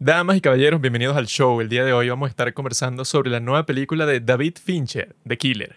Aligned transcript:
Damas 0.00 0.36
y 0.36 0.40
caballeros, 0.40 0.80
bienvenidos 0.80 1.16
al 1.16 1.26
show. 1.26 1.60
El 1.60 1.68
día 1.68 1.84
de 1.84 1.92
hoy 1.92 2.08
vamos 2.08 2.28
a 2.28 2.30
estar 2.30 2.54
conversando 2.54 3.04
sobre 3.04 3.30
la 3.30 3.40
nueva 3.40 3.66
película 3.66 4.06
de 4.06 4.20
David 4.20 4.54
Fincher, 4.62 5.16
The 5.26 5.36
Killer, 5.36 5.74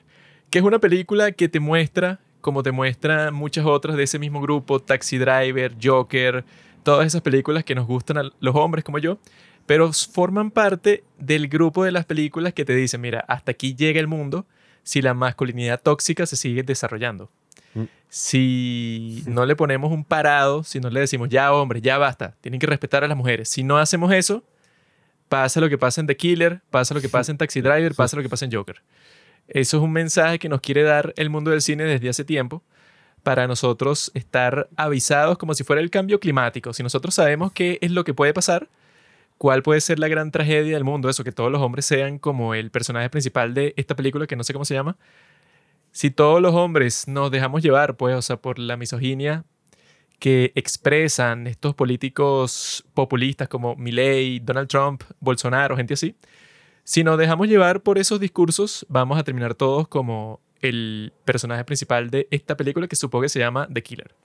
que 0.52 0.60
es 0.60 0.64
una 0.64 0.78
película 0.78 1.32
que 1.32 1.50
te 1.50 1.60
muestra, 1.60 2.20
como 2.40 2.62
te 2.62 2.72
muestra 2.72 3.32
muchas 3.32 3.66
otras 3.66 3.98
de 3.98 4.04
ese 4.04 4.20
mismo 4.20 4.40
grupo, 4.40 4.80
Taxi 4.80 5.18
Driver, 5.18 5.76
Joker, 5.82 6.46
todas 6.84 7.08
esas 7.08 7.22
películas 7.24 7.64
que 7.64 7.74
nos 7.74 7.88
gustan 7.88 8.20
a 8.20 8.30
los 8.40 8.56
hombres 8.56 8.84
como 8.84 9.00
yo, 9.00 9.18
pero 9.66 9.92
forman 9.92 10.52
parte 10.52 11.04
del 11.18 11.48
grupo 11.48 11.84
de 11.84 11.92
las 11.92 12.06
películas 12.06 12.54
que 12.54 12.64
te 12.64 12.76
dicen, 12.76 13.02
mira, 13.02 13.26
hasta 13.28 13.54
aquí 13.54 13.74
llega 13.74 14.00
el 14.00 14.08
mundo 14.08 14.46
si 14.84 15.02
la 15.02 15.16
masculinidad 15.16 15.82
tóxica 15.82 16.28
se 16.28 16.36
sigue 16.36 16.62
desarrollando. 16.62 17.32
Mm. 17.74 17.84
Si 18.10 19.24
no 19.28 19.46
le 19.46 19.56
ponemos 19.56 19.92
un 19.92 20.04
parado, 20.04 20.64
si 20.64 20.80
no 20.80 20.90
le 20.90 21.00
decimos, 21.00 21.30
ya 21.30 21.54
hombre, 21.54 21.82
ya 21.82 21.98
basta, 21.98 22.36
tienen 22.42 22.60
que 22.60 22.68
respetar 22.68 23.04
a 23.04 23.08
las 23.08 23.18
mujeres. 23.18 23.50
Si 23.50 23.64
no 23.64 23.78
hacemos 23.78 24.12
eso, 24.12 24.44
pasa 25.30 25.62
lo 25.62 25.70
que 25.70 25.78
pasa 25.78 26.02
en 26.02 26.08
The 26.08 26.18
Killer, 26.18 26.62
pasa 26.70 26.94
lo 26.94 27.00
que 27.00 27.08
pasa 27.08 27.32
en 27.32 27.38
Taxi 27.38 27.62
Driver, 27.62 27.96
pasa 27.96 28.18
lo 28.18 28.24
que 28.24 28.30
pasa 28.30 28.46
en 28.46 28.52
Joker. 28.52 28.82
Eso 29.48 29.78
es 29.78 29.84
un 29.84 29.92
mensaje 29.92 30.40
que 30.40 30.50
nos 30.50 30.62
quiere 30.62 30.84
dar 30.84 31.14
el 31.16 31.30
mundo 31.30 31.52
del 31.52 31.62
cine 31.62 31.84
desde 31.84 32.10
hace 32.10 32.26
tiempo 32.26 32.64
para 33.24 33.48
nosotros 33.48 34.12
estar 34.14 34.68
avisados 34.76 35.38
como 35.38 35.54
si 35.54 35.64
fuera 35.64 35.82
el 35.82 35.90
cambio 35.90 36.20
climático. 36.20 36.74
Si 36.74 36.84
nosotros 36.84 37.16
sabemos 37.16 37.52
qué 37.52 37.78
es 37.82 37.92
lo 37.92 38.04
que 38.04 38.14
puede 38.14 38.34
pasar, 38.34 38.68
cuál 39.38 39.64
puede 39.64 39.82
ser 39.82 40.00
la 40.00 40.08
gran 40.08 40.32
tragedia 40.32 40.74
del 40.74 40.84
mundo, 40.84 41.10
eso 41.10 41.24
que 41.24 41.32
todos 41.32 41.52
los 41.52 41.62
hombres 41.62 41.86
sean 41.86 42.20
como 42.20 42.54
el 42.54 42.72
personaje 42.72 43.10
principal 43.10 43.54
de 43.54 43.74
esta 43.78 43.96
película 43.96 44.28
que 44.28 44.36
no 44.36 44.44
sé 44.44 44.54
cómo 44.54 44.66
se 44.66 44.74
llama, 44.74 44.98
si 45.92 46.12
todos 46.12 46.42
los 46.42 46.54
hombres 46.54 47.08
nos 47.08 47.32
dejamos 47.32 47.62
llevar, 47.62 47.98
pues, 47.98 48.16
o 48.16 48.22
sea, 48.22 48.38
por 48.38 48.60
la 48.60 48.78
misoginia 48.78 49.46
que 50.20 50.52
expresan 50.56 51.48
estos 51.48 51.74
políticos 51.74 52.86
populistas 52.94 53.48
como 53.48 53.76
Milley, 53.76 54.40
Donald 54.40 54.68
Trump, 54.68 55.04
Bolsonaro, 55.20 55.76
gente 55.76 55.96
así, 55.96 56.16
si 56.84 57.04
nos 57.04 57.18
dejamos 57.18 57.48
llevar 57.48 57.82
por 57.82 57.98
esos 57.98 58.20
discursos, 58.20 58.86
vamos 58.90 59.18
a 59.20 59.24
terminar 59.24 59.56
todos 59.56 59.88
como 59.88 60.40
el 60.62 61.12
personaje 61.26 61.64
principal 61.66 62.10
de 62.10 62.28
esta 62.32 62.56
película 62.56 62.88
que 62.88 62.96
supongo 62.96 63.24
que 63.24 63.30
se 63.30 63.40
llama 63.40 63.68
The 63.74 63.82
Killer. 63.82 64.16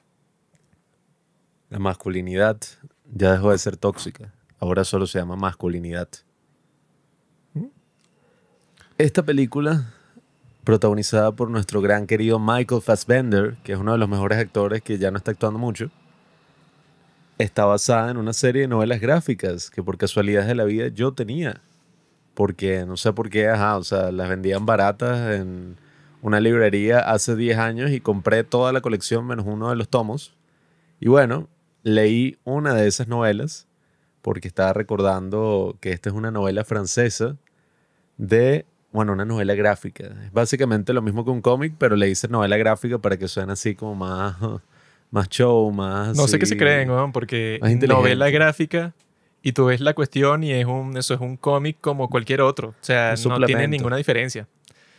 La 1.71 1.79
masculinidad 1.79 2.59
ya 3.05 3.33
dejó 3.33 3.53
de 3.53 3.59
ser 3.59 3.77
tóxica. 3.77 4.35
Ahora 4.59 4.85
solo 4.85 5.07
se 5.07 5.19
llama 5.19 5.37
masculinidad. 5.37 6.09
Esta 8.99 9.23
película, 9.23 9.95
protagonizada 10.67 11.31
por 11.31 11.49
nuestro 11.49 11.81
gran 11.81 12.09
querido 12.09 12.41
Michael 12.41 12.83
Fassbender, 12.83 13.55
que 13.63 13.75
es 13.75 13.79
uno 13.79 13.93
de 13.93 13.99
los 13.99 14.09
mejores 14.09 14.37
actores 14.37 14.83
que 14.83 14.99
ya 14.99 15.13
no 15.13 15.17
está 15.17 15.31
actuando 15.31 15.61
mucho, 15.61 15.91
está 17.39 17.67
basada 17.67 18.11
en 18.11 18.17
una 18.17 18.33
serie 18.33 18.63
de 18.63 18.69
novelas 18.69 19.01
gráficas 19.01 19.71
que 19.71 19.81
por 19.85 19.97
casualidades 19.97 20.49
de 20.49 20.57
la 20.57 20.65
vida 20.65 20.89
yo 20.89 21.13
tenía. 21.13 21.61
Porque 22.35 22.85
no 22.85 22.97
sé 22.97 23.13
por 23.13 23.31
qué, 23.31 23.49
ajá, 23.49 23.77
o 23.77 23.85
sea, 23.85 24.11
las 24.11 24.29
vendían 24.29 24.67
baratas 24.67 25.37
en 25.37 25.77
una 26.21 26.41
librería 26.41 26.99
hace 26.99 27.37
10 27.37 27.59
años 27.59 27.93
y 27.93 28.01
compré 28.01 28.43
toda 28.43 28.73
la 28.73 28.81
colección 28.81 29.25
menos 29.25 29.47
uno 29.47 29.71
de 29.71 29.77
los 29.77 29.89
tomos. 29.89 30.35
Y 30.99 31.07
bueno, 31.07 31.49
leí 31.85 32.39
una 32.43 32.75
de 32.75 32.89
esas 32.89 33.07
novelas 33.07 33.69
porque 34.21 34.49
estaba 34.49 34.73
recordando 34.73 35.77
que 35.81 35.93
esta 35.93 36.09
es 36.09 36.15
una 36.17 36.33
novela 36.33 36.65
francesa 36.65 37.37
de, 38.19 38.67
bueno, 38.97 39.13
una 39.13 39.25
novela 39.25 39.55
gráfica. 39.55 40.05
Es 40.25 40.33
básicamente 40.33 40.93
lo 40.93 41.03
mismo 41.03 41.25
que 41.25 41.31
un 41.31 41.43
cómic, 41.43 41.75
pero 41.79 41.95
le 41.97 42.09
hice 42.09 42.29
novela 42.29 42.57
gráfica 42.57 42.99
para 42.99 43.17
que 43.17 43.29
suene 43.29 43.53
así 43.53 43.75
como 43.75 43.95
más, 43.95 44.37
más 45.11 45.29
show, 45.29 45.71
más... 45.71 46.17
No 46.17 46.27
sé 46.27 46.39
qué 46.39 46.45
así- 46.45 46.55
se 46.55 46.57
creen, 46.57 46.91
weón, 46.91 47.13
porque 47.13 47.61
novela 47.87 48.31
gráfica 48.31 48.95
y 49.43 49.53
tú 49.53 49.67
ves 49.67 49.81
la 49.81 49.95
cuestión 49.95 50.43
y 50.43 50.53
es 50.53 50.65
un, 50.67 50.97
eso 50.97 51.15
es 51.15 51.21
un 51.21 51.37
cómic 51.37 51.77
como 51.81 52.09
cualquier 52.11 52.41
otro. 52.41 52.71
O 52.71 52.75
sea, 52.81 53.15
Un 53.25 53.29
no 53.39 53.47
tiene 53.47 53.69
ninguna 53.69 53.97
diferencia. 53.97 54.49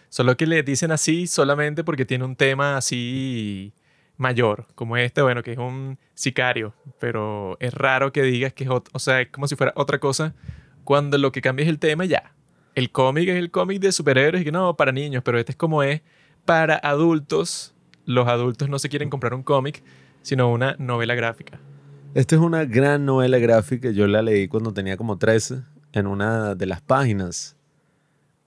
Solo 0.10 0.38
que 0.38 0.46
le 0.48 0.64
dicen 0.64 0.92
así 0.92 1.28
solamente 1.28 1.84
porque 1.84 2.06
tiene 2.06 2.24
un 2.24 2.36
tema 2.38 2.78
así 2.78 3.74
mayor, 4.16 4.66
como 4.76 4.96
este, 4.96 5.22
bueno, 5.22 5.44
que 5.44 5.52
es 5.52 5.58
un 5.58 5.98
sicario, 6.14 6.74
pero 7.00 7.58
es 7.60 7.74
raro 7.74 8.12
que 8.14 8.22
digas 8.24 8.54
que 8.54 8.64
es, 8.64 8.70
o 8.70 9.00
sea, 9.00 9.22
es 9.22 9.28
como 9.30 9.48
si 9.48 9.56
fuera 9.56 9.74
otra 9.76 10.00
cosa 10.00 10.34
cuando 10.84 11.18
lo 11.18 11.32
que 11.32 11.42
cambia 11.42 11.64
es 11.64 11.70
el 11.70 11.78
tema 11.80 12.06
ya. 12.06 12.32
El 12.78 12.92
cómic 12.92 13.28
es 13.30 13.38
el 13.38 13.50
cómic 13.50 13.82
de 13.82 13.92
superhéroes 13.92 14.44
y 14.44 14.46
que 14.46 14.52
no, 14.52 14.78
para 14.78 14.92
niños, 14.92 15.24
pero 15.26 15.40
este 15.40 15.54
es 15.54 15.56
como 15.56 15.82
es 15.82 16.04
para 16.46 16.76
adultos. 16.76 17.74
Los 18.06 18.28
adultos 18.28 18.70
no 18.70 18.78
se 18.78 18.88
quieren 18.88 19.10
comprar 19.10 19.34
un 19.34 19.42
cómic, 19.42 19.82
sino 20.22 20.52
una 20.52 20.76
novela 20.78 21.16
gráfica. 21.16 21.60
Esta 22.14 22.36
es 22.36 22.42
una 22.42 22.66
gran 22.66 23.04
novela 23.04 23.40
gráfica. 23.40 23.90
Yo 23.90 24.06
la 24.06 24.22
leí 24.22 24.48
cuando 24.48 24.74
tenía 24.74 24.96
como 24.96 25.18
13. 25.18 25.64
En 25.94 26.06
una 26.06 26.54
de 26.54 26.68
las 26.68 26.82
páginas 26.82 27.56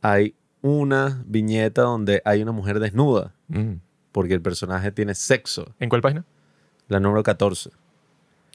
hay 0.01 0.37
una 0.62 1.25
viñeta 1.27 1.83
donde 1.83 2.23
hay 2.25 2.41
una 2.41 2.53
mujer 2.53 2.79
desnuda 2.79 3.35
porque 4.12 4.35
el 4.35 4.43
personaje 4.43 4.93
tiene 4.93 5.17
sexo. 5.17 5.75
¿En 5.81 5.89
cuál 5.89 6.03
página? 6.03 6.25
La 6.87 7.01
número 7.01 7.25
14. 7.25 7.71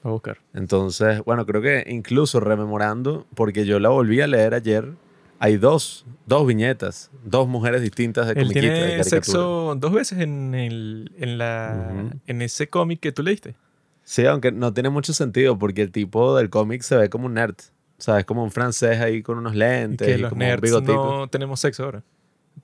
Voy 0.03 0.09
a 0.09 0.13
buscar. 0.13 0.38
Entonces, 0.53 1.22
bueno, 1.25 1.46
creo 1.46 1.62
que 1.62 1.84
incluso 1.90 2.40
rememorando, 2.40 3.25
porque 3.36 3.66
yo 3.66 3.81
la 3.81 3.90
volví 3.90 4.22
a 4.22 4.28
leer 4.28 4.53
ayer, 4.53 4.94
hay 5.40 5.57
dos, 5.57 6.06
dos 6.25 6.46
viñetas, 6.47 7.12
dos 7.23 7.47
mujeres 7.47 7.81
distintas 7.81 8.28
de 8.28 8.34
Él 8.34 8.47
comiquita, 8.47 8.62
de 8.62 8.68
tiene 8.69 8.79
caricatura. 8.79 9.03
sexo 9.03 9.75
dos 9.78 9.91
veces 9.94 10.19
en, 10.19 10.56
el, 10.56 11.12
en, 11.18 11.38
la, 11.38 11.91
Ujú. 11.94 12.19
en 12.28 12.41
ese 12.41 12.68
cómic 12.69 13.00
que 13.00 13.12
tú 13.12 13.23
leíste. 13.23 13.56
Sí, 14.03 14.25
aunque 14.25 14.51
no 14.51 14.74
tiene 14.74 14.90
mucho 14.90 15.13
sentido 15.13 15.57
porque 15.57 15.81
el 15.81 15.91
tipo 15.91 16.35
del 16.38 16.50
cómic 16.50 16.81
se 16.84 16.95
ve 16.95 17.09
como 17.09 17.25
un 17.25 17.34
nerd. 17.35 17.56
O 17.97 18.01
sea, 18.01 18.19
es 18.19 18.25
como 18.25 18.44
un 18.44 18.51
francés 18.51 19.00
ahí 19.00 19.24
con 19.24 19.38
unos 19.38 19.53
Y 19.56 19.57
lentes 19.57 20.07
que 20.07 20.16
y 20.16 20.18
los 20.18 20.29
como 20.29 20.41
un 20.44 20.47
nerds 20.47 20.62
bigotito. 20.62 20.94
no 21.19 21.28
tenemos 21.28 21.59
sexo 21.59 21.85
ahora. 21.85 22.03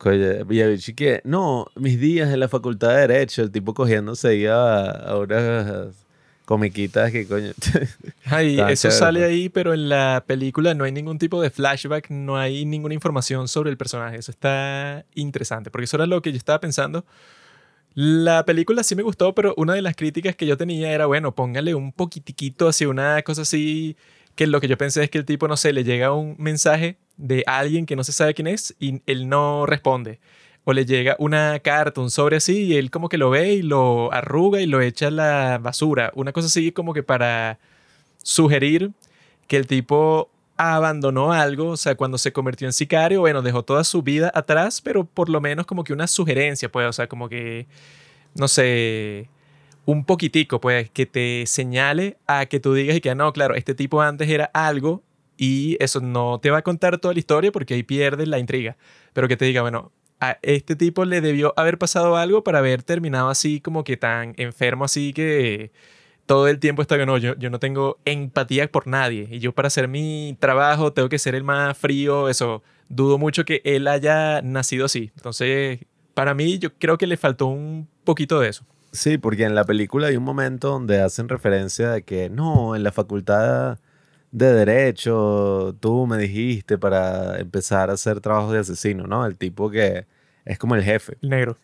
Oye, 0.05 0.43
y 0.87 0.93
que, 0.93 1.21
no, 1.25 1.67
mis 1.75 1.99
días 1.99 2.31
en 2.33 2.39
la 2.39 2.47
facultad 2.47 2.89
de 2.89 3.07
Derecho, 3.07 3.41
el 3.43 3.51
tipo 3.51 3.73
cogiéndose 3.73 4.35
iba 4.35 4.85
a, 4.85 4.91
a 5.11 5.17
unas 5.17 6.05
comiquitas 6.51 7.13
que 7.13 7.25
coño. 7.25 7.53
Ay, 8.25 8.59
eso 8.59 8.89
chévere, 8.89 8.99
sale 8.99 9.19
pues. 9.21 9.29
ahí, 9.31 9.47
pero 9.47 9.73
en 9.73 9.87
la 9.87 10.21
película 10.27 10.73
no 10.73 10.83
hay 10.83 10.91
ningún 10.91 11.17
tipo 11.17 11.41
de 11.41 11.49
flashback, 11.49 12.09
no 12.09 12.35
hay 12.35 12.65
ninguna 12.65 12.93
información 12.93 13.47
sobre 13.47 13.69
el 13.69 13.77
personaje. 13.77 14.17
Eso 14.17 14.31
está 14.31 15.05
interesante, 15.15 15.71
porque 15.71 15.85
eso 15.85 15.95
era 15.95 16.05
lo 16.07 16.21
que 16.21 16.31
yo 16.31 16.37
estaba 16.37 16.59
pensando. 16.59 17.05
La 17.93 18.43
película 18.43 18.83
sí 18.83 18.95
me 18.95 19.03
gustó, 19.03 19.33
pero 19.33 19.53
una 19.55 19.75
de 19.75 19.81
las 19.81 19.95
críticas 19.95 20.35
que 20.35 20.45
yo 20.45 20.57
tenía 20.57 20.91
era, 20.91 21.05
bueno, 21.05 21.33
póngale 21.33 21.73
un 21.73 21.93
poquitiquito 21.93 22.67
hacia 22.67 22.89
una 22.89 23.21
cosa 23.21 23.43
así, 23.43 23.95
que 24.35 24.45
lo 24.45 24.59
que 24.59 24.67
yo 24.67 24.77
pensé 24.77 25.05
es 25.05 25.09
que 25.09 25.19
el 25.19 25.25
tipo, 25.25 25.47
no 25.47 25.55
sé, 25.55 25.71
le 25.71 25.85
llega 25.85 26.11
un 26.11 26.35
mensaje 26.37 26.97
de 27.15 27.45
alguien 27.47 27.85
que 27.85 27.95
no 27.95 28.03
se 28.03 28.11
sabe 28.11 28.33
quién 28.33 28.47
es 28.47 28.75
y 28.77 29.01
él 29.05 29.29
no 29.29 29.65
responde. 29.65 30.19
O 30.63 30.73
le 30.73 30.85
llega 30.85 31.15
una 31.19 31.59
carta, 31.59 32.01
un 32.01 32.11
sobre 32.11 32.37
así, 32.37 32.65
y 32.65 32.77
él 32.77 32.91
como 32.91 33.09
que 33.09 33.17
lo 33.17 33.29
ve 33.31 33.53
y 33.53 33.61
lo 33.63 34.13
arruga 34.13 34.61
y 34.61 34.67
lo 34.67 34.81
echa 34.81 35.07
a 35.07 35.11
la 35.11 35.57
basura. 35.57 36.11
Una 36.15 36.31
cosa 36.33 36.47
así 36.47 36.71
como 36.71 36.93
que 36.93 37.03
para 37.03 37.59
sugerir 38.23 38.91
que 39.47 39.57
el 39.57 39.67
tipo 39.67 40.29
abandonó 40.57 41.33
algo, 41.33 41.69
o 41.69 41.77
sea, 41.77 41.95
cuando 41.95 42.17
se 42.17 42.31
convirtió 42.31 42.67
en 42.67 42.73
sicario, 42.73 43.21
bueno, 43.21 43.41
dejó 43.41 43.63
toda 43.63 43.83
su 43.83 44.03
vida 44.03 44.31
atrás, 44.35 44.81
pero 44.81 45.05
por 45.05 45.29
lo 45.29 45.41
menos 45.41 45.65
como 45.65 45.83
que 45.83 45.93
una 45.93 46.07
sugerencia, 46.07 46.71
pues, 46.71 46.87
o 46.87 46.93
sea, 46.93 47.07
como 47.07 47.29
que, 47.29 47.67
no 48.35 48.47
sé, 48.47 49.29
un 49.85 50.05
poquitico, 50.05 50.61
pues, 50.61 50.89
que 50.91 51.05
te 51.07 51.45
señale 51.47 52.17
a 52.27 52.45
que 52.45 52.59
tú 52.59 52.73
digas 52.73 52.95
y 52.95 53.01
que, 53.01 53.13
no, 53.15 53.33
claro, 53.33 53.55
este 53.55 53.73
tipo 53.75 54.01
antes 54.01 54.29
era 54.29 54.45
algo 54.53 55.01
y 55.37 55.77
eso 55.79 55.99
no 56.01 56.39
te 56.39 56.51
va 56.51 56.59
a 56.59 56.61
contar 56.61 56.99
toda 56.99 57.13
la 57.15 57.19
historia 57.19 57.51
porque 57.51 57.73
ahí 57.73 57.83
pierdes 57.83 58.27
la 58.27 58.37
intriga, 58.39 58.77
pero 59.13 59.27
que 59.27 59.37
te 59.37 59.45
diga, 59.45 59.63
bueno, 59.63 59.91
a 60.21 60.37
este 60.43 60.75
tipo 60.75 61.03
le 61.03 61.19
debió 61.19 61.53
haber 61.57 61.77
pasado 61.77 62.15
algo 62.15 62.43
para 62.43 62.59
haber 62.59 62.83
terminado 62.83 63.29
así 63.29 63.59
como 63.59 63.83
que 63.83 63.97
tan 63.97 64.33
enfermo 64.37 64.85
así 64.85 65.13
que 65.13 65.71
todo 66.27 66.47
el 66.47 66.59
tiempo 66.59 66.81
está 66.81 66.97
que 66.97 67.05
no, 67.05 67.17
yo, 67.17 67.35
yo 67.35 67.49
no 67.49 67.59
tengo 67.59 67.97
empatía 68.05 68.71
por 68.71 68.87
nadie 68.87 69.27
y 69.29 69.39
yo 69.39 69.51
para 69.51 69.67
hacer 69.67 69.87
mi 69.87 70.37
trabajo 70.39 70.93
tengo 70.93 71.09
que 71.09 71.19
ser 71.19 71.35
el 71.35 71.43
más 71.43 71.77
frío, 71.77 72.29
eso, 72.29 72.63
dudo 72.87 73.17
mucho 73.17 73.43
que 73.43 73.61
él 73.65 73.87
haya 73.87 74.41
nacido 74.41 74.85
así. 74.85 75.11
Entonces, 75.17 75.79
para 76.13 76.33
mí 76.33 76.59
yo 76.59 76.73
creo 76.75 76.97
que 76.97 77.07
le 77.07 77.17
faltó 77.17 77.47
un 77.47 77.87
poquito 78.03 78.39
de 78.39 78.49
eso. 78.49 78.63
Sí, 78.91 79.17
porque 79.17 79.43
en 79.45 79.55
la 79.55 79.63
película 79.63 80.07
hay 80.07 80.17
un 80.17 80.23
momento 80.23 80.69
donde 80.69 81.01
hacen 81.01 81.29
referencia 81.29 81.91
de 81.91 82.03
que 82.03 82.29
no, 82.29 82.75
en 82.75 82.83
la 82.83 82.91
facultad 82.91 83.79
de 84.31 84.53
Derecho 84.53 85.75
tú 85.79 86.07
me 86.07 86.17
dijiste 86.17 86.77
para 86.77 87.39
empezar 87.39 87.89
a 87.89 87.93
hacer 87.93 88.21
trabajos 88.21 88.53
de 88.53 88.59
asesino, 88.59 89.07
¿no? 89.07 89.25
El 89.25 89.35
tipo 89.37 89.69
que 89.69 90.05
es 90.45 90.57
como 90.57 90.75
el 90.75 90.83
jefe. 90.83 91.17
El 91.21 91.29
negro. 91.29 91.57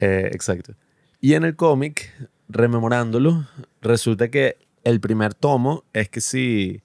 Eh, 0.00 0.30
exacto. 0.32 0.74
Y 1.20 1.34
en 1.34 1.44
el 1.44 1.56
cómic, 1.56 2.12
rememorándolo, 2.48 3.46
resulta 3.80 4.28
que 4.28 4.58
el 4.82 5.00
primer 5.00 5.34
tomo 5.34 5.84
es 5.92 6.08
que 6.08 6.20
sí, 6.20 6.82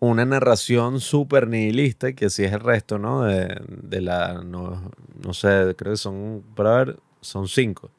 una 0.00 0.24
narración 0.24 1.00
súper 1.00 1.48
nihilista, 1.48 2.12
que 2.12 2.26
así 2.26 2.44
es 2.44 2.52
el 2.52 2.60
resto, 2.60 2.98
¿no? 2.98 3.22
De, 3.22 3.60
de 3.68 4.00
la, 4.00 4.42
no, 4.44 4.90
no 5.24 5.32
sé, 5.34 5.74
creo 5.76 5.92
que 5.92 5.96
son, 5.96 6.42
para 6.56 6.76
ver, 6.84 6.98
son 7.20 7.46
cinco. 7.48 7.90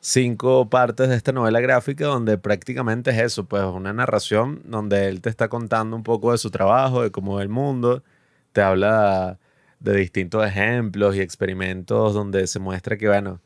cinco 0.00 0.68
partes 0.68 1.08
de 1.08 1.16
esta 1.16 1.32
novela 1.32 1.60
gráfica 1.60 2.06
donde 2.06 2.36
prácticamente 2.36 3.10
es 3.10 3.18
eso, 3.18 3.44
pues 3.44 3.62
una 3.62 3.92
narración 3.92 4.60
donde 4.66 5.08
él 5.08 5.20
te 5.22 5.30
está 5.30 5.48
contando 5.48 5.96
un 5.96 6.02
poco 6.02 6.32
de 6.32 6.38
su 6.38 6.50
trabajo, 6.50 7.02
de 7.02 7.10
cómo 7.10 7.36
ve 7.36 7.44
el 7.44 7.48
mundo, 7.48 8.02
te 8.52 8.60
habla 8.60 9.38
de 9.80 9.96
distintos 9.96 10.46
ejemplos 10.46 11.16
y 11.16 11.20
experimentos 11.20 12.14
donde 12.14 12.46
se 12.46 12.58
muestra 12.58 12.96
que, 12.96 13.08
bueno, 13.08 13.40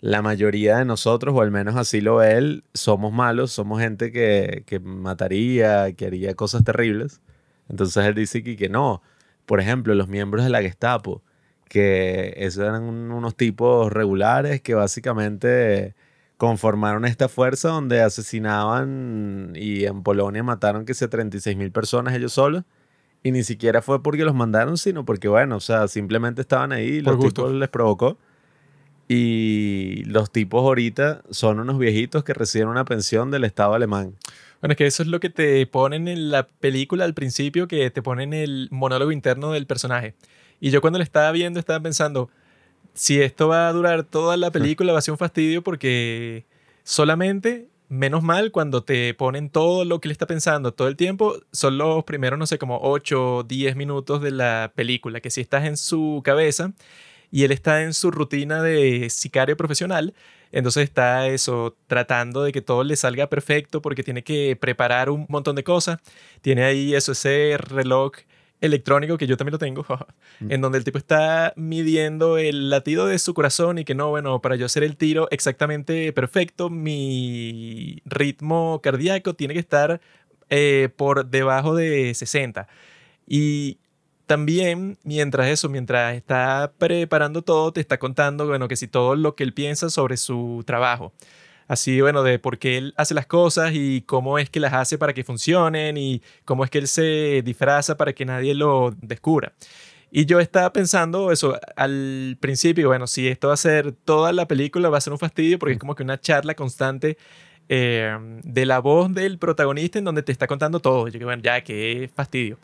la 0.00 0.22
mayoría 0.22 0.78
de 0.78 0.84
nosotros, 0.84 1.34
o 1.34 1.42
al 1.42 1.50
menos 1.50 1.76
así 1.76 2.00
lo 2.00 2.16
ve 2.16 2.32
él, 2.36 2.64
somos 2.74 3.12
malos, 3.12 3.52
somos 3.52 3.80
gente 3.80 4.10
que, 4.10 4.64
que 4.66 4.80
mataría, 4.80 5.92
que 5.92 6.06
haría 6.06 6.34
cosas 6.34 6.64
terribles. 6.64 7.20
Entonces 7.68 8.04
él 8.04 8.14
dice 8.14 8.42
que, 8.42 8.56
que 8.56 8.68
no. 8.68 9.02
Por 9.46 9.60
ejemplo, 9.60 9.94
los 9.94 10.08
miembros 10.08 10.44
de 10.44 10.50
la 10.50 10.62
Gestapo, 10.62 11.22
que 11.68 12.34
esos 12.36 12.64
eran 12.64 12.82
unos 12.82 13.36
tipos 13.36 13.92
regulares 13.92 14.60
que 14.60 14.74
básicamente 14.74 15.94
conformaron 16.36 17.04
esta 17.04 17.28
fuerza 17.28 17.68
donde 17.68 18.02
asesinaban 18.02 19.52
y 19.54 19.84
en 19.84 20.02
Polonia 20.02 20.42
mataron 20.42 20.84
que 20.84 20.94
sea 20.94 21.08
36 21.08 21.56
mil 21.56 21.70
personas 21.70 22.14
ellos 22.14 22.32
solos. 22.32 22.64
Y 23.22 23.30
ni 23.30 23.44
siquiera 23.44 23.82
fue 23.82 24.02
porque 24.02 24.24
los 24.24 24.34
mandaron, 24.34 24.76
sino 24.76 25.04
porque, 25.04 25.28
bueno, 25.28 25.56
o 25.56 25.60
sea, 25.60 25.86
simplemente 25.88 26.40
estaban 26.40 26.72
ahí, 26.72 27.00
los 27.00 27.18
tipos 27.18 27.52
les 27.52 27.68
provocó. 27.68 28.18
Y 29.08 30.04
los 30.06 30.30
tipos 30.30 30.62
ahorita 30.62 31.22
son 31.30 31.60
unos 31.60 31.78
viejitos 31.78 32.24
que 32.24 32.34
reciben 32.34 32.68
una 32.68 32.84
pensión 32.84 33.30
del 33.30 33.44
Estado 33.44 33.74
alemán. 33.74 34.16
Bueno, 34.60 34.72
es 34.72 34.76
que 34.76 34.86
eso 34.86 35.02
es 35.02 35.08
lo 35.08 35.20
que 35.20 35.28
te 35.28 35.66
ponen 35.66 36.08
en 36.08 36.30
la 36.30 36.46
película 36.46 37.04
al 37.04 37.14
principio, 37.14 37.68
que 37.68 37.90
te 37.90 38.00
ponen 38.00 38.32
el 38.32 38.68
monólogo 38.70 39.12
interno 39.12 39.52
del 39.52 39.66
personaje. 39.66 40.14
Y 40.60 40.70
yo 40.70 40.80
cuando 40.80 40.98
lo 40.98 41.02
estaba 41.02 41.30
viendo 41.32 41.58
estaba 41.58 41.80
pensando, 41.80 42.30
si 42.94 43.20
esto 43.20 43.48
va 43.48 43.68
a 43.68 43.72
durar 43.72 44.04
toda 44.04 44.36
la 44.36 44.50
película 44.52 44.92
va 44.92 45.00
a 45.00 45.02
ser 45.02 45.12
un 45.12 45.18
fastidio 45.18 45.62
porque 45.62 46.46
solamente, 46.84 47.68
menos 47.92 48.22
mal, 48.22 48.52
cuando 48.52 48.84
te 48.84 49.12
ponen 49.14 49.50
todo 49.50 49.84
lo 49.84 50.00
que 50.00 50.08
le 50.08 50.12
está 50.12 50.26
pensando 50.26 50.72
todo 50.72 50.88
el 50.88 50.96
tiempo, 50.96 51.36
son 51.52 51.76
los 51.76 52.04
primeros, 52.04 52.38
no 52.38 52.46
sé, 52.46 52.58
como 52.58 52.78
8 52.82 53.36
o 53.36 53.42
10 53.42 53.76
minutos 53.76 54.22
de 54.22 54.30
la 54.30 54.72
película, 54.74 55.20
que 55.20 55.30
si 55.30 55.42
estás 55.42 55.66
en 55.66 55.76
su 55.76 56.22
cabeza 56.24 56.72
y 57.30 57.44
él 57.44 57.52
está 57.52 57.82
en 57.82 57.92
su 57.94 58.10
rutina 58.10 58.62
de 58.62 59.10
sicario 59.10 59.56
profesional. 59.58 60.14
Entonces 60.52 60.84
está 60.84 61.28
eso, 61.28 61.76
tratando 61.86 62.42
de 62.42 62.52
que 62.52 62.62
todo 62.62 62.84
le 62.84 62.96
salga 62.96 63.28
perfecto 63.28 63.82
porque 63.82 64.02
tiene 64.02 64.24
que 64.24 64.56
preparar 64.56 65.10
un 65.10 65.26
montón 65.28 65.56
de 65.56 65.64
cosas. 65.64 65.98
Tiene 66.40 66.64
ahí 66.64 66.94
eso, 66.94 67.12
ese 67.12 67.56
reloj 67.58 68.12
electrónico 68.62 69.18
que 69.18 69.26
yo 69.26 69.36
también 69.36 69.52
lo 69.52 69.58
tengo, 69.58 69.84
en 70.40 70.60
donde 70.62 70.78
el 70.78 70.84
tipo 70.84 70.96
está 70.96 71.52
midiendo 71.56 72.38
el 72.38 72.70
latido 72.70 73.06
de 73.06 73.18
su 73.18 73.34
corazón 73.34 73.78
y 73.78 73.84
que 73.84 73.94
no, 73.94 74.08
bueno, 74.08 74.40
para 74.40 74.56
yo 74.56 74.64
hacer 74.64 74.84
el 74.84 74.96
tiro 74.96 75.28
exactamente 75.30 76.12
perfecto, 76.14 76.70
mi 76.70 78.00
ritmo 78.06 78.80
cardíaco 78.82 79.34
tiene 79.34 79.52
que 79.52 79.60
estar 79.60 80.00
eh, 80.48 80.88
por 80.96 81.26
debajo 81.26 81.74
de 81.74 82.14
60. 82.14 82.68
Y 83.26 83.78
también, 84.26 84.98
mientras 85.02 85.48
eso, 85.48 85.68
mientras 85.68 86.14
está 86.14 86.72
preparando 86.78 87.42
todo, 87.42 87.72
te 87.72 87.80
está 87.80 87.98
contando, 87.98 88.46
bueno, 88.46 88.68
que 88.68 88.76
si 88.76 88.86
todo 88.86 89.16
lo 89.16 89.34
que 89.34 89.44
él 89.44 89.52
piensa 89.52 89.90
sobre 89.90 90.16
su 90.16 90.62
trabajo. 90.64 91.12
Así, 91.72 92.02
bueno, 92.02 92.22
de 92.22 92.38
por 92.38 92.58
qué 92.58 92.76
él 92.76 92.92
hace 92.98 93.14
las 93.14 93.24
cosas 93.24 93.70
y 93.72 94.02
cómo 94.02 94.38
es 94.38 94.50
que 94.50 94.60
las 94.60 94.74
hace 94.74 94.98
para 94.98 95.14
que 95.14 95.24
funcionen 95.24 95.96
y 95.96 96.20
cómo 96.44 96.64
es 96.64 96.70
que 96.70 96.76
él 96.76 96.86
se 96.86 97.40
disfraza 97.42 97.96
para 97.96 98.12
que 98.12 98.26
nadie 98.26 98.54
lo 98.54 98.94
descubra. 99.00 99.54
Y 100.10 100.26
yo 100.26 100.38
estaba 100.38 100.70
pensando 100.74 101.32
eso 101.32 101.58
al 101.76 102.36
principio, 102.40 102.88
bueno, 102.88 103.06
si 103.06 103.26
esto 103.26 103.48
va 103.48 103.54
a 103.54 103.56
ser 103.56 103.92
toda 103.92 104.32
la 104.34 104.46
película, 104.46 104.90
va 104.90 104.98
a 104.98 105.00
ser 105.00 105.14
un 105.14 105.18
fastidio 105.18 105.58
porque 105.58 105.72
es 105.72 105.78
como 105.78 105.94
que 105.94 106.02
una 106.02 106.20
charla 106.20 106.54
constante 106.54 107.16
eh, 107.70 108.18
de 108.44 108.66
la 108.66 108.78
voz 108.80 109.10
del 109.14 109.38
protagonista 109.38 109.98
en 109.98 110.04
donde 110.04 110.22
te 110.22 110.32
está 110.32 110.46
contando 110.46 110.78
todo. 110.80 111.08
Yo 111.08 111.18
que 111.18 111.24
bueno, 111.24 111.42
ya, 111.42 111.62
qué 111.64 112.10
fastidio. 112.14 112.58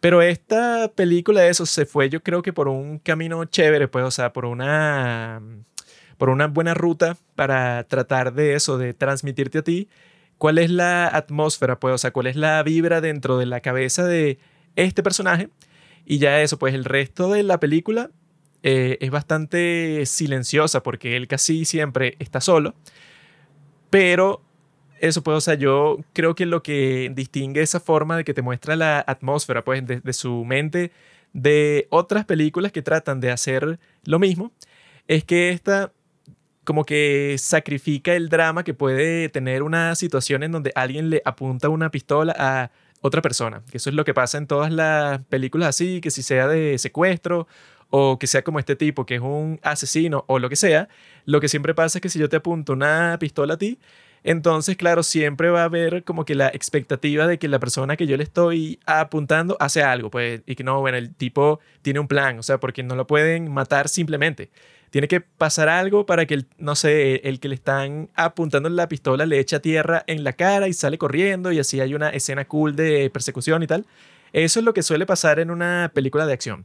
Pero 0.00 0.20
esta 0.20 0.90
película 0.96 1.42
de 1.42 1.50
eso 1.50 1.64
se 1.64 1.86
fue, 1.86 2.10
yo 2.10 2.24
creo 2.24 2.42
que 2.42 2.52
por 2.52 2.66
un 2.66 2.98
camino 2.98 3.44
chévere, 3.44 3.86
pues, 3.86 4.04
o 4.04 4.10
sea, 4.10 4.32
por 4.32 4.46
una, 4.46 5.40
por 6.18 6.28
una 6.30 6.48
buena 6.48 6.74
ruta 6.74 7.16
para 7.34 7.84
tratar 7.84 8.34
de 8.34 8.54
eso, 8.54 8.76
de 8.76 8.92
transmitirte 8.94 9.58
a 9.58 9.62
ti 9.62 9.88
cuál 10.38 10.58
es 10.58 10.70
la 10.70 11.08
atmósfera, 11.08 11.80
pues, 11.80 11.94
o 11.94 11.98
sea, 11.98 12.12
cuál 12.12 12.28
es 12.28 12.36
la 12.36 12.62
vibra 12.62 13.00
dentro 13.00 13.38
de 13.38 13.46
la 13.46 13.60
cabeza 13.60 14.04
de 14.04 14.38
este 14.76 15.02
personaje. 15.02 15.48
Y 16.06 16.18
ya 16.18 16.40
eso, 16.40 16.58
pues, 16.58 16.74
el 16.74 16.84
resto 16.84 17.30
de 17.30 17.42
la 17.42 17.60
película 17.60 18.10
eh, 18.62 18.98
es 19.00 19.10
bastante 19.10 20.04
silenciosa 20.06 20.82
porque 20.82 21.16
él 21.16 21.28
casi 21.28 21.64
siempre 21.64 22.16
está 22.18 22.40
solo. 22.40 22.74
Pero 23.90 24.42
eso 25.00 25.22
pues, 25.22 25.36
o 25.36 25.40
sea, 25.40 25.54
yo 25.54 25.98
creo 26.12 26.34
que 26.34 26.46
lo 26.46 26.62
que 26.62 27.10
distingue 27.14 27.62
esa 27.62 27.80
forma 27.80 28.16
de 28.16 28.24
que 28.24 28.34
te 28.34 28.42
muestra 28.42 28.76
la 28.76 29.04
atmósfera, 29.06 29.64
pues, 29.64 29.84
de, 29.86 30.12
su 30.12 30.44
mente 30.44 30.92
de 31.32 31.86
otras 31.90 32.24
películas 32.24 32.72
que 32.72 32.82
tratan 32.82 33.20
de 33.20 33.30
hacer 33.30 33.78
lo 34.04 34.18
mismo, 34.18 34.52
es 35.06 35.24
que 35.24 35.50
esta 35.50 35.92
como 36.68 36.84
que 36.84 37.36
sacrifica 37.38 38.12
el 38.12 38.28
drama 38.28 38.62
que 38.62 38.74
puede 38.74 39.30
tener 39.30 39.62
una 39.62 39.94
situación 39.94 40.42
en 40.42 40.52
donde 40.52 40.70
alguien 40.74 41.08
le 41.08 41.22
apunta 41.24 41.70
una 41.70 41.90
pistola 41.90 42.34
a 42.38 42.70
otra 43.00 43.22
persona. 43.22 43.62
Que 43.70 43.78
eso 43.78 43.88
es 43.88 43.96
lo 43.96 44.04
que 44.04 44.12
pasa 44.12 44.36
en 44.36 44.46
todas 44.46 44.70
las 44.70 45.24
películas 45.28 45.70
así, 45.70 46.02
que 46.02 46.10
si 46.10 46.22
sea 46.22 46.46
de 46.46 46.76
secuestro 46.76 47.48
o 47.88 48.18
que 48.18 48.26
sea 48.26 48.42
como 48.44 48.58
este 48.58 48.76
tipo 48.76 49.06
que 49.06 49.14
es 49.14 49.22
un 49.22 49.58
asesino 49.62 50.26
o 50.28 50.38
lo 50.38 50.50
que 50.50 50.56
sea, 50.56 50.90
lo 51.24 51.40
que 51.40 51.48
siempre 51.48 51.72
pasa 51.72 51.96
es 51.96 52.02
que 52.02 52.10
si 52.10 52.18
yo 52.18 52.28
te 52.28 52.36
apunto 52.36 52.74
una 52.74 53.16
pistola 53.18 53.54
a 53.54 53.56
ti, 53.56 53.78
entonces, 54.22 54.76
claro, 54.76 55.02
siempre 55.02 55.48
va 55.48 55.62
a 55.62 55.64
haber 55.64 56.04
como 56.04 56.26
que 56.26 56.34
la 56.34 56.48
expectativa 56.48 57.26
de 57.26 57.38
que 57.38 57.48
la 57.48 57.58
persona 57.60 57.96
que 57.96 58.06
yo 58.06 58.18
le 58.18 58.24
estoy 58.24 58.78
apuntando 58.84 59.56
hace 59.58 59.82
algo, 59.82 60.10
pues, 60.10 60.42
y 60.44 60.54
que 60.54 60.64
no, 60.64 60.80
bueno, 60.80 60.98
el 60.98 61.14
tipo 61.14 61.60
tiene 61.80 62.00
un 62.00 62.08
plan, 62.08 62.38
o 62.38 62.42
sea, 62.42 62.58
porque 62.60 62.82
no 62.82 62.94
lo 62.94 63.06
pueden 63.06 63.50
matar 63.50 63.88
simplemente. 63.88 64.50
Tiene 64.90 65.08
que 65.08 65.20
pasar 65.20 65.68
algo 65.68 66.06
para 66.06 66.26
que, 66.26 66.34
el, 66.34 66.46
no 66.58 66.74
sé, 66.74 67.16
el 67.28 67.40
que 67.40 67.48
le 67.48 67.54
están 67.54 68.08
apuntando 68.14 68.68
la 68.68 68.88
pistola 68.88 69.26
le 69.26 69.38
echa 69.38 69.60
tierra 69.60 70.04
en 70.06 70.24
la 70.24 70.32
cara 70.32 70.68
y 70.68 70.72
sale 70.72 70.98
corriendo 70.98 71.52
y 71.52 71.58
así 71.58 71.80
hay 71.80 71.94
una 71.94 72.10
escena 72.10 72.46
cool 72.46 72.76
de 72.76 73.10
persecución 73.10 73.62
y 73.62 73.66
tal. 73.66 73.86
Eso 74.32 74.60
es 74.60 74.64
lo 74.64 74.74
que 74.74 74.82
suele 74.82 75.06
pasar 75.06 75.40
en 75.40 75.50
una 75.50 75.90
película 75.94 76.26
de 76.26 76.32
acción. 76.32 76.64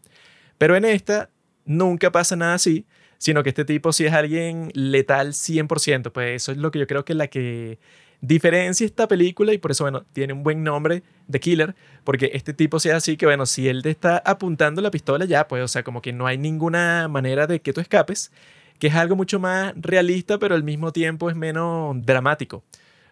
Pero 0.58 0.76
en 0.76 0.86
esta 0.86 1.30
nunca 1.66 2.12
pasa 2.12 2.36
nada 2.36 2.56
así, 2.56 2.86
sino 3.18 3.44
que 3.44 3.50
este 3.50 3.66
tipo 3.66 3.94
sí 3.94 4.06
es 4.06 4.14
alguien 4.14 4.72
letal 4.74 5.34
100%. 5.34 6.12
Pues 6.12 6.42
eso 6.44 6.52
es 6.52 6.58
lo 6.58 6.72
que 6.72 6.80
yo 6.80 6.88
creo 6.88 7.06
que 7.06 7.14
la 7.14 7.28
que 7.28 7.80
diferencia 8.24 8.86
esta 8.86 9.06
película 9.06 9.52
y 9.54 9.58
por 9.58 9.72
eso, 9.72 9.84
bueno, 9.84 10.06
tiene 10.14 10.32
un 10.32 10.44
buen 10.44 10.64
nombre 10.64 11.04
de 11.28 11.40
Killer, 11.42 11.76
porque 12.06 12.32
este 12.34 12.54
tipo 12.54 12.80
sea 12.80 12.96
así 12.96 13.18
que, 13.18 13.26
bueno, 13.26 13.46
si 13.46 13.68
él 13.68 13.84
te 13.84 13.90
está 13.90 14.18
apuntando 14.26 14.82
la 14.82 14.92
pistola 14.92 15.26
ya, 15.26 15.46
pues, 15.50 15.62
o 15.62 15.68
sea, 15.68 15.84
como 15.84 16.02
que 16.02 16.14
no 16.14 16.26
hay 16.26 16.38
ninguna 16.38 17.10
manera 17.10 17.48
de 17.48 17.62
que 17.62 17.74
tú 17.74 17.82
escapes, 17.82 18.32
que 18.80 18.88
es 18.88 18.96
algo 18.96 19.18
mucho 19.18 19.40
más 19.40 19.74
realista, 19.76 20.40
pero 20.40 20.56
al 20.56 20.64
mismo 20.64 20.94
tiempo 20.94 21.30
es 21.30 21.36
menos 21.36 21.98
dramático. 22.06 22.64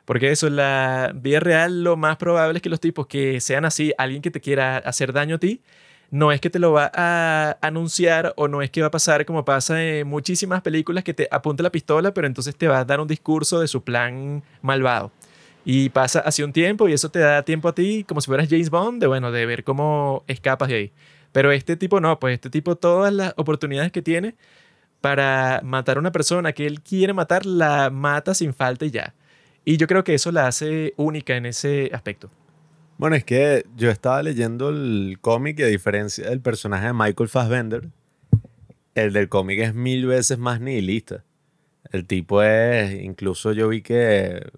Porque 0.06 0.32
eso, 0.32 0.48
en 0.48 0.56
la 0.56 1.12
vida 1.14 1.42
real, 1.42 1.84
lo 1.84 1.98
más 1.98 2.16
probable 2.16 2.58
es 2.60 2.62
que 2.62 2.70
los 2.70 2.80
tipos 2.80 3.06
que 3.06 3.42
sean 3.42 3.66
así, 3.66 3.94
alguien 3.98 4.22
que 4.22 4.32
te 4.32 4.40
quiera 4.40 4.78
hacer 4.78 5.12
daño 5.12 5.36
a 5.36 5.40
ti, 5.40 5.62
no 6.12 6.32
es 6.34 6.42
que 6.42 6.50
te 6.50 6.60
lo 6.60 6.74
va 6.74 6.92
a 6.94 7.58
anunciar 7.62 8.34
o 8.36 8.50
no 8.50 8.62
es 8.62 8.70
que 8.70 8.82
va 8.82 8.88
a 8.88 8.92
pasar 8.92 9.26
como 9.26 9.46
pasa 9.46 9.82
en 9.82 10.08
muchísimas 10.08 10.62
películas 10.62 11.06
que 11.06 11.14
te 11.14 11.28
apunta 11.32 11.64
la 11.64 11.72
pistola, 11.72 12.14
pero 12.14 12.28
entonces 12.28 12.56
te 12.56 12.68
va 12.68 12.80
a 12.80 12.86
dar 12.86 13.00
un 13.00 13.08
discurso 13.08 13.62
de 13.62 13.68
su 13.68 13.84
plan 13.84 14.44
malvado. 14.62 15.12
Y 15.64 15.90
pasa 15.90 16.20
hace 16.20 16.44
un 16.44 16.52
tiempo 16.54 16.90
y 16.90 16.94
eso 16.94 17.10
te 17.10 17.20
da 17.20 17.44
tiempo 17.44 17.70
a 17.70 17.76
ti, 17.76 18.04
como 18.08 18.20
si 18.20 18.28
fueras 18.28 18.50
James 18.50 18.70
Bond, 18.70 19.00
de 19.00 19.08
bueno, 19.08 19.32
de 19.32 19.46
ver 19.46 19.64
cómo 19.64 20.24
escapas 20.28 20.70
de 20.70 20.76
ahí. 20.76 20.92
Pero 21.32 21.52
este 21.52 21.78
tipo 21.78 22.02
no, 22.02 22.20
pues 22.20 22.34
este 22.34 22.50
tipo 22.50 22.76
todas 22.76 23.14
las 23.14 23.34
oportunidades 23.38 23.92
que 23.92 24.02
tiene 24.02 24.36
para 25.02 25.62
matar 25.64 25.98
a 25.98 26.00
una 26.02 26.12
persona 26.12 26.54
que 26.54 26.66
él 26.68 26.82
quiere 26.82 27.14
matar, 27.14 27.46
la 27.46 27.90
mata 27.90 28.34
sin 28.34 28.54
falta 28.54 28.86
y 28.86 28.92
ya. 28.92 29.14
Y 29.64 29.78
yo 29.78 29.88
creo 29.88 30.04
que 30.04 30.14
eso 30.16 30.32
la 30.32 30.48
hace 30.48 30.94
única 30.98 31.36
en 31.38 31.46
ese 31.46 31.90
aspecto. 31.94 32.30
Bueno, 33.02 33.16
es 33.16 33.24
que 33.24 33.66
yo 33.76 33.90
estaba 33.90 34.22
leyendo 34.22 34.70
el 34.70 35.18
cómic 35.22 35.58
y 35.58 35.64
a 35.64 35.66
diferencia 35.66 36.30
del 36.30 36.40
personaje 36.40 36.86
de 36.86 36.94
Michael 36.94 37.30
Fassbender, 37.30 37.90
el 38.94 39.12
del 39.12 39.28
cómic 39.28 39.58
es 39.58 39.74
mil 39.74 40.06
veces 40.06 40.38
más 40.38 40.62
nihilista. 40.62 41.24
El 41.92 42.06
tipo 42.06 42.44
es, 42.44 42.94
incluso 43.02 43.54
yo 43.54 43.70
vi 43.70 43.82
que 43.82 44.52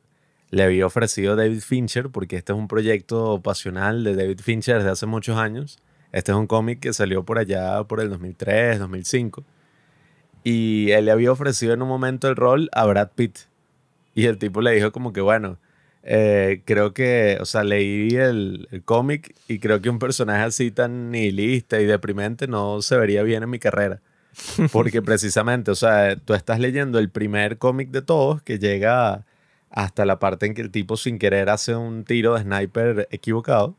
le 0.49 0.61
había 0.61 0.85
ofrecido 0.85 1.37
David 1.37 1.61
Fincher, 1.61 2.09
porque 2.09 2.35
este 2.35 2.51
es 2.51 2.59
un 2.59 2.67
proyecto 2.67 3.41
pasional 3.41 4.03
de 4.03 4.13
David 4.13 4.41
Fincher 4.41 4.75
desde 4.75 4.89
hace 4.89 5.05
muchos 5.05 5.37
años. 5.37 5.79
Este 6.11 6.33
es 6.33 6.37
un 6.37 6.47
cómic 6.47 6.81
que 6.81 6.91
salió 6.91 7.23
por 7.23 7.37
allá 7.37 7.81
por 7.85 8.01
el 8.01 8.09
2003, 8.09 8.77
2005. 8.77 9.45
Y 10.43 10.91
él 10.91 11.05
le 11.05 11.11
había 11.11 11.31
ofrecido 11.31 11.75
en 11.75 11.81
un 11.81 11.87
momento 11.87 12.27
el 12.27 12.35
rol 12.35 12.69
a 12.73 12.83
Brad 12.87 13.11
Pitt. 13.15 13.37
Y 14.13 14.25
el 14.25 14.37
tipo 14.37 14.59
le 14.59 14.71
dijo 14.71 14.91
como 14.91 15.13
que, 15.13 15.21
bueno, 15.21 15.59
eh, 16.03 16.61
creo 16.65 16.93
que, 16.93 17.37
o 17.39 17.45
sea, 17.45 17.63
leí 17.63 18.09
el, 18.15 18.67
el 18.71 18.83
cómic 18.83 19.35
y 19.47 19.59
creo 19.59 19.81
que 19.81 19.89
un 19.89 19.99
personaje 19.99 20.43
así 20.43 20.69
tan 20.69 21.11
nihilista 21.11 21.79
y 21.79 21.85
deprimente 21.85 22.47
no 22.47 22.81
se 22.81 22.97
vería 22.97 23.23
bien 23.23 23.43
en 23.43 23.49
mi 23.49 23.59
carrera. 23.59 24.01
Porque 24.71 25.01
precisamente, 25.01 25.71
o 25.71 25.75
sea, 25.75 26.17
tú 26.17 26.33
estás 26.33 26.59
leyendo 26.59 26.99
el 26.99 27.09
primer 27.09 27.57
cómic 27.57 27.89
de 27.89 28.01
todos 28.01 28.41
que 28.41 28.59
llega 28.59 29.25
hasta 29.69 30.05
la 30.05 30.19
parte 30.19 30.45
en 30.45 30.53
que 30.53 30.61
el 30.61 30.71
tipo 30.71 30.97
sin 30.97 31.17
querer 31.19 31.49
hace 31.49 31.75
un 31.75 32.03
tiro 32.03 32.35
de 32.35 32.41
sniper 32.41 33.07
equivocado. 33.11 33.75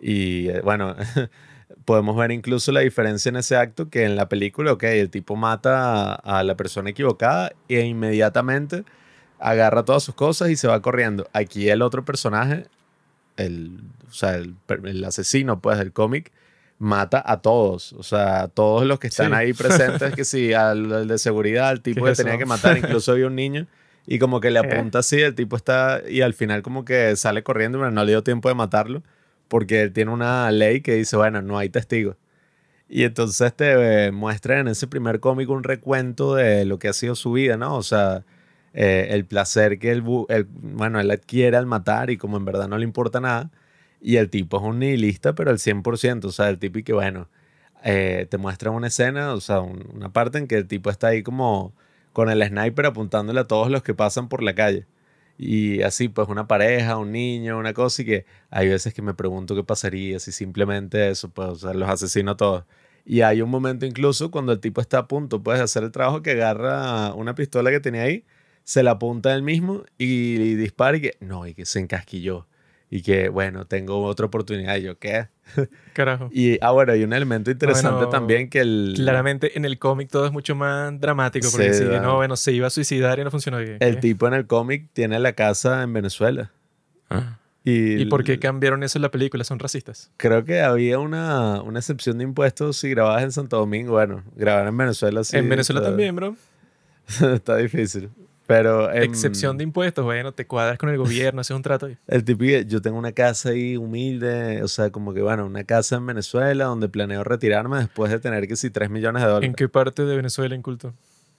Y 0.00 0.48
eh, 0.48 0.60
bueno, 0.62 0.96
podemos 1.84 2.16
ver 2.16 2.30
incluso 2.32 2.72
la 2.72 2.80
diferencia 2.80 3.28
en 3.28 3.36
ese 3.36 3.56
acto 3.56 3.90
que 3.90 4.04
en 4.04 4.16
la 4.16 4.28
película, 4.30 4.72
ok, 4.72 4.84
el 4.84 5.10
tipo 5.10 5.36
mata 5.36 6.14
a, 6.14 6.38
a 6.38 6.42
la 6.42 6.56
persona 6.56 6.90
equivocada 6.90 7.52
e 7.68 7.82
inmediatamente 7.82 8.84
agarra 9.38 9.84
todas 9.84 10.02
sus 10.02 10.14
cosas 10.14 10.50
y 10.50 10.56
se 10.56 10.68
va 10.68 10.80
corriendo. 10.82 11.28
Aquí 11.32 11.68
el 11.68 11.82
otro 11.82 12.04
personaje, 12.04 12.66
el, 13.36 13.80
o 14.08 14.12
sea, 14.12 14.36
el, 14.36 14.54
el 14.84 15.04
asesino 15.04 15.60
pues 15.60 15.78
del 15.78 15.92
cómic, 15.92 16.32
mata 16.78 17.22
a 17.24 17.40
todos, 17.40 17.92
o 17.94 18.02
sea, 18.02 18.42
a 18.42 18.48
todos 18.48 18.84
los 18.84 18.98
que 18.98 19.06
están 19.06 19.28
Sí. 19.28 19.34
ahí 19.34 19.52
presentes, 19.52 20.14
que 20.14 20.24
sí, 20.24 20.52
al, 20.52 20.92
al 20.92 21.08
de 21.08 21.18
seguridad, 21.18 21.68
al 21.68 21.80
tipo 21.82 22.00
¿Qué 22.00 22.06
que 22.06 22.12
es 22.12 22.18
tenía 22.18 22.36
que 22.38 22.46
matar, 22.46 22.76
incluso 22.76 23.12
había 23.12 23.26
un 23.26 23.36
niño, 23.36 23.66
y 24.06 24.18
como 24.18 24.40
que 24.40 24.50
le 24.50 24.60
¿Qué? 24.60 24.66
apunta 24.72 24.98
así, 24.98 25.20
el 25.20 25.34
tipo 25.34 25.56
está, 25.56 26.02
y 26.08 26.20
al 26.22 26.34
final 26.34 26.62
como 26.62 26.84
que 26.84 27.14
sale 27.16 27.42
corriendo, 27.42 27.78
pero 27.78 27.90
no 27.90 28.04
le 28.04 28.10
dio 28.12 28.22
tiempo 28.22 28.48
de 28.48 28.54
matarlo, 28.56 29.02
porque 29.48 29.82
él 29.82 29.92
tiene 29.92 30.10
una 30.10 30.50
ley 30.50 30.80
que 30.80 30.94
dice, 30.94 31.16
bueno, 31.16 31.42
no 31.42 31.58
hay 31.58 31.68
testigos. 31.70 32.16
Y 32.88 33.04
entonces 33.04 33.54
te 33.54 34.06
eh, 34.06 34.10
muestra 34.12 34.58
en 34.58 34.68
ese 34.68 34.86
primer 34.86 35.20
cómic 35.20 35.48
un 35.48 35.62
recuento 35.64 36.34
de 36.34 36.64
lo 36.64 36.78
que 36.78 36.88
ha 36.88 36.92
sido 36.92 37.14
su 37.14 37.32
vida, 37.32 37.56
¿no? 37.56 37.76
O 37.76 37.82
sea, 37.82 38.24
eh, 38.74 39.08
el 39.10 39.24
placer 39.26 39.78
que 39.78 39.96
bu- 40.02 40.26
él- 40.28 40.46
bueno, 40.50 41.00
él 41.00 41.10
adquiere 41.10 41.56
al 41.56 41.66
matar 41.66 42.10
y 42.10 42.16
como 42.18 42.36
en 42.36 42.44
verdad 42.44 42.68
no 42.68 42.78
le 42.78 42.84
importa 42.84 43.20
nada. 43.20 43.50
Y 44.00 44.16
el 44.16 44.28
tipo 44.30 44.58
es 44.58 44.62
un 44.64 44.78
nihilista, 44.80 45.34
pero 45.34 45.50
al 45.50 45.58
100%. 45.58 46.28
O 46.28 46.32
sea, 46.32 46.50
el 46.50 46.58
tipo 46.58 46.78
y 46.78 46.82
que, 46.84 46.92
bueno, 46.92 47.28
eh, 47.84 48.26
te 48.30 48.38
muestra 48.38 48.70
una 48.70 48.88
escena, 48.88 49.34
o 49.34 49.40
sea, 49.40 49.60
un- 49.60 49.88
una 49.94 50.12
parte 50.12 50.38
en 50.38 50.46
que 50.48 50.56
el 50.56 50.66
tipo 50.66 50.90
está 50.90 51.08
ahí 51.08 51.22
como 51.22 51.72
con 52.12 52.30
el 52.30 52.42
sniper 52.46 52.86
apuntándole 52.86 53.40
a 53.40 53.44
todos 53.46 53.70
los 53.70 53.82
que 53.82 53.94
pasan 53.94 54.28
por 54.28 54.42
la 54.42 54.54
calle. 54.54 54.86
Y 55.36 55.82
así, 55.82 56.08
pues 56.08 56.28
una 56.28 56.46
pareja, 56.46 56.96
un 56.96 57.10
niño, 57.12 57.58
una 57.58 57.74
cosa, 57.74 58.02
y 58.02 58.04
que 58.04 58.26
hay 58.50 58.68
veces 58.68 58.94
que 58.94 59.02
me 59.02 59.14
pregunto 59.14 59.56
qué 59.56 59.64
pasaría 59.64 60.20
si 60.20 60.30
simplemente 60.32 61.08
eso, 61.10 61.28
pues, 61.30 61.48
o 61.48 61.56
sea, 61.56 61.74
los 61.74 61.88
asesino 61.88 62.32
a 62.32 62.36
todos. 62.36 62.64
Y 63.04 63.22
hay 63.22 63.42
un 63.42 63.50
momento 63.50 63.84
incluso 63.86 64.30
cuando 64.30 64.52
el 64.52 64.60
tipo 64.60 64.80
está 64.80 64.98
a 64.98 65.08
punto, 65.08 65.42
pues, 65.42 65.58
de 65.58 65.64
hacer 65.64 65.82
el 65.84 65.90
trabajo, 65.92 66.22
que 66.22 66.30
agarra 66.32 67.12
una 67.14 67.34
pistola 67.34 67.70
que 67.70 67.80
tenía 67.80 68.02
ahí, 68.02 68.24
se 68.64 68.82
la 68.82 68.92
apunta 68.92 69.34
él 69.34 69.42
mismo 69.42 69.84
y, 69.98 70.34
y 70.40 70.54
dispara 70.56 70.96
y 70.96 71.00
que, 71.02 71.16
no, 71.20 71.46
y 71.46 71.54
que 71.54 71.64
se 71.66 71.78
encasquilló. 71.80 72.46
Y 72.90 73.02
que, 73.02 73.28
bueno, 73.28 73.66
tengo 73.66 74.04
otra 74.04 74.26
oportunidad. 74.26 74.76
Y 74.76 74.82
yo, 74.82 74.98
¿qué? 74.98 75.28
Carajo. 75.94 76.28
Y, 76.32 76.58
ah, 76.60 76.70
bueno, 76.70 76.92
hay 76.92 77.02
un 77.02 77.12
elemento 77.12 77.50
interesante 77.50 77.90
Bueno, 77.96 78.08
también 78.08 78.48
que 78.48 78.60
el... 78.60 78.92
Claramente 78.94 79.56
en 79.58 79.64
el 79.64 79.78
cómic 79.78 80.08
todo 80.10 80.26
es 80.26 80.32
mucho 80.32 80.54
más 80.54 80.98
dramático 81.00 81.48
porque 81.50 81.72
Sí, 81.74 81.80
si 81.82 81.84
va. 81.88 81.98
no, 82.00 82.16
bueno, 82.16 82.36
se 82.36 82.52
iba 82.52 82.66
a 82.68 82.70
suicidar 82.70 83.18
y 83.18 83.24
no 83.24 83.30
funcionó 83.32 83.58
bien. 83.58 83.78
El 83.80 83.96
¿Qué? 83.96 84.00
tipo 84.00 84.28
en 84.28 84.34
el 84.34 84.46
cómic 84.46 84.88
tiene 84.92 85.18
la 85.18 85.32
casa 85.32 85.82
en 85.82 85.92
Venezuela. 85.92 86.52
Ah. 87.10 87.38
Y, 87.64 88.02
¿Y 88.02 88.04
por 88.06 88.22
qué 88.24 88.38
cambiaron 88.38 88.82
eso 88.84 88.98
en 88.98 89.02
la 89.02 89.10
película? 89.10 89.42
¿Son 89.42 89.58
racistas? 89.58 90.12
Creo 90.18 90.44
que 90.44 90.60
había 90.60 90.98
una, 90.98 91.62
una 91.62 91.78
excepción 91.80 92.18
de 92.18 92.24
impuestos 92.24 92.76
si 92.76 92.90
grababas 92.90 93.24
en 93.24 93.32
Santo 93.32 93.56
Domingo. 93.56 93.92
Bueno, 93.92 94.22
grabar 94.36 94.66
en 94.68 94.76
Venezuela 94.76 95.24
sí. 95.24 95.36
en 95.38 95.48
Venezuela 95.48 95.80
está- 95.80 95.90
también, 95.90 96.14
bro. 96.14 96.36
está 97.34 97.56
difícil. 97.56 98.10
Pero. 98.46 98.92
em, 98.92 99.02
Excepción 99.02 99.56
de 99.56 99.64
impuestos, 99.64 100.04
bueno, 100.04 100.32
te 100.32 100.46
cuadras 100.46 100.78
con 100.78 100.88
el 100.90 100.98
gobierno, 100.98 101.40
haces 101.40 101.56
un 101.56 101.62
trato 101.62 101.86
ahí. 101.86 101.96
El 102.06 102.24
tipo, 102.24 102.44
yo 102.44 102.82
tengo 102.82 102.98
una 102.98 103.12
casa 103.12 103.50
ahí 103.50 103.76
humilde, 103.76 104.62
o 104.62 104.68
sea, 104.68 104.90
como 104.90 105.14
que 105.14 105.22
bueno, 105.22 105.46
una 105.46 105.64
casa 105.64 105.96
en 105.96 106.06
Venezuela 106.06 106.66
donde 106.66 106.88
planeo 106.88 107.24
retirarme 107.24 107.78
después 107.78 108.10
de 108.10 108.18
tener 108.18 108.46
que 108.46 108.56
si 108.56 108.70
3 108.70 108.90
millones 108.90 109.22
de 109.22 109.28
dólares. 109.28 109.48
¿En 109.48 109.54
qué 109.54 109.68
parte 109.68 110.04
de 110.04 110.16
Venezuela 110.16 110.54
inculto? 110.54 110.92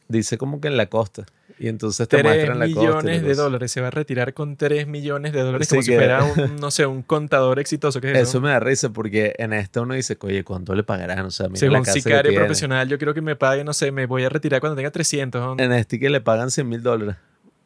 Dice 0.08 0.38
como 0.38 0.62
que 0.62 0.68
en 0.68 0.78
la 0.78 0.88
costa. 0.88 1.26
Y 1.58 1.70
entonces 1.70 2.08
te 2.10 2.18
3 2.18 2.24
muestran 2.26 2.60
la 2.60 2.66
costa. 2.66 2.80
millones 2.82 3.22
de 3.22 3.30
cosa. 3.30 3.42
dólares. 3.44 3.72
Se 3.72 3.80
va 3.82 3.88
a 3.88 3.92
retirar 3.92 4.34
con 4.34 4.58
3 4.58 4.88
millones 4.88 5.32
de 5.32 5.42
dólares 5.42 5.68
Sí 5.70 5.76
como 5.76 5.82
si 5.84 5.92
que- 5.92 5.96
fuera 5.98 6.24
un, 6.24 6.56
no 6.60 6.70
sé, 6.70 6.86
un 6.86 7.02
contador 7.02 7.60
exitoso. 7.60 8.02
¿Qué 8.02 8.12
es 8.12 8.18
eso? 8.18 8.24
Eso 8.30 8.42
me 8.42 8.50
da 8.50 8.60
risa 8.60 8.90
porque 8.90 9.34
en 9.38 9.54
esta 9.54 9.82
uno 9.82 9.94
dice, 9.94 10.18
oye, 10.20 10.44
¿cuánto 10.44 10.76
le 10.76 10.84
pagarán? 10.84 11.26
O 11.26 11.32
sea, 11.32 11.48
mira 11.48 11.60
Según 11.60 11.74
la 11.76 11.80
casa 11.82 11.94
que 11.94 12.02
sicario 12.02 12.30
tiene. 12.32 12.38
profesional, 12.46 12.90
yo 12.90 12.98
creo 12.98 13.14
que 13.14 13.22
me 13.22 13.36
pague, 13.38 13.64
no 13.64 13.72
sé, 13.74 13.92
me 13.92 14.06
voy 14.06 14.24
a 14.26 14.30
retirar 14.30 14.60
cuando 14.60 14.76
tenga 14.76 14.92
300. 14.92 15.42
¿no? 15.58 15.64
En 15.64 15.72
este 15.72 15.98
que 16.00 16.10
le 16.10 16.20
pagan 16.20 16.52
100 16.52 16.68
mil 16.68 16.84
dólares 16.84 17.16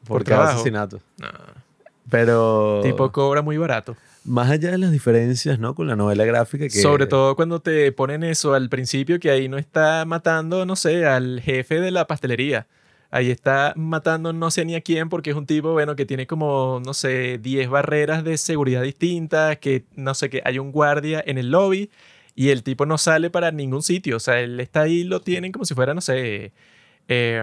por, 0.05 0.17
Por 0.19 0.23
cada 0.23 0.37
trabajo. 0.41 0.59
asesinato. 0.59 1.01
No. 1.17 1.27
Pero 2.09 2.81
Tipo 2.83 3.11
cobra 3.11 3.41
muy 3.41 3.57
barato. 3.57 3.95
más 4.23 4.49
allá 4.49 4.71
de 4.71 4.77
las 4.77 4.91
diferencias, 4.91 5.59
¿no? 5.59 5.75
Con 5.75 5.87
la 5.87 5.95
novela 5.95 6.25
gráfica 6.25 6.63
que... 6.65 6.69
Sobre 6.71 7.07
todo 7.07 7.35
cuando 7.35 7.59
te 7.59 7.91
ponen 7.91 8.23
eso 8.23 8.53
al 8.53 8.69
principio, 8.69 9.19
que 9.19 9.29
ahí 9.29 9.47
no 9.47 9.57
está 9.57 10.05
matando, 10.05 10.65
no 10.65 10.75
sé, 10.75 11.05
al 11.05 11.39
jefe 11.41 11.79
de 11.81 11.91
la 11.91 12.05
pastelería. 12.07 12.67
Ahí 13.11 13.31
está 13.31 13.73
matando 13.75 14.33
no 14.33 14.51
sé 14.51 14.65
ni 14.65 14.75
a 14.75 14.81
quién 14.81 15.09
porque 15.09 15.31
es 15.31 15.35
un 15.35 15.45
tipo, 15.47 15.71
bueno, 15.73 15.95
que 15.95 16.05
tiene 16.05 16.27
como, 16.27 16.79
no 16.85 16.93
sé, 16.93 17.39
10 17.39 17.67
barreras 17.69 18.23
de 18.23 18.37
seguridad 18.37 18.83
distintas, 18.83 19.57
que 19.57 19.85
no 19.95 20.13
sé, 20.13 20.29
que 20.29 20.41
hay 20.45 20.59
un 20.59 20.71
guardia 20.71 21.23
en 21.25 21.37
el 21.39 21.49
lobby 21.49 21.89
y 22.35 22.49
el 22.49 22.61
tipo 22.63 22.85
no 22.85 22.97
sale 22.99 23.29
para 23.31 23.51
ningún 23.51 23.81
sitio. 23.81 24.17
O 24.17 24.19
sea, 24.19 24.39
él 24.39 24.59
está 24.59 24.81
ahí, 24.81 25.03
lo 25.03 25.21
tienen 25.21 25.51
como 25.51 25.65
si 25.65 25.73
fuera, 25.73 25.93
no 25.95 26.01
sé, 26.01 26.51
eh, 27.07 27.41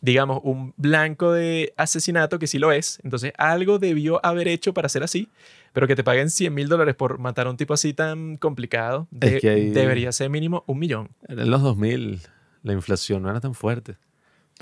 digamos, 0.00 0.40
un 0.42 0.74
blanco 0.76 1.32
de 1.32 1.72
asesinato 1.76 2.38
que 2.38 2.46
sí 2.46 2.58
lo 2.58 2.72
es. 2.72 2.98
Entonces, 3.04 3.32
algo 3.38 3.78
debió 3.78 4.24
haber 4.24 4.48
hecho 4.48 4.74
para 4.74 4.88
ser 4.88 5.02
así. 5.04 5.28
Pero 5.72 5.86
que 5.86 5.94
te 5.96 6.04
paguen 6.04 6.28
100 6.28 6.52
mil 6.54 6.68
dólares 6.68 6.94
por 6.94 7.18
matar 7.18 7.46
a 7.46 7.50
un 7.50 7.56
tipo 7.56 7.72
así 7.72 7.94
tan 7.94 8.36
complicado, 8.36 9.08
Es 9.12 9.20
de- 9.34 9.40
que 9.40 9.50
ahí- 9.50 9.70
debería 9.70 10.10
ser 10.12 10.28
mínimo 10.28 10.64
un 10.66 10.78
millón. 10.78 11.08
En 11.28 11.50
los 11.50 11.62
2000 11.62 12.20
la 12.62 12.72
inflación 12.72 13.22
no 13.22 13.30
era 13.30 13.40
tan 13.40 13.54
fuerte. 13.54 13.96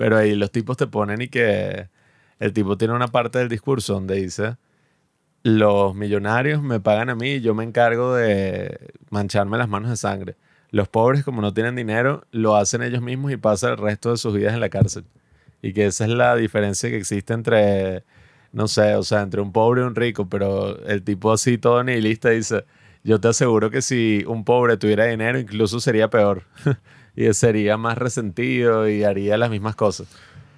Pero 0.01 0.17
ahí 0.17 0.33
los 0.33 0.51
tipos 0.51 0.77
te 0.77 0.87
ponen 0.87 1.21
y 1.21 1.27
que 1.27 1.87
el 2.39 2.53
tipo 2.53 2.75
tiene 2.75 2.95
una 2.95 3.09
parte 3.09 3.37
del 3.37 3.49
discurso 3.49 3.93
donde 3.93 4.15
dice, 4.15 4.57
los 5.43 5.93
millonarios 5.93 6.63
me 6.63 6.79
pagan 6.79 7.11
a 7.11 7.15
mí 7.15 7.33
y 7.33 7.41
yo 7.41 7.53
me 7.53 7.63
encargo 7.63 8.15
de 8.15 8.93
mancharme 9.11 9.59
las 9.59 9.69
manos 9.69 9.91
de 9.91 9.97
sangre. 9.97 10.37
Los 10.71 10.87
pobres, 10.87 11.23
como 11.23 11.39
no 11.43 11.53
tienen 11.53 11.75
dinero, 11.75 12.23
lo 12.31 12.55
hacen 12.55 12.81
ellos 12.81 13.03
mismos 13.03 13.31
y 13.31 13.37
pasan 13.37 13.73
el 13.73 13.77
resto 13.77 14.09
de 14.09 14.17
sus 14.17 14.33
vidas 14.33 14.55
en 14.55 14.59
la 14.59 14.69
cárcel. 14.69 15.05
Y 15.61 15.71
que 15.71 15.85
esa 15.85 16.05
es 16.05 16.09
la 16.09 16.35
diferencia 16.35 16.89
que 16.89 16.97
existe 16.97 17.35
entre, 17.35 18.03
no 18.53 18.67
sé, 18.67 18.95
o 18.95 19.03
sea, 19.03 19.21
entre 19.21 19.39
un 19.39 19.51
pobre 19.51 19.81
y 19.81 19.85
un 19.85 19.93
rico, 19.93 20.27
pero 20.27 20.83
el 20.87 21.03
tipo 21.03 21.31
así 21.31 21.59
todo 21.59 21.83
nihilista 21.83 22.31
dice, 22.31 22.65
yo 23.03 23.21
te 23.21 23.27
aseguro 23.27 23.69
que 23.69 23.83
si 23.83 24.23
un 24.27 24.45
pobre 24.45 24.77
tuviera 24.77 25.05
dinero, 25.05 25.37
incluso 25.37 25.79
sería 25.79 26.09
peor. 26.09 26.45
y 27.15 27.31
sería 27.33 27.77
más 27.77 27.97
resentido 27.97 28.87
y 28.89 29.03
haría 29.03 29.37
las 29.37 29.49
mismas 29.49 29.75
cosas. 29.75 30.07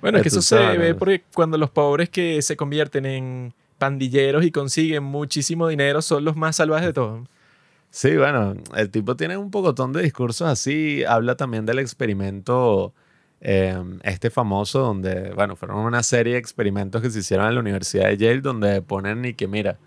Bueno, 0.01 0.17
es 0.17 0.23
que 0.23 0.29
eso 0.29 0.41
se 0.41 0.57
ve 0.77 0.95
porque 0.95 1.23
cuando 1.33 1.57
los 1.57 1.69
pobres 1.69 2.09
que 2.09 2.41
se 2.41 2.57
convierten 2.57 3.05
en 3.05 3.53
pandilleros 3.77 4.43
y 4.43 4.51
consiguen 4.51 5.03
muchísimo 5.03 5.67
dinero 5.67 6.01
son 6.01 6.25
los 6.25 6.35
más 6.35 6.57
salvajes 6.57 6.87
de 6.87 6.93
todos. 6.93 7.27
Sí, 7.89 8.17
bueno, 8.17 8.55
el 8.75 8.89
tipo 8.89 9.15
tiene 9.15 9.37
un 9.37 9.51
pocotón 9.51 9.93
de 9.93 10.01
discursos 10.01 10.47
así. 10.47 11.03
Habla 11.03 11.35
también 11.35 11.65
del 11.65 11.79
experimento 11.79 12.91
eh, 13.39 13.81
este 14.03 14.29
famoso 14.29 14.79
donde, 14.79 15.31
bueno, 15.33 15.55
fueron 15.55 15.77
una 15.77 16.01
serie 16.01 16.33
de 16.33 16.39
experimentos 16.39 17.01
que 17.01 17.09
se 17.09 17.19
hicieron 17.19 17.47
en 17.47 17.55
la 17.55 17.59
Universidad 17.59 18.07
de 18.07 18.17
Yale 18.17 18.41
donde 18.41 18.81
ponen 18.81 19.25
y 19.25 19.33
que, 19.35 19.47
mira, 19.47 19.77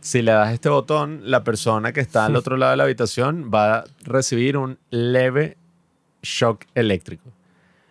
si 0.00 0.20
le 0.20 0.32
das 0.32 0.52
este 0.52 0.68
botón, 0.68 1.22
la 1.24 1.42
persona 1.42 1.92
que 1.92 2.00
está 2.00 2.26
al 2.26 2.36
otro 2.36 2.56
lado 2.56 2.72
de 2.72 2.76
la 2.76 2.84
habitación 2.84 3.50
va 3.52 3.78
a 3.78 3.84
recibir 4.04 4.56
un 4.56 4.78
leve 4.90 5.56
shock 6.22 6.64
eléctrico. 6.74 7.30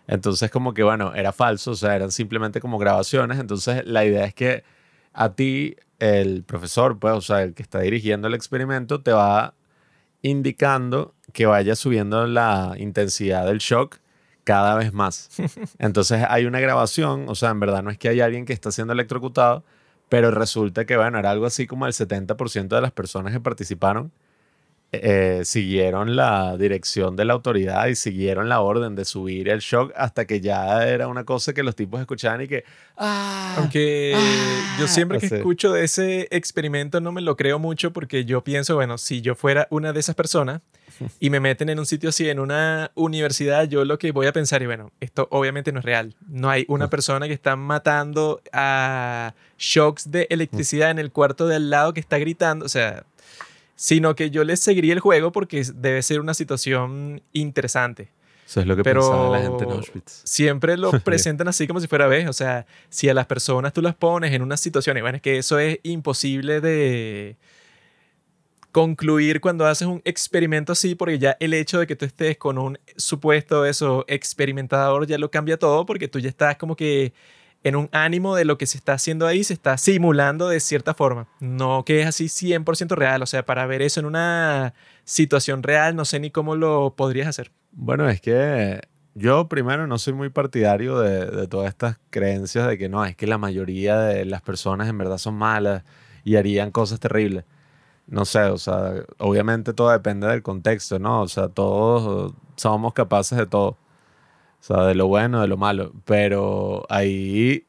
Entonces, 0.06 0.50
como 0.50 0.72
que, 0.74 0.82
bueno, 0.82 1.14
era 1.14 1.32
falso, 1.32 1.72
o 1.72 1.74
sea, 1.74 1.94
eran 1.94 2.10
simplemente 2.10 2.60
como 2.60 2.78
grabaciones. 2.78 3.38
Entonces, 3.38 3.84
la 3.86 4.04
idea 4.04 4.24
es 4.24 4.34
que 4.34 4.64
a 5.12 5.34
ti, 5.34 5.76
el 5.98 6.44
profesor, 6.44 6.98
pues, 6.98 7.14
o 7.14 7.20
sea, 7.20 7.42
el 7.42 7.54
que 7.54 7.62
está 7.62 7.80
dirigiendo 7.80 8.28
el 8.28 8.34
experimento, 8.34 9.02
te 9.02 9.12
va 9.12 9.54
indicando 10.22 11.14
que 11.32 11.46
vaya 11.46 11.76
subiendo 11.76 12.26
la 12.26 12.74
intensidad 12.78 13.46
del 13.46 13.58
shock 13.58 13.98
cada 14.44 14.74
vez 14.76 14.92
más. 14.94 15.30
Entonces 15.78 16.24
hay 16.28 16.46
una 16.46 16.60
grabación, 16.60 17.26
o 17.28 17.34
sea, 17.34 17.50
en 17.50 17.60
verdad 17.60 17.82
no 17.82 17.90
es 17.90 17.98
que 17.98 18.08
hay 18.08 18.20
alguien 18.20 18.46
que 18.46 18.54
está 18.54 18.72
siendo 18.72 18.94
electrocutado, 18.94 19.62
pero 20.08 20.30
resulta 20.30 20.86
que, 20.86 20.96
bueno, 20.96 21.18
era 21.18 21.30
algo 21.30 21.44
así 21.44 21.66
como 21.66 21.86
el 21.86 21.92
70% 21.92 22.68
de 22.68 22.80
las 22.80 22.92
personas 22.92 23.32
que 23.34 23.40
participaron 23.40 24.10
eh, 24.90 25.42
siguieron 25.44 26.16
la 26.16 26.56
dirección 26.56 27.14
de 27.14 27.26
la 27.26 27.34
autoridad 27.34 27.86
y 27.88 27.94
siguieron 27.94 28.48
la 28.48 28.60
orden 28.60 28.94
de 28.96 29.04
subir 29.04 29.48
el 29.50 29.60
shock 29.60 29.92
hasta 29.94 30.26
que 30.26 30.40
ya 30.40 30.88
era 30.88 31.08
una 31.08 31.24
cosa 31.24 31.52
que 31.52 31.62
los 31.62 31.76
tipos 31.76 32.00
escuchaban 32.00 32.40
y 32.42 32.48
que... 32.48 32.64
¡Ah! 32.96 33.56
Aunque 33.58 34.14
Ah, 34.16 34.76
yo 34.80 34.88
siempre 34.88 35.18
que 35.18 35.26
así. 35.26 35.34
escucho 35.36 35.72
de 35.72 35.84
ese 35.84 36.28
experimento 36.30 37.00
no 37.00 37.12
me 37.12 37.20
lo 37.20 37.36
creo 37.36 37.58
mucho 37.58 37.92
porque 37.92 38.24
yo 38.24 38.42
pienso, 38.42 38.76
bueno, 38.76 38.98
si 38.98 39.20
yo 39.20 39.34
fuera 39.34 39.66
una 39.70 39.92
de 39.92 40.00
esas 40.00 40.14
personas 40.14 40.62
y 41.20 41.30
me 41.30 41.40
meten 41.40 41.68
en 41.68 41.78
un 41.78 41.86
sitio 41.86 42.08
así, 42.08 42.28
en 42.28 42.40
una 42.40 42.90
universidad, 42.94 43.64
yo 43.64 43.84
lo 43.84 43.98
que 43.98 44.12
voy 44.12 44.26
a 44.26 44.32
pensar, 44.32 44.62
y 44.62 44.66
bueno, 44.66 44.90
esto 45.00 45.28
obviamente 45.30 45.70
no 45.72 45.80
es 45.80 45.84
real. 45.84 46.14
No 46.28 46.48
hay 46.50 46.64
una 46.68 46.88
persona 46.88 47.26
que 47.26 47.34
está 47.34 47.56
matando 47.56 48.40
a 48.52 49.34
shocks 49.58 50.10
de 50.10 50.26
electricidad 50.30 50.90
en 50.90 50.98
el 50.98 51.12
cuarto 51.12 51.46
de 51.46 51.56
al 51.56 51.70
lado 51.70 51.92
que 51.92 52.00
está 52.00 52.18
gritando, 52.18 52.64
o 52.64 52.68
sea, 52.68 53.04
sino 53.80 54.16
que 54.16 54.30
yo 54.30 54.42
les 54.42 54.58
seguiría 54.58 54.92
el 54.92 54.98
juego 54.98 55.30
porque 55.30 55.62
debe 55.72 56.02
ser 56.02 56.18
una 56.18 56.34
situación 56.34 57.22
interesante. 57.32 58.08
Eso 58.44 58.60
es 58.60 58.66
lo 58.66 58.74
que 58.74 58.82
Pero 58.82 59.02
pensaba 59.02 59.38
la 59.38 59.40
gente 59.40 59.64
en 59.64 59.70
Auschwitz. 59.70 60.22
siempre 60.24 60.76
lo 60.76 60.90
presentan 61.04 61.46
así 61.46 61.68
como 61.68 61.78
si 61.78 61.86
fuera 61.86 62.08
vez. 62.08 62.28
O 62.28 62.32
sea, 62.32 62.66
si 62.88 63.08
a 63.08 63.14
las 63.14 63.26
personas 63.26 63.72
tú 63.72 63.80
las 63.80 63.94
pones 63.94 64.32
en 64.32 64.42
una 64.42 64.56
situación, 64.56 64.96
y 64.96 65.00
bueno, 65.00 65.16
es 65.16 65.22
que 65.22 65.38
eso 65.38 65.60
es 65.60 65.78
imposible 65.84 66.60
de 66.60 67.36
concluir 68.72 69.40
cuando 69.40 69.64
haces 69.64 69.86
un 69.86 70.02
experimento 70.04 70.72
así, 70.72 70.96
porque 70.96 71.20
ya 71.20 71.36
el 71.38 71.54
hecho 71.54 71.78
de 71.78 71.86
que 71.86 71.94
tú 71.94 72.04
estés 72.04 72.36
con 72.36 72.58
un 72.58 72.80
supuesto 72.96 73.64
eso 73.64 74.04
experimentador 74.08 75.06
ya 75.06 75.18
lo 75.18 75.30
cambia 75.30 75.56
todo, 75.56 75.86
porque 75.86 76.08
tú 76.08 76.18
ya 76.18 76.30
estás 76.30 76.56
como 76.56 76.74
que 76.74 77.12
en 77.64 77.76
un 77.76 77.88
ánimo 77.92 78.36
de 78.36 78.44
lo 78.44 78.56
que 78.58 78.66
se 78.66 78.78
está 78.78 78.94
haciendo 78.94 79.26
ahí, 79.26 79.44
se 79.44 79.54
está 79.54 79.76
simulando 79.78 80.48
de 80.48 80.60
cierta 80.60 80.94
forma. 80.94 81.26
No 81.40 81.84
que 81.84 82.00
es 82.00 82.06
así 82.06 82.26
100% 82.26 82.94
real. 82.94 83.22
O 83.22 83.26
sea, 83.26 83.44
para 83.44 83.66
ver 83.66 83.82
eso 83.82 84.00
en 84.00 84.06
una 84.06 84.74
situación 85.04 85.62
real, 85.62 85.96
no 85.96 86.04
sé 86.04 86.20
ni 86.20 86.30
cómo 86.30 86.56
lo 86.56 86.94
podrías 86.96 87.28
hacer. 87.28 87.50
Bueno, 87.72 88.08
es 88.08 88.20
que 88.20 88.80
yo 89.14 89.48
primero 89.48 89.86
no 89.86 89.98
soy 89.98 90.12
muy 90.12 90.30
partidario 90.30 91.00
de, 91.00 91.48
todas 91.48 91.68
estas 91.68 91.98
creencias 92.10 92.68
de 92.68 92.78
que 92.78 92.88
no, 92.88 93.04
es 93.04 93.16
que 93.16 93.26
la 93.26 93.38
mayoría 93.38 93.98
de 93.98 94.24
las 94.24 94.42
personas 94.42 94.88
en 94.88 94.96
verdad 94.98 95.18
son 95.18 95.34
malas 95.34 95.82
y 96.24 96.36
harían 96.36 96.70
cosas 96.70 97.00
terribles. 97.00 97.44
No 98.06 98.24
sé, 98.24 98.40
o 98.44 98.58
sea, 98.58 98.94
obviamente 99.18 99.74
todo 99.74 99.90
depende 99.90 100.26
del 100.28 100.42
contexto, 100.42 100.98
¿no? 100.98 101.22
O 101.22 101.28
sea, 101.28 101.48
todos 101.48 102.32
somos 102.56 102.94
capaces 102.94 103.36
de 103.36 103.46
todo. 103.46 103.76
O 104.60 104.64
sea, 104.64 104.84
de 104.84 104.94
lo 104.94 105.06
bueno, 105.06 105.40
de 105.40 105.48
lo 105.48 105.56
malo. 105.56 105.92
Pero 106.04 106.86
ahí 106.88 107.66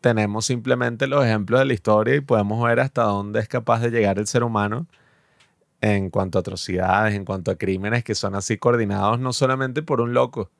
tenemos 0.00 0.46
simplemente 0.46 1.06
los 1.06 1.24
ejemplos 1.24 1.60
de 1.60 1.66
la 1.66 1.74
historia 1.74 2.16
y 2.16 2.20
podemos 2.20 2.62
ver 2.64 2.80
hasta 2.80 3.02
dónde 3.04 3.40
es 3.40 3.48
capaz 3.48 3.80
de 3.80 3.90
llegar 3.90 4.18
el 4.18 4.26
ser 4.26 4.42
humano 4.44 4.86
en 5.80 6.10
cuanto 6.10 6.38
a 6.38 6.40
atrocidades, 6.40 7.14
en 7.14 7.24
cuanto 7.24 7.50
a 7.50 7.56
crímenes 7.56 8.04
que 8.04 8.14
son 8.14 8.34
así 8.34 8.58
coordinados 8.58 9.18
no 9.20 9.32
solamente 9.32 9.82
por 9.82 10.00
un 10.00 10.12
loco, 10.14 10.50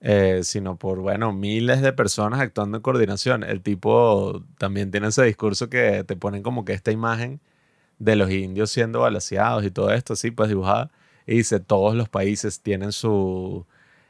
eh, 0.00 0.40
sino 0.44 0.76
por, 0.78 1.00
bueno, 1.00 1.32
miles 1.32 1.80
de 1.82 1.92
personas 1.92 2.40
actuando 2.40 2.78
en 2.78 2.82
coordinación. 2.82 3.44
El 3.44 3.62
tipo 3.62 4.42
también 4.58 4.90
tiene 4.90 5.08
ese 5.08 5.24
discurso 5.24 5.68
que 5.70 6.04
te 6.04 6.16
ponen 6.16 6.42
como 6.42 6.64
que 6.64 6.72
esta 6.74 6.92
imagen 6.92 7.40
de 7.98 8.16
los 8.16 8.30
indios 8.30 8.70
siendo 8.70 9.00
balaseados 9.00 9.64
y 9.64 9.70
todo 9.70 9.92
esto 9.92 10.14
así, 10.14 10.30
pues 10.30 10.48
dibujada. 10.48 10.90
Y 11.26 11.36
dice, 11.36 11.60
todos 11.60 11.94
los 11.94 12.08
países 12.08 12.60
tienen 12.62 12.92
su 12.92 13.66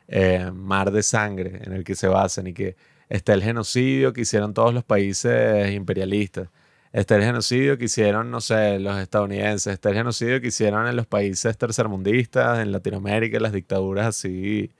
eh, 0.08 0.50
mar 0.52 0.90
de 0.90 1.02
sangre 1.02 1.61
en 1.62 1.73
el 1.73 1.84
que 1.84 1.94
se 1.94 2.08
basan 2.08 2.46
y 2.49 2.52
que 2.52 2.76
está 3.08 3.32
el 3.34 3.42
genocidio 3.42 4.12
que 4.12 4.23
hicieron 4.23 4.54
todos 4.54 4.75
los 4.75 4.84
países 4.84 5.73
imperialistas. 5.73 6.49
Está 6.92 7.16
el 7.16 7.25
genocidio 7.25 7.76
que 7.76 7.87
hicieron, 7.87 8.30
no 8.30 8.40
sé, 8.40 8.78
los 8.78 8.96
estadounidenses. 8.99 9.73
Está 9.73 9.88
el 9.88 9.96
genocidio 9.96 10.40
que 10.40 10.46
hicieron 10.49 10.87
en 10.87 10.94
los 10.94 11.06
países 11.06 11.58
tercermundistas, 11.58 12.61
en 12.61 12.70
Latinoamérica, 12.70 13.40
las 13.40 13.52
dictaduras 13.52 14.06
así 14.06 14.70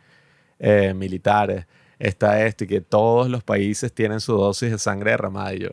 eh, 0.61 0.95
militares. 0.95 1.67
Está 1.99 2.45
esto 2.47 2.65
y 2.65 2.67
que 2.69 2.81
todos 2.81 3.29
los 3.29 3.43
países 3.43 3.93
tienen 3.93 4.21
su 4.21 4.37
dosis 4.37 4.71
de 4.71 4.79
sangre 4.79 5.13
derramada. 5.13 5.55
Y 5.55 5.61
yo. 5.61 5.71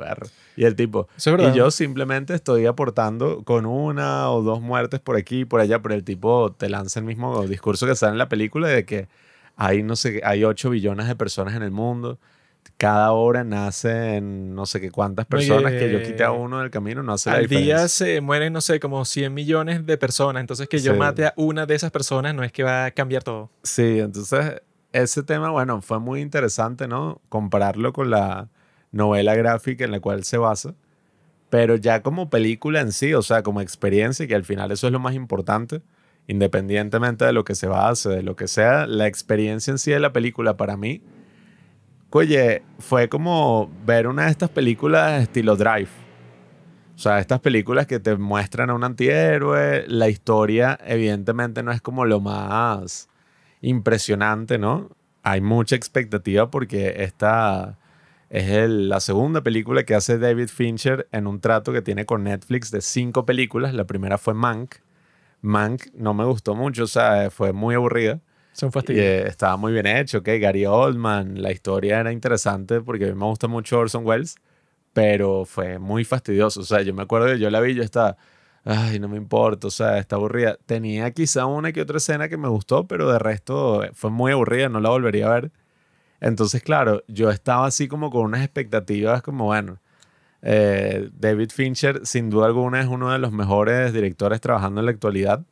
Y 0.55 0.65
el 0.65 0.75
tipo, 0.75 1.08
es 1.15 1.27
y 1.27 1.53
yo 1.53 1.70
simplemente 1.70 2.34
estoy 2.34 2.65
aportando 2.65 3.43
con 3.43 3.67
una 3.67 4.31
o 4.31 4.41
dos 4.41 4.62
muertes 4.62 5.00
por 5.00 5.17
aquí 5.17 5.41
y 5.41 5.46
por 5.46 5.62
allá, 5.62 5.81
pero 5.81 5.93
el 5.93 6.03
tipo 6.03 6.53
te 6.53 6.70
lanza 6.70 7.00
el 7.00 7.05
mismo 7.05 7.46
discurso 7.48 7.86
que 7.86 7.96
sale 7.96 8.13
en 8.13 8.17
la 8.17 8.29
película 8.29 8.67
de 8.67 8.86
que 8.86 9.08
hay, 9.63 9.84
no 9.84 9.96
sé, 9.96 10.22
hay 10.24 10.44
8 10.44 10.70
billones 10.72 11.08
de 11.08 11.15
personas 11.15 11.56
en 11.56 11.62
el 11.63 11.72
mundo. 11.72 12.20
Cada 12.77 13.12
hora 13.12 13.44
nacen 13.44 14.56
no 14.56 14.65
sé 14.65 14.82
qué 14.82 14.89
cuántas 14.91 15.25
Oye, 15.25 15.30
personas 15.48 15.72
que 15.74 15.91
yo 15.91 16.01
quite 16.01 16.24
a 16.24 16.32
uno 16.32 16.60
del 16.60 16.72
camino 16.72 17.03
no 17.03 17.13
hace 17.13 17.30
la 17.30 17.38
Al 17.38 17.48
día 17.48 17.60
diferencia. 17.60 17.88
se 17.88 18.22
mueren, 18.22 18.53
no 18.53 18.62
sé, 18.62 18.80
como 18.80 19.06
100 19.06 19.34
millones 19.34 19.86
de 19.86 19.98
personas. 19.98 20.41
Entonces, 20.41 20.68
que 20.68 20.80
yo 20.80 20.94
Sí. 20.94 20.98
mate 21.00 21.25
a 21.27 21.34
una 21.38 21.65
de 21.65 21.75
esas 21.75 21.91
personas 21.91 22.34
no 22.34 22.44
es 22.44 22.51
que 22.51 22.63
va 22.63 22.86
a 22.86 22.91
cambiar 22.91 23.24
todo. 23.24 23.51
Sí, 23.63 24.00
entonces 24.00 24.62
ese 24.94 25.24
tema, 25.24 25.50
bueno, 25.51 25.82
fue 25.82 26.00
muy 26.00 26.22
interesante, 26.22 26.88
¿no? 26.88 27.22
Compararlo 27.30 27.94
con 27.94 28.10
la 28.10 28.50
novela 28.91 29.36
gráfica 29.36 29.86
en 29.86 29.91
la 29.91 30.00
cual 30.00 30.24
se 30.24 30.38
basa, 30.38 30.74
pero 31.50 31.75
ya 31.75 32.01
como 32.01 32.30
película 32.30 32.82
en 32.82 32.91
sí, 32.91 33.13
o 33.13 33.22
sea, 33.22 33.41
como 33.44 33.62
experiencia, 33.62 34.27
que 34.27 34.36
al 34.36 34.44
final 34.44 34.72
eso 34.72 34.88
es 34.88 34.94
lo 34.94 35.00
más 35.00 35.13
importante, 35.15 35.82
independientemente 36.27 37.25
de 37.25 37.33
lo 37.33 37.43
que 37.43 37.55
se 37.55 37.67
base, 37.67 38.09
de 38.09 38.23
lo 38.23 38.35
que 38.35 38.47
sea, 38.47 38.87
la 38.87 39.07
experiencia 39.07 39.71
en 39.71 39.77
sí 39.77 39.91
de 39.91 39.99
la 39.99 40.13
película 40.13 40.57
para 40.57 40.77
mí, 40.77 41.01
oye, 42.12 42.63
fue 42.79 43.10
como 43.10 43.71
ver 43.86 44.07
una 44.07 44.25
de 44.25 44.31
estas 44.31 44.49
películas 44.49 45.23
estilo 45.23 45.55
Drive. 45.55 45.89
O 46.95 46.99
sea, 46.99 47.19
estas 47.19 47.39
películas 47.39 47.88
que 47.88 47.99
te 47.99 48.15
muestran 48.15 48.69
a 48.69 48.75
un 48.75 48.84
antihéroe, 48.84 49.86
la 49.88 50.07
historia 50.10 50.77
evidentemente 50.86 51.63
no 51.63 51.71
es 51.71 51.81
como 51.81 52.05
lo 52.05 52.19
más 52.19 53.10
impresionante, 53.62 54.57
¿no? 54.60 54.89
Hay 55.23 55.41
mucha 55.41 55.75
expectativa 55.75 56.51
porque 56.51 57.03
esta 57.03 57.79
es 58.29 58.69
la 58.69 58.99
segunda 58.99 59.41
película 59.41 59.84
que 59.84 59.95
hace 59.95 60.17
David 60.17 60.47
Fincher 60.47 61.07
en 61.12 61.27
un 61.27 61.41
trato 61.41 61.73
que 61.73 61.81
tiene 61.81 62.05
con 62.05 62.23
Netflix 62.23 62.71
de 62.71 62.81
cinco 62.81 63.25
películas. 63.25 63.73
La 63.73 63.86
primera 63.86 64.17
fue 64.17 64.34
Mank. 64.34 64.75
Mank 65.41 65.88
no 65.93 66.13
me 66.13 66.25
gustó 66.25 66.56
mucho, 66.56 66.84
o 66.84 66.88
sea, 66.88 67.30
fue 67.32 67.54
muy 67.54 67.75
aburrida. 67.75 68.21
Son 68.54 68.71
fastidios. 68.71 69.06
eh, 69.06 69.27
estaba 69.27 69.58
muy 69.58 69.71
bien 69.73 69.88
hecho, 69.88 70.19
ok, 70.19 70.27
Gary 70.39 70.65
Oldman, 70.65 71.41
la 71.41 71.51
historia 71.51 71.99
era 71.99 72.12
interesante 72.12 72.82
porque 72.82 73.06
a 73.06 73.08
mí 73.10 73.15
me 73.15 73.25
gusta 73.25 73.47
mucho 73.47 73.80
Orson 73.80 74.06
Welles, 74.06 74.36
pero 74.93 75.45
fue 75.45 75.80
muy 75.80 76.04
fastidioso. 76.04 76.62
O 76.62 76.63
sea, 76.63 76.82
yo 76.82 76.93
me 76.93 77.04
acuerdo 77.04 77.27
que 77.27 77.39
yo 77.39 77.49
la 77.49 77.62
vi, 77.62 77.73
yo 77.75 77.84
estaba, 77.84 78.17
ay, 78.65 78.99
no 78.99 79.08
me 79.08 79.17
importa, 79.17 79.67
o 79.67 79.71
sea, 79.71 79.97
está 79.99 80.17
aburrida. 80.17 80.58
Tenía 80.65 81.12
quizá 81.12 81.45
una 81.45 81.71
que 81.71 81.82
otra 81.82 81.97
escena 81.97 82.30
que 82.30 82.38
me 82.38 82.49
gustó, 82.49 82.88
pero 82.88 83.12
de 83.12 83.19
resto 83.19 83.84
eh, 83.84 83.91
fue 83.93 84.12
muy 84.12 84.32
aburrida, 84.34 84.69
no 84.69 84.80
la 84.82 84.89
volvería 84.89 85.27
a 85.27 85.34
ver. 85.36 85.51
Entonces, 86.21 86.63
claro, 86.63 87.04
yo 87.08 87.32
estaba 87.32 87.65
así 87.67 87.88
como 87.88 88.12
con 88.12 88.23
unas 88.23 88.43
expectativas 88.43 89.21
como, 89.23 89.45
bueno, 89.45 89.81
eh, 90.41 91.10
David 91.13 91.51
Fincher 91.51 92.06
sin 92.06 92.30
duda 92.30 92.47
alguna 92.47 92.82
es 92.82 92.88
uno 92.88 93.12
de 93.12 93.19
los 93.19 93.32
mejores 93.32 93.93
directores 93.93 94.41
trabajando 94.41 94.82
en 94.82 94.86
la 94.86 94.91
actualidad. 94.91 95.45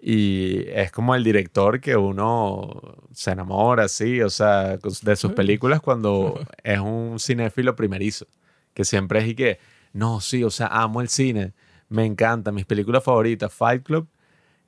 Y 0.00 0.64
es 0.70 0.90
como 0.90 1.14
el 1.14 1.22
director 1.22 1.80
que 1.80 1.96
uno 1.96 2.98
se 3.12 3.30
enamora, 3.30 3.86
sí, 3.86 4.20
o 4.20 4.30
sea, 4.30 4.76
de 4.76 5.16
sus 5.16 5.32
películas 5.32 5.80
cuando 5.80 6.40
es 6.64 6.80
un 6.80 7.20
cinéfilo 7.20 7.76
primerizo, 7.76 8.26
que 8.74 8.84
siempre 8.84 9.20
es 9.20 9.28
y 9.28 9.34
que, 9.36 9.58
no, 9.92 10.20
sí, 10.20 10.42
o 10.42 10.50
sea, 10.50 10.66
amo 10.66 11.02
el 11.02 11.08
cine, 11.08 11.52
me 11.88 12.04
encanta, 12.04 12.50
mis 12.50 12.66
películas 12.66 13.04
favoritas, 13.04 13.52
Fight 13.52 13.84
Club 13.84 14.08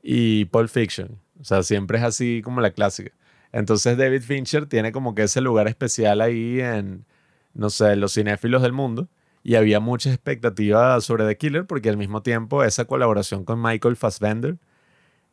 y 0.04 0.44
Pulp 0.44 0.68
Fiction, 0.68 1.18
o 1.40 1.44
sea, 1.44 1.64
siempre 1.64 1.98
es 1.98 2.04
así 2.04 2.40
como 2.44 2.60
la 2.60 2.70
clásica. 2.70 3.10
Entonces 3.50 3.96
David 3.96 4.22
Fincher 4.22 4.66
tiene 4.66 4.92
como 4.92 5.16
que 5.16 5.24
ese 5.24 5.40
lugar 5.40 5.66
especial 5.66 6.20
ahí 6.20 6.60
en, 6.60 7.04
no 7.54 7.70
sé, 7.70 7.96
los 7.96 8.14
cinéfilos 8.14 8.62
del 8.62 8.72
mundo. 8.72 9.08
Y 9.44 9.54
había 9.56 9.78
mucha 9.78 10.08
expectativa 10.10 10.98
sobre 11.02 11.26
The 11.26 11.36
Killer 11.36 11.66
porque 11.66 11.90
al 11.90 11.96
mismo 11.98 12.22
tiempo 12.22 12.64
esa 12.64 12.86
colaboración 12.86 13.44
con 13.44 13.60
Michael 13.62 13.94
Fassbender 13.94 14.56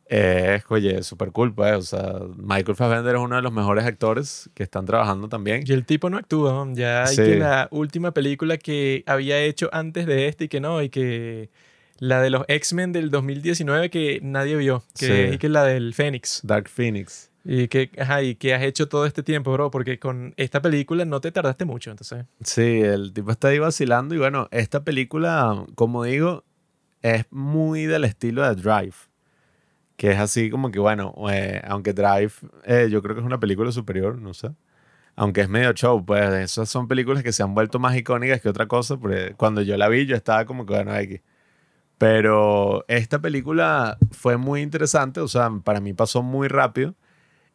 es, 0.06 0.62
oye, 0.68 1.02
súper 1.02 1.32
cool, 1.32 1.54
pues. 1.54 1.74
O 1.76 1.82
sea, 1.82 2.20
Michael 2.36 2.76
Fassbender 2.76 3.14
es 3.16 3.20
uno 3.22 3.36
de 3.36 3.42
los 3.42 3.52
mejores 3.52 3.84
actores 3.86 4.50
que 4.54 4.62
están 4.62 4.84
trabajando 4.84 5.28
también. 5.30 5.64
Y 5.66 5.72
el 5.72 5.86
tipo 5.86 6.10
no 6.10 6.18
actúa, 6.18 6.52
¿no? 6.52 6.74
ya 6.74 7.04
hay 7.04 7.16
Sí. 7.16 7.22
que 7.22 7.36
la 7.36 7.68
última 7.70 8.12
película 8.12 8.58
que 8.58 9.02
había 9.06 9.40
hecho 9.40 9.70
antes 9.72 10.04
de 10.06 10.28
este 10.28 10.44
y 10.44 10.48
que 10.48 10.60
no, 10.60 10.82
y 10.82 10.90
que 10.90 11.48
la 11.98 12.20
de 12.20 12.28
los 12.28 12.44
X-Men 12.48 12.92
del 12.92 13.10
2019 13.10 13.88
que 13.88 14.20
nadie 14.22 14.56
vio, 14.56 14.82
que 14.98 15.06
Sí. 15.06 15.12
es 15.12 15.34
y 15.36 15.38
que 15.38 15.48
la 15.48 15.64
del 15.64 15.94
Fénix. 15.94 16.40
Dark 16.44 16.68
Phoenix. 16.68 17.30
Y 17.44 17.68
que, 17.68 17.90
ajá, 17.98 18.22
y 18.22 18.36
que 18.36 18.54
has 18.54 18.62
hecho 18.62 18.88
todo 18.88 19.04
este 19.04 19.22
tiempo, 19.22 19.52
bro, 19.52 19.70
porque 19.70 19.98
con 19.98 20.32
esta 20.36 20.62
película 20.62 21.04
no 21.04 21.20
te 21.20 21.32
tardaste 21.32 21.64
mucho, 21.64 21.90
entonces. 21.90 22.24
Sí, 22.44 22.80
el 22.80 23.12
tipo 23.12 23.32
está 23.32 23.48
ahí 23.48 23.58
vacilando 23.58 24.14
y 24.14 24.18
bueno, 24.18 24.48
esta 24.52 24.84
película, 24.84 25.64
como 25.74 26.04
digo, 26.04 26.44
es 27.02 27.26
muy 27.30 27.86
del 27.86 28.04
estilo 28.04 28.42
de 28.42 28.54
Drive. 28.54 28.94
Que 29.96 30.12
es 30.12 30.18
así 30.18 30.50
como 30.50 30.70
que, 30.70 30.78
bueno, 30.78 31.14
eh, 31.30 31.60
aunque 31.66 31.92
Drive 31.92 32.32
eh, 32.64 32.88
yo 32.90 33.02
creo 33.02 33.14
que 33.14 33.20
es 33.20 33.26
una 33.26 33.40
película 33.40 33.72
superior, 33.72 34.18
no 34.18 34.34
sé. 34.34 34.50
Aunque 35.16 35.42
es 35.42 35.48
medio 35.48 35.72
show, 35.72 36.04
pues 36.04 36.32
esas 36.32 36.68
son 36.68 36.88
películas 36.88 37.22
que 37.22 37.32
se 37.32 37.42
han 37.42 37.54
vuelto 37.54 37.78
más 37.78 37.96
icónicas 37.96 38.40
que 38.40 38.48
otra 38.48 38.66
cosa, 38.66 38.96
porque 38.96 39.34
cuando 39.36 39.62
yo 39.62 39.76
la 39.76 39.88
vi 39.88 40.06
yo 40.06 40.16
estaba 40.16 40.46
como 40.46 40.64
que, 40.64 40.74
bueno, 40.74 40.96
X. 40.96 41.20
Pero 41.98 42.84
esta 42.88 43.20
película 43.20 43.98
fue 44.12 44.36
muy 44.36 44.62
interesante, 44.62 45.20
o 45.20 45.28
sea, 45.28 45.50
para 45.62 45.80
mí 45.80 45.92
pasó 45.92 46.22
muy 46.22 46.48
rápido 46.48 46.94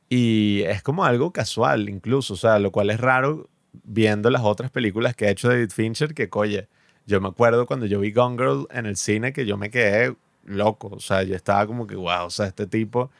y 0.09 0.61
es 0.63 0.81
como 0.83 1.05
algo 1.05 1.31
casual 1.31 1.89
incluso, 1.89 2.33
o 2.35 2.37
sea, 2.37 2.59
lo 2.59 2.71
cual 2.71 2.89
es 2.89 2.99
raro 2.99 3.49
viendo 3.83 4.29
las 4.29 4.43
otras 4.43 4.71
películas 4.71 5.15
que 5.15 5.27
ha 5.27 5.31
hecho 5.31 5.49
David 5.49 5.71
Fincher, 5.71 6.13
que 6.13 6.29
coye, 6.29 6.67
yo 7.05 7.21
me 7.21 7.29
acuerdo 7.29 7.65
cuando 7.65 7.85
yo 7.85 7.99
vi 7.99 8.11
Gone 8.11 8.37
Girl 8.37 8.67
en 8.71 8.85
el 8.85 8.97
cine 8.97 9.33
que 9.33 9.45
yo 9.45 9.57
me 9.57 9.69
quedé 9.69 10.15
loco, 10.45 10.89
o 10.89 10.99
sea, 10.99 11.23
yo 11.23 11.35
estaba 11.35 11.67
como 11.67 11.87
que, 11.87 11.95
wow, 11.95 12.25
o 12.25 12.29
sea, 12.29 12.47
este 12.47 12.67
tipo, 12.67 13.11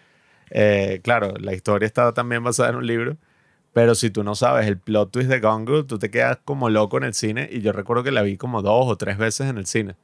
eh, 0.52 1.02
claro, 1.04 1.34
la 1.40 1.54
historia 1.54 1.86
estaba 1.86 2.14
también 2.14 2.44
basada 2.44 2.70
en 2.70 2.78
un 2.78 2.88
libro, 2.88 3.18
pero 3.74 3.96
si 3.96 4.10
tú 4.10 4.24
no 4.24 4.36
sabes 4.36 4.68
el 4.68 4.80
plot 4.80 5.12
twist 5.12 5.30
de 5.30 5.40
Gone 5.40 5.66
Girl, 5.66 5.86
tú 5.86 6.00
te 6.00 6.10
quedas 6.10 6.40
como 6.46 6.70
loco 6.70 6.98
en 6.98 7.04
el 7.04 7.14
cine 7.14 7.50
y 7.52 7.62
yo 7.62 7.74
recuerdo 7.74 8.04
que 8.04 8.12
la 8.12 8.22
vi 8.24 8.38
como 8.38 8.62
dos 8.62 8.88
o 8.88 8.98
tres 8.98 9.18
veces 9.18 9.50
en 9.50 9.58
el 9.58 9.66
cine. 9.68 9.96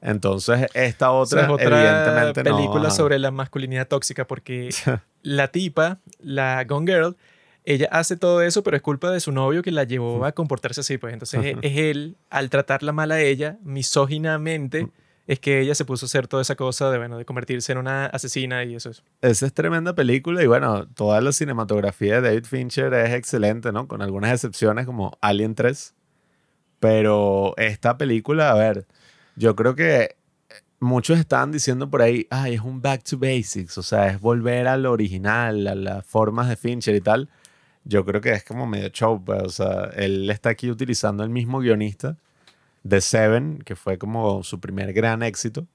Entonces, 0.00 0.66
esta 0.74 1.10
O 1.10 1.20
otra, 1.20 1.40
sea, 1.40 1.48
es 1.48 1.54
otra 1.54 1.80
evidentemente 1.80 2.44
película 2.44 2.90
sobre 2.90 3.18
la 3.18 3.30
masculinidad 3.30 3.88
tóxica 3.88 4.26
porque 4.26 4.70
la 5.22 5.48
tipa, 5.48 5.98
la 6.20 6.64
Gone 6.64 6.90
Girl, 6.90 7.16
ella 7.64 7.88
hace 7.90 8.16
todo 8.16 8.40
eso, 8.42 8.62
pero 8.62 8.76
es 8.76 8.82
culpa 8.82 9.10
de 9.10 9.20
su 9.20 9.32
novio 9.32 9.62
que 9.62 9.72
la 9.72 9.84
llevó 9.84 10.24
a 10.24 10.32
comportarse 10.32 10.80
así. 10.80 10.98
Pues 10.98 11.12
entonces 11.12 11.44
es, 11.44 11.56
es 11.62 11.76
él, 11.76 12.16
al 12.30 12.48
tratarla 12.48 12.92
mal 12.92 13.10
a 13.10 13.20
ella, 13.20 13.58
misóginamente, 13.62 14.88
es 15.26 15.40
que 15.40 15.60
ella 15.60 15.74
se 15.74 15.84
puso 15.84 16.06
a 16.06 16.08
hacer 16.08 16.28
toda 16.28 16.40
esa 16.40 16.54
cosa 16.54 16.90
de, 16.90 16.96
bueno, 16.96 17.18
de 17.18 17.26
convertirse 17.26 17.72
en 17.72 17.78
una 17.78 18.06
asesina 18.06 18.64
y 18.64 18.76
eso 18.76 18.88
es. 18.88 19.02
Esa 19.20 19.44
es 19.44 19.52
tremenda 19.52 19.94
película 19.94 20.42
y 20.42 20.46
bueno, 20.46 20.86
toda 20.88 21.20
la 21.20 21.32
cinematografía 21.32 22.22
de 22.22 22.28
David 22.30 22.46
Fincher 22.46 22.94
es 22.94 23.12
excelente, 23.12 23.70
¿no? 23.70 23.86
Con 23.86 24.00
algunas 24.00 24.32
excepciones 24.32 24.86
como 24.86 25.18
Alien 25.20 25.54
3. 25.54 25.94
Pero 26.80 27.52
esta 27.58 27.98
película, 27.98 28.50
a 28.50 28.54
ver, 28.54 28.86
yo 29.38 29.54
creo 29.56 29.74
que 29.74 30.16
muchos 30.80 31.18
estaban 31.18 31.52
diciendo 31.52 31.88
por 31.88 32.02
ahí, 32.02 32.26
ay, 32.30 32.54
es 32.54 32.60
un 32.60 32.82
back 32.82 33.04
to 33.04 33.18
basics, 33.18 33.78
o 33.78 33.82
sea, 33.82 34.08
es 34.08 34.20
volver 34.20 34.66
al 34.68 34.86
original, 34.86 35.66
a 35.66 35.74
las 35.74 36.06
formas 36.06 36.48
de 36.48 36.56
Fincher 36.56 36.94
y 36.94 37.00
tal. 37.00 37.28
Yo 37.84 38.04
creo 38.04 38.20
que 38.20 38.32
es 38.32 38.44
como 38.44 38.66
medio 38.66 38.88
show, 38.88 39.22
pues, 39.24 39.42
o 39.42 39.48
sea, 39.48 39.90
él 39.96 40.28
está 40.30 40.50
aquí 40.50 40.70
utilizando 40.70 41.24
el 41.24 41.30
mismo 41.30 41.60
guionista 41.60 42.16
de 42.82 43.00
Seven, 43.00 43.60
que 43.64 43.76
fue 43.76 43.98
como 43.98 44.42
su 44.42 44.60
primer 44.60 44.92
gran 44.92 45.22
éxito. 45.22 45.66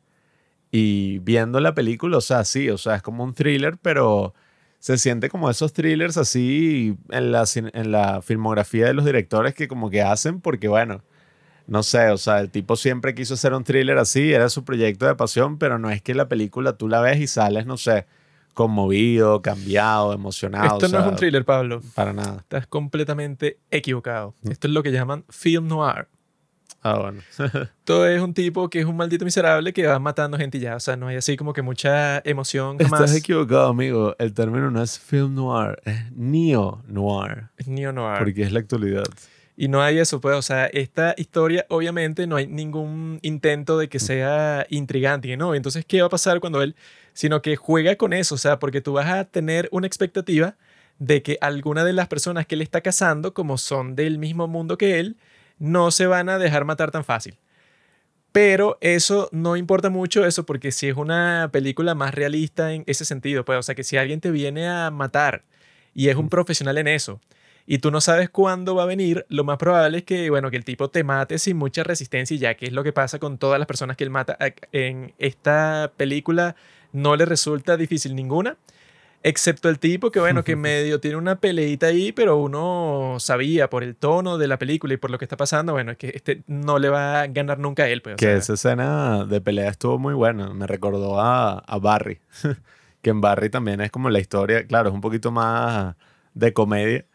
Y 0.71 1.19
viendo 1.19 1.59
la 1.59 1.73
película, 1.75 2.17
o 2.17 2.21
sea, 2.21 2.43
sí, 2.45 2.69
o 2.69 2.77
sea, 2.77 2.95
es 2.95 3.01
como 3.01 3.23
un 3.23 3.33
thriller, 3.33 3.77
pero 3.81 4.33
se 4.79 4.97
siente 4.97 5.29
como 5.29 5.49
esos 5.49 5.73
thrillers 5.73 6.17
así 6.17 6.97
en 7.09 7.31
la, 7.31 7.45
en 7.55 7.91
la 7.91 8.21
filmografía 8.21 8.87
de 8.87 8.93
los 8.93 9.05
directores 9.05 9.53
que 9.53 9.67
como 9.67 9.89
que 9.89 10.01
hacen 10.01 10.41
porque, 10.41 10.67
bueno, 10.67 11.03
no 11.67 11.83
sé, 11.83 12.09
o 12.09 12.17
sea, 12.17 12.39
el 12.39 12.49
tipo 12.49 12.75
siempre 12.75 13.15
quiso 13.15 13.35
hacer 13.35 13.53
un 13.53 13.63
thriller 13.63 13.97
así, 13.97 14.33
era 14.33 14.49
su 14.49 14.63
proyecto 14.65 15.05
de 15.05 15.15
pasión, 15.15 15.57
pero 15.57 15.79
no 15.79 15.89
es 15.89 16.01
que 16.01 16.13
la 16.13 16.27
película 16.27 16.73
tú 16.77 16.87
la 16.87 16.99
ves 17.01 17.19
y 17.19 17.27
sales, 17.27 17.65
no 17.65 17.77
sé, 17.77 18.05
conmovido, 18.53 19.41
cambiado, 19.41 20.13
emocionado. 20.13 20.65
Esto 20.77 20.85
o 20.85 20.89
no 20.89 20.97
es 20.99 21.03
sea, 21.03 21.09
un 21.09 21.15
thriller, 21.15 21.45
Pablo. 21.45 21.81
Para 21.95 22.13
nada. 22.13 22.37
Estás 22.41 22.67
completamente 22.67 23.57
equivocado. 23.71 24.35
Esto 24.43 24.67
es 24.67 24.73
lo 24.73 24.83
que 24.83 24.91
llaman 24.91 25.25
film 25.29 25.67
noir. 25.67 26.07
Ah, 26.85 26.99
bueno. 26.99 27.21
Todo 27.85 28.07
es 28.07 28.21
un 28.21 28.33
tipo 28.33 28.69
que 28.69 28.81
es 28.81 28.85
un 28.85 28.97
maldito 28.97 29.23
miserable 29.23 29.71
que 29.71 29.87
va 29.87 29.99
matando 29.99 30.37
gente 30.37 30.59
ya. 30.59 30.75
O 30.75 30.79
sea, 30.81 30.97
no 30.97 31.07
hay 31.07 31.15
así 31.15 31.37
como 31.37 31.53
que 31.53 31.61
mucha 31.61 32.19
emoción 32.25 32.77
jamás. 32.77 32.99
Estás 33.01 33.15
equivocado, 33.15 33.69
amigo. 33.69 34.15
El 34.19 34.33
término 34.33 34.69
no 34.69 34.83
es 34.83 34.99
film 34.99 35.33
noir, 35.33 35.81
es 35.85 36.11
neo 36.11 36.83
noir, 36.87 37.45
Es 37.57 37.67
neo-noir. 37.69 38.19
porque 38.19 38.43
es 38.43 38.51
la 38.51 38.59
actualidad. 38.59 39.05
Y 39.55 39.67
no 39.67 39.81
hay 39.83 39.99
eso, 39.99 40.19
pues, 40.19 40.35
o 40.35 40.41
sea, 40.41 40.65
esta 40.65 41.13
historia 41.17 41.65
obviamente 41.69 42.25
no 42.25 42.37
hay 42.37 42.47
ningún 42.47 43.19
intento 43.21 43.77
de 43.77 43.87
que 43.87 43.99
sea 43.99 44.65
intrigante, 44.69 45.37
¿no? 45.37 45.53
Entonces, 45.53 45.85
¿qué 45.85 46.01
va 46.01 46.07
a 46.07 46.09
pasar 46.09 46.39
cuando 46.39 46.63
él, 46.63 46.75
sino 47.13 47.41
que 47.43 47.55
juega 47.55 47.95
con 47.95 48.13
eso, 48.13 48.35
o 48.35 48.37
sea, 48.39 48.57
porque 48.57 48.81
tú 48.81 48.93
vas 48.93 49.07
a 49.07 49.25
tener 49.25 49.69
una 49.71 49.85
expectativa 49.85 50.55
de 50.97 51.21
que 51.21 51.37
alguna 51.41 51.83
de 51.83 51.93
las 51.93 52.07
personas 52.07 52.47
que 52.47 52.55
él 52.55 52.61
está 52.61 52.81
cazando, 52.81 53.33
como 53.33 53.57
son 53.59 53.95
del 53.95 54.17
mismo 54.17 54.47
mundo 54.47 54.77
que 54.77 54.99
él, 54.99 55.17
no 55.59 55.91
se 55.91 56.07
van 56.07 56.29
a 56.29 56.39
dejar 56.39 56.65
matar 56.65 56.91
tan 56.91 57.03
fácil. 57.03 57.37
Pero 58.31 58.79
eso 58.81 59.29
no 59.31 59.55
importa 59.57 59.91
mucho 59.91 60.25
eso 60.25 60.43
porque 60.45 60.71
si 60.71 60.87
es 60.89 60.97
una 60.97 61.49
película 61.53 61.93
más 61.93 62.15
realista 62.15 62.73
en 62.73 62.83
ese 62.87 63.05
sentido, 63.05 63.45
pues, 63.45 63.59
o 63.59 63.63
sea, 63.63 63.75
que 63.75 63.83
si 63.83 63.97
alguien 63.97 64.21
te 64.21 64.31
viene 64.31 64.67
a 64.67 64.89
matar 64.89 65.43
y 65.93 66.09
es 66.09 66.15
un 66.15 66.29
profesional 66.29 66.79
en 66.79 66.87
eso, 66.87 67.21
y 67.65 67.77
tú 67.77 67.91
no 67.91 68.01
sabes 68.01 68.29
cuándo 68.29 68.75
va 68.75 68.83
a 68.83 68.87
venir, 68.87 69.25
lo 69.29 69.43
más 69.43 69.57
probable 69.57 69.99
es 69.99 70.03
que, 70.03 70.29
bueno, 70.29 70.51
que 70.51 70.57
el 70.57 70.65
tipo 70.65 70.89
te 70.89 71.03
mate 71.03 71.39
sin 71.39 71.57
mucha 71.57 71.83
resistencia 71.83 72.35
ya 72.37 72.55
que 72.55 72.65
es 72.65 72.73
lo 72.73 72.83
que 72.83 72.91
pasa 72.91 73.19
con 73.19 73.37
todas 73.37 73.59
las 73.59 73.67
personas 73.67 73.95
que 73.95 74.03
él 74.03 74.09
mata. 74.09 74.37
En 74.71 75.13
esta 75.17 75.91
película 75.95 76.55
no 76.91 77.15
le 77.15 77.25
resulta 77.25 77.77
difícil 77.77 78.15
ninguna, 78.15 78.57
excepto 79.23 79.69
el 79.69 79.79
tipo 79.79 80.11
que, 80.11 80.19
bueno, 80.19 80.43
que 80.43 80.55
medio 80.57 80.99
tiene 80.99 81.15
una 81.15 81.39
peleita 81.39 81.87
ahí, 81.87 82.11
pero 82.11 82.37
uno 82.37 83.15
sabía 83.19 83.69
por 83.69 83.83
el 83.83 83.95
tono 83.95 84.37
de 84.37 84.47
la 84.47 84.59
película 84.59 84.93
y 84.93 84.97
por 84.97 85.09
lo 85.09 85.17
que 85.17 85.25
está 85.25 85.37
pasando, 85.37 85.71
bueno, 85.71 85.91
es 85.91 85.97
que 85.97 86.11
este 86.13 86.43
no 86.47 86.79
le 86.79 86.89
va 86.89 87.21
a 87.21 87.27
ganar 87.27 87.59
nunca 87.59 87.83
a 87.83 87.87
él, 87.87 88.01
pues. 88.01 88.17
Que 88.17 88.25
sea, 88.25 88.35
esa 88.35 88.53
escena 88.53 89.25
de 89.25 89.39
pelea 89.39 89.69
estuvo 89.69 89.97
muy 89.97 90.13
buena. 90.13 90.53
Me 90.53 90.67
recordó 90.67 91.19
a, 91.19 91.59
a 91.59 91.77
Barry. 91.79 92.19
que 93.01 93.09
en 93.09 93.21
Barry 93.21 93.49
también 93.49 93.81
es 93.81 93.91
como 93.91 94.09
la 94.09 94.19
historia, 94.19 94.65
claro, 94.65 94.89
es 94.89 94.95
un 94.95 95.01
poquito 95.01 95.31
más 95.31 95.95
de 96.33 96.53
comedia, 96.53 97.05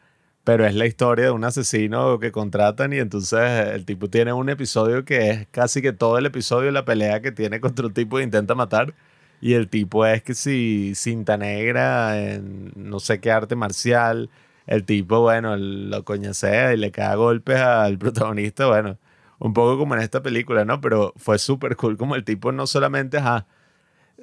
pero 0.48 0.64
es 0.64 0.74
la 0.74 0.86
historia 0.86 1.26
de 1.26 1.30
un 1.30 1.44
asesino 1.44 2.18
que 2.18 2.32
contratan 2.32 2.94
y 2.94 2.98
entonces 3.00 3.68
el 3.74 3.84
tipo 3.84 4.08
tiene 4.08 4.32
un 4.32 4.48
episodio 4.48 5.04
que 5.04 5.28
es 5.28 5.46
casi 5.50 5.82
que 5.82 5.92
todo 5.92 6.16
el 6.16 6.24
episodio 6.24 6.70
la 6.70 6.86
pelea 6.86 7.20
que 7.20 7.32
tiene 7.32 7.60
contra 7.60 7.86
un 7.86 7.92
tipo 7.92 8.16
que 8.16 8.22
intenta 8.22 8.54
matar. 8.54 8.94
Y 9.42 9.52
el 9.52 9.68
tipo 9.68 10.06
es 10.06 10.22
que 10.22 10.32
si 10.32 10.94
cinta 10.94 11.36
negra 11.36 12.18
en 12.18 12.72
no 12.76 12.98
sé 12.98 13.20
qué 13.20 13.30
arte 13.30 13.56
marcial. 13.56 14.30
El 14.66 14.84
tipo, 14.86 15.20
bueno, 15.20 15.54
lo 15.58 16.02
coñacea 16.04 16.72
y 16.72 16.78
le 16.78 16.92
cae 16.92 17.16
golpes 17.16 17.58
al 17.58 17.98
protagonista, 18.04 18.66
bueno 18.68 18.98
un 19.40 19.52
poco 19.52 19.78
como 19.78 19.96
en 19.96 20.00
esta 20.02 20.22
película, 20.22 20.64
¿no? 20.64 20.80
Pero 20.80 21.12
fue 21.18 21.38
súper 21.38 21.76
cool 21.76 21.98
como 21.98 22.16
el 22.16 22.24
tipo 22.24 22.52
no 22.52 22.66
solamente, 22.66 23.18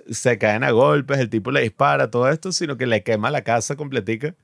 se 0.09 0.37
caen 0.39 0.63
a 0.63 0.71
golpes, 0.71 1.19
el 1.19 1.29
tipo 1.29 1.51
le 1.51 1.61
dispara, 1.61 2.09
todo 2.11 2.29
esto, 2.29 2.51
sino 2.51 2.77
que 2.77 2.87
le 2.87 3.03
quema 3.03 3.31
la 3.31 3.43
casa 3.43 3.75
completica 3.75 4.35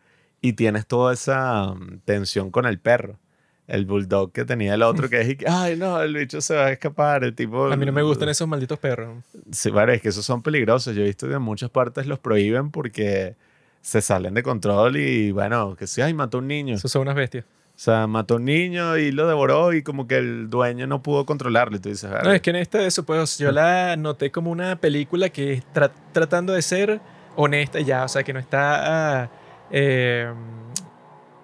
y 0.41 0.53
tienes 0.53 0.87
toda 0.87 1.13
esa 1.13 1.73
mm, 1.73 1.99
tensión 2.05 2.51
con 2.51 2.65
el 2.65 2.79
perro. 2.79 3.19
El 3.67 3.85
bulldog 3.85 4.33
que 4.33 4.43
tenía 4.43 4.73
el 4.73 4.81
otro 4.81 5.09
que 5.09 5.21
es, 5.21 5.37
ay, 5.47 5.77
no, 5.77 6.01
el 6.01 6.13
bicho 6.13 6.41
se 6.41 6.55
va 6.55 6.65
a 6.65 6.71
escapar, 6.71 7.23
el 7.23 7.33
tipo... 7.33 7.71
a 7.71 7.77
mí 7.77 7.85
no 7.85 7.93
me 7.93 8.01
gustan 8.01 8.27
esos 8.27 8.47
malditos 8.47 8.77
perros. 8.79 9.23
Sí, 9.51 9.69
bueno, 9.69 9.93
es 9.93 10.01
que 10.01 10.09
esos 10.09 10.25
son 10.25 10.41
peligrosos. 10.41 10.93
Yo 10.93 11.03
he 11.03 11.05
visto 11.05 11.27
que 11.27 11.35
en 11.35 11.41
muchas 11.41 11.69
partes 11.69 12.05
los 12.05 12.19
prohíben 12.19 12.71
porque 12.71 13.35
se 13.81 14.01
salen 14.01 14.33
de 14.33 14.43
control 14.43 14.97
y, 14.97 15.31
bueno, 15.31 15.75
que 15.77 15.87
sí, 15.87 16.01
ay, 16.01 16.13
mató 16.13 16.37
a 16.37 16.41
un 16.41 16.47
niño. 16.47 16.75
Esos 16.75 16.91
son 16.91 17.03
unas 17.03 17.15
bestias. 17.15 17.45
O 17.45 17.83
sea, 17.83 18.05
mató 18.07 18.33
a 18.33 18.37
un 18.37 18.45
niño 18.45 18.97
y 18.97 19.11
lo 19.11 19.27
devoró 19.27 19.73
y 19.73 19.83
como 19.83 20.05
que 20.05 20.17
el 20.17 20.49
dueño 20.49 20.85
no 20.85 21.01
pudo 21.01 21.25
controlarlo. 21.25 21.77
Y 21.77 21.79
tú 21.79 21.89
dices, 21.89 22.11
No, 22.23 22.31
es 22.31 22.41
que 22.41 22.49
en 22.49 22.57
esta 22.57 22.79
de 22.79 22.87
eso, 22.87 23.03
pues 23.05 23.37
yo 23.37 23.51
la 23.51 23.95
noté 23.95 24.31
como 24.31 24.51
una 24.51 24.75
película 24.75 25.29
que 25.29 25.53
está 25.53 25.91
tratando 26.11 26.53
de 26.53 26.61
ser 26.61 26.99
honesta 27.35 27.79
ya, 27.79 28.03
o 28.03 28.07
sea, 28.07 28.23
que 28.23 28.33
no 28.33 28.39
está, 28.39 29.21
ah, 29.23 29.29
eh, 29.71 30.31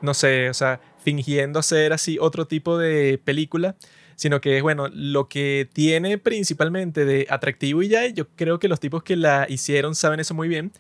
no 0.02 0.14
sé, 0.14 0.50
o 0.50 0.54
sea, 0.54 0.80
fingiendo 1.00 1.60
hacer 1.60 1.94
así 1.94 2.18
otro 2.20 2.48
tipo 2.48 2.78
de 2.78 3.20
película, 3.24 3.76
sino 4.16 4.42
que 4.42 4.58
es, 4.58 4.64
bueno, 4.64 4.88
lo 4.92 5.28
que 5.30 5.70
tiene 5.72 6.18
principalmente 6.18 7.06
de 7.06 7.28
atractivo 7.30 7.82
y 7.84 7.90
ya, 7.90 8.08
yo 8.08 8.28
creo 8.36 8.60
que 8.60 8.68
los 8.68 8.80
tipos 8.80 9.04
que 9.04 9.16
la 9.16 9.46
hicieron 9.50 9.96
saben 9.96 10.20
eso 10.20 10.34
muy 10.34 10.48
bien, 10.48 10.72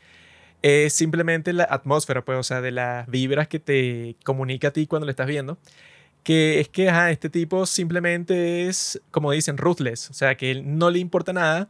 es 0.62 0.93
simplemente 0.93 1.53
la 1.53 1.63
atmósfera, 1.65 2.25
pues, 2.25 2.39
o 2.39 2.43
sea, 2.43 2.62
de 2.62 2.71
las 2.71 3.07
vibras 3.07 3.47
que 3.47 3.60
te 3.60 4.15
comunica 4.23 4.69
a 4.69 4.71
ti 4.71 4.88
cuando 4.88 5.05
lo 5.05 5.12
estás 5.12 5.27
viendo 5.27 5.57
que 6.27 6.60
es 6.60 6.67
que 6.67 6.89
ajá, 6.89 7.10
este 7.12 7.29
tipo 7.29 7.65
simplemente 7.65 8.67
es, 8.67 9.01
como 9.12 9.31
dicen, 9.31 9.57
ruthless, 9.57 10.10
o 10.10 10.13
sea, 10.13 10.36
que 10.36 10.51
él 10.51 10.77
no 10.77 10.89
le 10.89 10.99
importa 10.99 11.31
nada. 11.31 11.69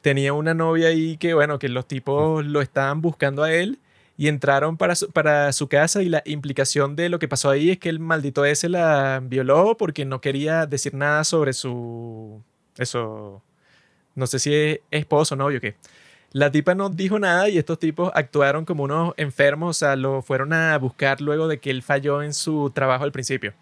Tenía 0.00 0.32
una 0.32 0.54
novia 0.54 0.88
ahí 0.88 1.16
que, 1.16 1.34
bueno, 1.34 1.58
que 1.58 1.68
los 1.68 1.88
tipos 1.88 2.46
lo 2.46 2.60
estaban 2.62 3.00
buscando 3.02 3.42
a 3.42 3.52
él 3.52 3.80
y 4.16 4.28
entraron 4.28 4.76
para 4.76 4.94
su, 4.94 5.10
para 5.10 5.52
su 5.52 5.68
casa 5.68 6.02
y 6.02 6.08
la 6.08 6.22
implicación 6.24 6.96
de 6.96 7.08
lo 7.08 7.18
que 7.18 7.28
pasó 7.28 7.50
ahí 7.50 7.70
es 7.70 7.78
que 7.78 7.88
el 7.88 8.00
maldito 8.00 8.44
ese 8.44 8.68
la 8.68 9.20
violó 9.22 9.76
porque 9.76 10.04
no 10.04 10.20
quería 10.20 10.66
decir 10.66 10.94
nada 10.94 11.24
sobre 11.24 11.52
su... 11.52 12.42
Eso... 12.76 13.42
No 14.14 14.26
sé 14.26 14.38
si 14.38 14.54
es 14.54 14.80
esposo 14.90 15.36
novio 15.36 15.60
qué. 15.60 15.76
La 16.32 16.50
tipa 16.50 16.74
no 16.74 16.88
dijo 16.88 17.18
nada 17.18 17.48
y 17.50 17.58
estos 17.58 17.78
tipos 17.78 18.10
actuaron 18.14 18.64
como 18.64 18.84
unos 18.84 19.14
enfermos, 19.18 19.76
o 19.76 19.78
sea, 19.78 19.96
lo 19.96 20.22
fueron 20.22 20.52
a 20.52 20.76
buscar 20.78 21.20
luego 21.20 21.48
de 21.48 21.58
que 21.58 21.70
él 21.70 21.82
falló 21.82 22.22
en 22.22 22.32
su 22.32 22.70
trabajo 22.74 23.04
al 23.04 23.12
principio. 23.12 23.52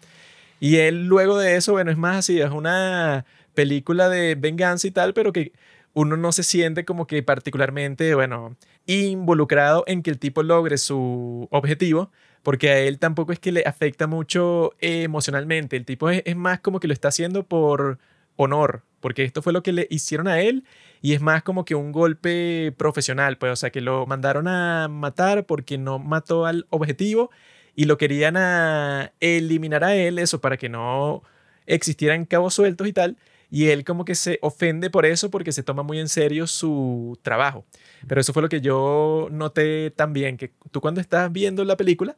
Y 0.59 0.77
él 0.77 1.07
luego 1.07 1.37
de 1.37 1.57
eso, 1.57 1.73
bueno, 1.73 1.91
es 1.91 1.97
más 1.97 2.17
así, 2.17 2.39
es 2.39 2.51
una 2.51 3.25
película 3.53 4.09
de 4.09 4.35
venganza 4.35 4.87
y 4.87 4.91
tal, 4.91 5.13
pero 5.13 5.33
que 5.33 5.51
uno 5.93 6.17
no 6.17 6.31
se 6.31 6.43
siente 6.43 6.85
como 6.85 7.07
que 7.07 7.23
particularmente, 7.23 8.15
bueno, 8.15 8.55
involucrado 8.87 9.83
en 9.87 10.03
que 10.03 10.11
el 10.11 10.19
tipo 10.19 10.43
logre 10.43 10.77
su 10.77 11.47
objetivo, 11.51 12.11
porque 12.43 12.69
a 12.69 12.79
él 12.79 12.99
tampoco 12.99 13.31
es 13.33 13.39
que 13.39 13.51
le 13.51 13.63
afecta 13.65 14.07
mucho 14.07 14.73
emocionalmente. 14.79 15.75
El 15.77 15.85
tipo 15.85 16.09
es, 16.09 16.21
es 16.25 16.35
más 16.35 16.59
como 16.59 16.79
que 16.79 16.87
lo 16.87 16.93
está 16.93 17.07
haciendo 17.09 17.43
por 17.43 17.99
honor, 18.35 18.83
porque 18.99 19.23
esto 19.23 19.41
fue 19.41 19.53
lo 19.53 19.63
que 19.63 19.73
le 19.73 19.87
hicieron 19.89 20.27
a 20.27 20.39
él 20.39 20.63
y 21.01 21.13
es 21.13 21.21
más 21.21 21.43
como 21.43 21.65
que 21.65 21.75
un 21.75 21.91
golpe 21.91 22.73
profesional, 22.77 23.37
pues, 23.37 23.51
o 23.51 23.55
sea, 23.55 23.69
que 23.69 23.81
lo 23.81 24.05
mandaron 24.05 24.47
a 24.47 24.87
matar 24.87 25.45
porque 25.45 25.77
no 25.77 25.99
mató 25.99 26.45
al 26.45 26.65
objetivo 26.69 27.31
y 27.75 27.85
lo 27.85 27.97
querían 27.97 28.37
a 28.37 29.13
eliminar 29.19 29.83
a 29.83 29.95
él, 29.95 30.19
eso, 30.19 30.41
para 30.41 30.57
que 30.57 30.69
no 30.69 31.23
existieran 31.67 32.25
cabos 32.25 32.53
sueltos 32.53 32.87
y 32.87 32.93
tal. 32.93 33.17
Y 33.55 33.69
él 33.69 33.85
como 33.85 34.03
que 34.03 34.15
se 34.15 34.37
ofende 34.41 34.89
por 34.89 35.05
eso 35.05 35.31
porque 35.31 35.53
se 35.53 35.63
toma 35.63 35.81
muy 35.81 35.97
en 35.97 36.09
serio 36.09 36.45
su 36.45 37.17
trabajo. 37.21 37.63
Pero 38.05 38.19
eso 38.19 38.33
fue 38.33 38.41
lo 38.41 38.49
que 38.49 38.59
yo 38.59 39.29
noté 39.31 39.91
también, 39.91 40.35
que 40.35 40.51
tú 40.71 40.81
cuando 40.81 40.99
estás 40.99 41.31
viendo 41.31 41.63
la 41.63 41.77
película, 41.77 42.17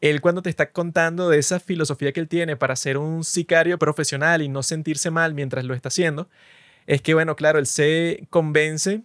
él 0.00 0.20
cuando 0.20 0.42
te 0.42 0.50
está 0.50 0.72
contando 0.72 1.28
de 1.28 1.38
esa 1.38 1.60
filosofía 1.60 2.10
que 2.10 2.18
él 2.18 2.26
tiene 2.26 2.56
para 2.56 2.74
ser 2.74 2.98
un 2.98 3.22
sicario 3.22 3.78
profesional 3.78 4.42
y 4.42 4.48
no 4.48 4.64
sentirse 4.64 5.12
mal 5.12 5.34
mientras 5.34 5.64
lo 5.64 5.74
está 5.74 5.86
haciendo, 5.86 6.28
es 6.88 7.00
que, 7.00 7.14
bueno, 7.14 7.36
claro, 7.36 7.60
él 7.60 7.66
se 7.66 8.26
convence 8.28 9.02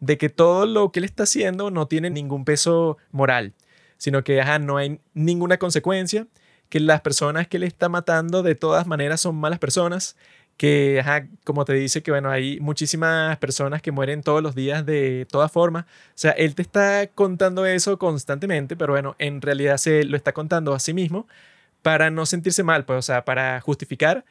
de 0.00 0.18
que 0.18 0.28
todo 0.28 0.66
lo 0.66 0.90
que 0.90 0.98
él 0.98 1.04
está 1.04 1.22
haciendo 1.22 1.70
no 1.70 1.86
tiene 1.86 2.10
ningún 2.10 2.44
peso 2.44 2.98
moral, 3.12 3.52
sino 3.96 4.24
que 4.24 4.40
ajá, 4.40 4.58
no 4.58 4.76
hay 4.76 4.98
ninguna 5.14 5.58
consecuencia, 5.58 6.26
que 6.72 6.80
las 6.80 7.02
personas 7.02 7.46
que 7.48 7.58
él 7.58 7.64
está 7.64 7.90
matando 7.90 8.42
de 8.42 8.54
todas 8.54 8.86
maneras 8.86 9.20
son 9.20 9.36
malas 9.36 9.58
personas, 9.58 10.16
que, 10.62 11.02
como 11.42 11.64
te 11.64 11.72
dice, 11.72 12.04
que 12.04 12.12
bueno, 12.12 12.30
hay 12.30 12.60
muchísimas 12.60 13.36
personas 13.38 13.82
que 13.82 13.90
mueren 13.90 14.22
todos 14.22 14.40
los 14.40 14.54
días 14.54 14.86
de 14.86 15.26
todas 15.28 15.50
formas. 15.50 15.86
O 15.86 16.12
sea, 16.14 16.30
él 16.32 16.54
te 16.54 16.62
está 16.62 17.08
contando 17.08 17.66
eso 17.66 17.98
constantemente, 17.98 18.76
pero 18.76 18.92
bueno, 18.92 19.16
en 19.18 19.42
realidad 19.42 19.76
se 19.78 20.04
lo 20.04 20.16
está 20.16 20.32
contando 20.32 20.72
a 20.72 20.78
sí 20.78 20.94
mismo 20.94 21.26
para 21.82 22.10
no 22.12 22.26
sentirse 22.26 22.62
mal, 22.62 22.84
pues, 22.84 22.98
o 23.00 23.02
sea, 23.02 23.24
para 23.24 23.60
justificar 23.60 24.24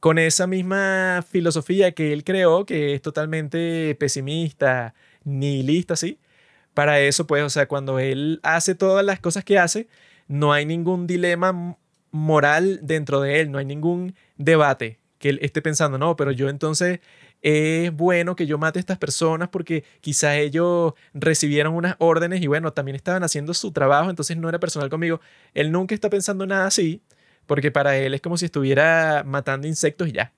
con 0.00 0.18
esa 0.18 0.46
misma 0.46 1.24
filosofía 1.26 1.92
que 1.92 2.12
él 2.12 2.22
creó, 2.24 2.66
que 2.66 2.94
es 2.94 3.00
totalmente 3.00 3.96
pesimista, 3.98 4.94
nihilista, 5.24 5.96
¿sí? 5.96 6.18
Para 6.74 7.00
eso, 7.00 7.26
pues, 7.26 7.42
o 7.44 7.50
sea, 7.50 7.66
cuando 7.66 7.98
él 7.98 8.40
hace 8.42 8.74
todas 8.74 9.06
las 9.06 9.20
cosas 9.20 9.42
que 9.44 9.58
hace, 9.58 9.88
no 10.28 10.52
hay 10.52 10.66
ningún 10.66 11.06
dilema 11.06 11.76
moral 12.10 12.80
dentro 12.82 13.22
de 13.22 13.40
él, 13.40 13.50
no 13.50 13.58
hay 13.58 13.64
ningún 13.64 14.14
debate 14.36 15.01
que 15.22 15.28
él 15.28 15.38
esté 15.40 15.62
pensando, 15.62 15.98
no, 15.98 16.16
pero 16.16 16.32
yo 16.32 16.48
entonces 16.48 16.98
es 17.42 17.92
bueno 17.92 18.34
que 18.34 18.44
yo 18.44 18.58
mate 18.58 18.80
a 18.80 18.80
estas 18.80 18.98
personas 18.98 19.48
porque 19.50 19.84
quizás 20.00 20.34
ellos 20.34 20.94
recibieron 21.14 21.74
unas 21.74 21.94
órdenes 21.98 22.42
y 22.42 22.48
bueno, 22.48 22.72
también 22.72 22.96
estaban 22.96 23.22
haciendo 23.22 23.54
su 23.54 23.70
trabajo, 23.70 24.10
entonces 24.10 24.36
no 24.36 24.48
era 24.48 24.58
personal 24.58 24.90
conmigo. 24.90 25.20
Él 25.54 25.70
nunca 25.70 25.94
está 25.94 26.10
pensando 26.10 26.44
nada 26.44 26.66
así, 26.66 27.02
porque 27.46 27.70
para 27.70 27.96
él 27.96 28.14
es 28.14 28.20
como 28.20 28.36
si 28.36 28.46
estuviera 28.46 29.22
matando 29.24 29.68
insectos 29.68 30.08
y 30.08 30.12
ya. 30.12 30.32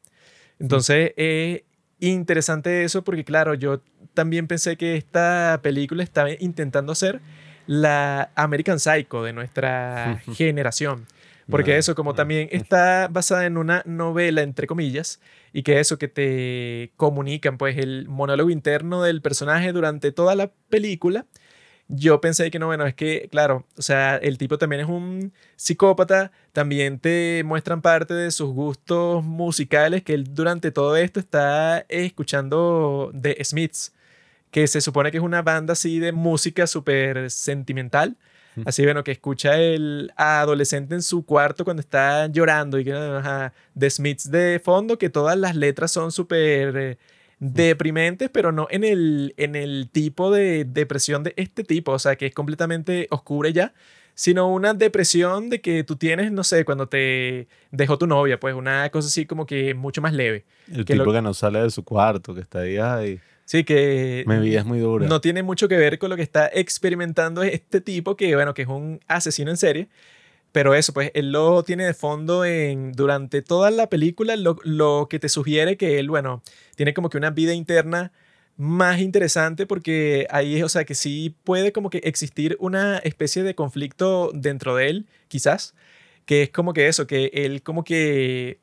Entonces 0.58 1.14
es 1.16 1.62
interesante 2.00 2.84
eso 2.84 3.02
porque 3.04 3.24
claro, 3.24 3.54
yo 3.54 3.80
también 4.12 4.46
pensé 4.48 4.76
que 4.76 4.96
esta 4.96 5.60
película 5.62 6.02
estaba 6.02 6.28
intentando 6.38 6.94
ser 6.94 7.22
la 7.66 8.32
American 8.34 8.78
Psycho 8.78 9.22
de 9.22 9.32
nuestra 9.32 10.20
generación. 10.34 11.06
Porque 11.48 11.76
eso, 11.76 11.94
como 11.94 12.14
también 12.14 12.48
está 12.52 13.08
basada 13.08 13.46
en 13.46 13.56
una 13.56 13.82
novela, 13.84 14.42
entre 14.42 14.66
comillas, 14.66 15.20
y 15.52 15.62
que 15.62 15.78
eso 15.80 15.98
que 15.98 16.08
te 16.08 16.92
comunican, 16.96 17.58
pues 17.58 17.76
el 17.78 18.08
monólogo 18.08 18.50
interno 18.50 19.02
del 19.02 19.20
personaje 19.22 19.72
durante 19.72 20.10
toda 20.12 20.34
la 20.34 20.50
película, 20.70 21.26
yo 21.88 22.20
pensé 22.20 22.50
que 22.50 22.58
no, 22.58 22.66
bueno, 22.66 22.86
es 22.86 22.94
que, 22.94 23.28
claro, 23.30 23.66
o 23.76 23.82
sea, 23.82 24.16
el 24.16 24.38
tipo 24.38 24.56
también 24.58 24.80
es 24.82 24.88
un 24.88 25.32
psicópata, 25.56 26.32
también 26.52 26.98
te 26.98 27.42
muestran 27.44 27.82
parte 27.82 28.14
de 28.14 28.30
sus 28.30 28.50
gustos 28.52 29.22
musicales, 29.22 30.02
que 30.02 30.14
él 30.14 30.34
durante 30.34 30.70
todo 30.70 30.96
esto 30.96 31.20
está 31.20 31.84
escuchando 31.88 33.10
de 33.12 33.36
Smiths, 33.44 33.92
que 34.50 34.66
se 34.66 34.80
supone 34.80 35.10
que 35.10 35.18
es 35.18 35.22
una 35.22 35.42
banda 35.42 35.72
así 35.72 35.98
de 35.98 36.12
música 36.12 36.66
súper 36.66 37.30
sentimental. 37.30 38.16
Así, 38.64 38.84
bueno, 38.84 39.04
que 39.04 39.12
escucha 39.12 39.58
el 39.58 40.12
adolescente 40.16 40.94
en 40.94 41.02
su 41.02 41.24
cuarto 41.24 41.64
cuando 41.64 41.80
está 41.80 42.26
llorando 42.26 42.78
y 42.78 42.84
que, 42.84 42.92
ajá, 42.92 43.52
de 43.74 43.90
Smiths 43.90 44.30
de 44.30 44.60
fondo, 44.62 44.98
que 44.98 45.10
todas 45.10 45.38
las 45.38 45.56
letras 45.56 45.90
son 45.90 46.12
súper 46.12 46.76
eh, 46.76 46.98
deprimentes, 47.38 48.30
pero 48.30 48.52
no 48.52 48.66
en 48.70 48.84
el, 48.84 49.34
en 49.36 49.56
el 49.56 49.88
tipo 49.90 50.30
de 50.30 50.64
depresión 50.64 51.22
de 51.22 51.34
este 51.36 51.64
tipo, 51.64 51.92
o 51.92 51.98
sea, 51.98 52.16
que 52.16 52.26
es 52.26 52.34
completamente 52.34 53.06
oscura 53.10 53.50
ya, 53.50 53.74
sino 54.14 54.48
una 54.48 54.74
depresión 54.74 55.50
de 55.50 55.60
que 55.60 55.82
tú 55.82 55.96
tienes, 55.96 56.30
no 56.30 56.44
sé, 56.44 56.64
cuando 56.64 56.88
te 56.88 57.48
dejó 57.70 57.98
tu 57.98 58.06
novia, 58.06 58.38
pues 58.38 58.54
una 58.54 58.88
cosa 58.90 59.08
así 59.08 59.26
como 59.26 59.44
que 59.44 59.74
mucho 59.74 60.00
más 60.00 60.12
leve. 60.12 60.44
El 60.70 60.84
que 60.84 60.94
tipo 60.94 61.12
que 61.12 61.20
no 61.20 61.34
sale 61.34 61.60
de 61.60 61.70
su 61.70 61.84
cuarto, 61.84 62.34
que 62.34 62.40
está 62.40 62.60
ahí, 62.60 62.76
ay, 62.78 63.20
Sí, 63.44 63.64
que 63.64 64.24
mi 64.26 64.38
vida 64.38 64.60
es 64.60 64.66
muy 64.66 64.78
dura. 64.78 65.06
no 65.06 65.20
tiene 65.20 65.42
mucho 65.42 65.68
que 65.68 65.76
ver 65.76 65.98
con 65.98 66.10
lo 66.10 66.16
que 66.16 66.22
está 66.22 66.50
experimentando 66.52 67.42
este 67.42 67.80
tipo, 67.80 68.16
que 68.16 68.34
bueno, 68.34 68.54
que 68.54 68.62
es 68.62 68.68
un 68.68 69.00
asesino 69.06 69.50
en 69.50 69.56
serie. 69.56 69.88
Pero 70.52 70.74
eso, 70.74 70.92
pues 70.92 71.10
él 71.14 71.32
lo 71.32 71.64
tiene 71.64 71.84
de 71.84 71.94
fondo 71.94 72.44
en, 72.44 72.92
durante 72.92 73.42
toda 73.42 73.72
la 73.72 73.88
película, 73.88 74.36
lo, 74.36 74.56
lo 74.62 75.08
que 75.10 75.18
te 75.18 75.28
sugiere 75.28 75.76
que 75.76 75.98
él, 75.98 76.08
bueno, 76.08 76.42
tiene 76.76 76.94
como 76.94 77.10
que 77.10 77.18
una 77.18 77.30
vida 77.30 77.54
interna 77.54 78.12
más 78.56 79.00
interesante 79.00 79.66
porque 79.66 80.28
ahí 80.30 80.56
es, 80.56 80.62
o 80.62 80.68
sea, 80.68 80.84
que 80.84 80.94
sí 80.94 81.34
puede 81.42 81.72
como 81.72 81.90
que 81.90 81.98
existir 82.04 82.56
una 82.60 82.98
especie 82.98 83.42
de 83.42 83.56
conflicto 83.56 84.30
dentro 84.32 84.76
de 84.76 84.90
él, 84.90 85.06
quizás, 85.26 85.74
que 86.24 86.44
es 86.44 86.50
como 86.50 86.72
que 86.72 86.86
eso, 86.86 87.06
que 87.06 87.30
él 87.34 87.62
como 87.62 87.82
que 87.82 88.58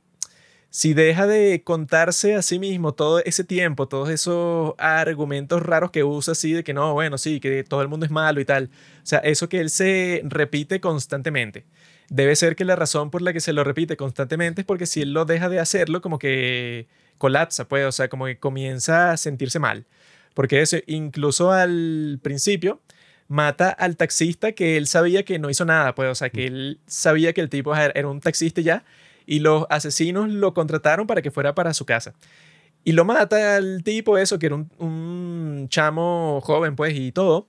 si 0.72 0.94
deja 0.94 1.28
de 1.28 1.64
contarse 1.64 2.34
a 2.36 2.42
sí 2.42 2.58
mismo 2.58 2.94
todo 2.94 3.20
ese 3.26 3.44
tiempo, 3.44 3.90
todos 3.90 4.10
esos 4.10 4.74
argumentos 4.78 5.62
raros 5.62 5.92
que 5.92 6.06
usa 6.06 6.32
así 6.32 6.54
de 6.54 6.64
que 6.64 6.74
no, 6.74 6.94
bueno, 6.94 7.18
sí, 7.18 7.42
que 7.42 7.64
todo 7.66 7.82
el 7.82 7.90
mundo 7.90 8.06
es 8.06 8.12
malo 8.12 8.40
y 8.40 8.46
tal, 8.46 8.72
o 9.04 9.06
sea, 9.06 9.20
eso 9.20 9.50
que 9.50 9.60
él 9.60 9.70
se 9.70 10.22
repite 10.24 10.80
constantemente. 10.80 11.66
Debe 12.10 12.36
ser 12.38 12.56
que 12.56 12.66
la 12.66 12.78
razón 12.78 13.12
por 13.12 13.22
la 13.22 13.34
que 13.34 13.42
se 13.42 13.54
lo 13.54 13.66
repite 13.66 13.98
constantemente 13.98 14.62
es 14.62 14.66
porque 14.66 14.86
si 14.86 15.02
él 15.02 15.14
lo 15.14 15.26
deja 15.26 15.50
de 15.50 15.60
hacerlo, 15.60 16.02
como 16.02 16.20
que 16.20 16.88
colapsa, 17.18 17.68
pues, 17.68 17.86
o 17.86 17.92
sea, 17.92 18.08
como 18.10 18.26
que 18.26 18.40
comienza 18.40 19.12
a 19.12 19.18
sentirse 19.18 19.60
mal. 19.60 19.86
Porque 20.34 20.62
eso, 20.62 20.78
incluso 20.88 21.52
al 21.52 22.20
principio, 22.22 22.82
mata 23.28 23.70
al 23.70 23.98
taxista 23.98 24.54
que 24.54 24.78
él 24.78 24.88
sabía 24.88 25.24
que 25.24 25.40
no 25.40 25.50
hizo 25.50 25.66
nada, 25.66 25.96
pues, 25.96 26.10
o 26.10 26.16
sea, 26.16 26.30
que 26.30 26.48
él 26.48 26.80
sabía 26.88 27.34
que 27.34 27.42
el 27.42 27.50
tipo 27.50 27.76
era 27.76 28.08
un 28.08 28.22
taxista 28.22 28.62
ya, 28.62 28.84
y 29.32 29.40
los 29.40 29.66
asesinos 29.70 30.30
lo 30.30 30.54
contrataron 30.54 31.08
para 31.08 31.22
que 31.22 31.32
fuera 31.32 31.56
para 31.56 31.74
su 31.74 31.86
casa. 31.86 32.14
Y 32.84 32.92
lo 32.92 33.06
mata 33.06 33.56
al 33.56 33.82
tipo 33.82 34.18
eso, 34.18 34.38
que 34.38 34.48
era 34.48 34.56
un, 34.56 34.70
un 34.78 35.70
chamo 35.70 36.42
joven, 36.44 36.76
pues, 36.76 36.94
y 36.98 37.14
todo. 37.14 37.48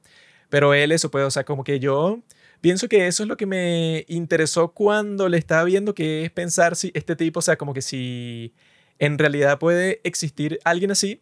Pero 0.48 0.74
él 0.74 0.92
eso, 0.92 1.10
pues, 1.10 1.24
o 1.24 1.30
sea, 1.32 1.42
como 1.42 1.64
que 1.64 1.80
yo 1.80 2.20
pienso 2.60 2.88
que 2.88 3.08
eso 3.08 3.24
es 3.24 3.28
lo 3.28 3.36
que 3.36 3.46
me 3.46 4.04
interesó 4.06 4.72
cuando 4.72 5.28
le 5.28 5.38
estaba 5.38 5.64
viendo, 5.64 5.92
que 5.92 6.24
es 6.24 6.30
pensar 6.30 6.76
si 6.76 6.92
este 6.94 7.16
tipo, 7.16 7.40
o 7.40 7.42
sea, 7.42 7.56
como 7.56 7.74
que 7.74 7.82
si 7.82 8.54
en 9.00 9.18
realidad 9.18 9.58
puede 9.58 10.00
existir 10.04 10.60
alguien 10.64 10.92
así, 10.92 11.20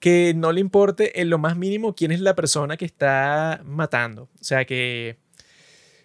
que 0.00 0.32
no 0.34 0.52
le 0.52 0.60
importe 0.62 1.20
en 1.20 1.28
lo 1.28 1.36
más 1.36 1.58
mínimo 1.58 1.94
quién 1.94 2.12
es 2.12 2.20
la 2.20 2.34
persona 2.34 2.78
que 2.78 2.86
está 2.86 3.60
matando. 3.66 4.30
O 4.40 4.44
sea, 4.44 4.64
que 4.64 5.18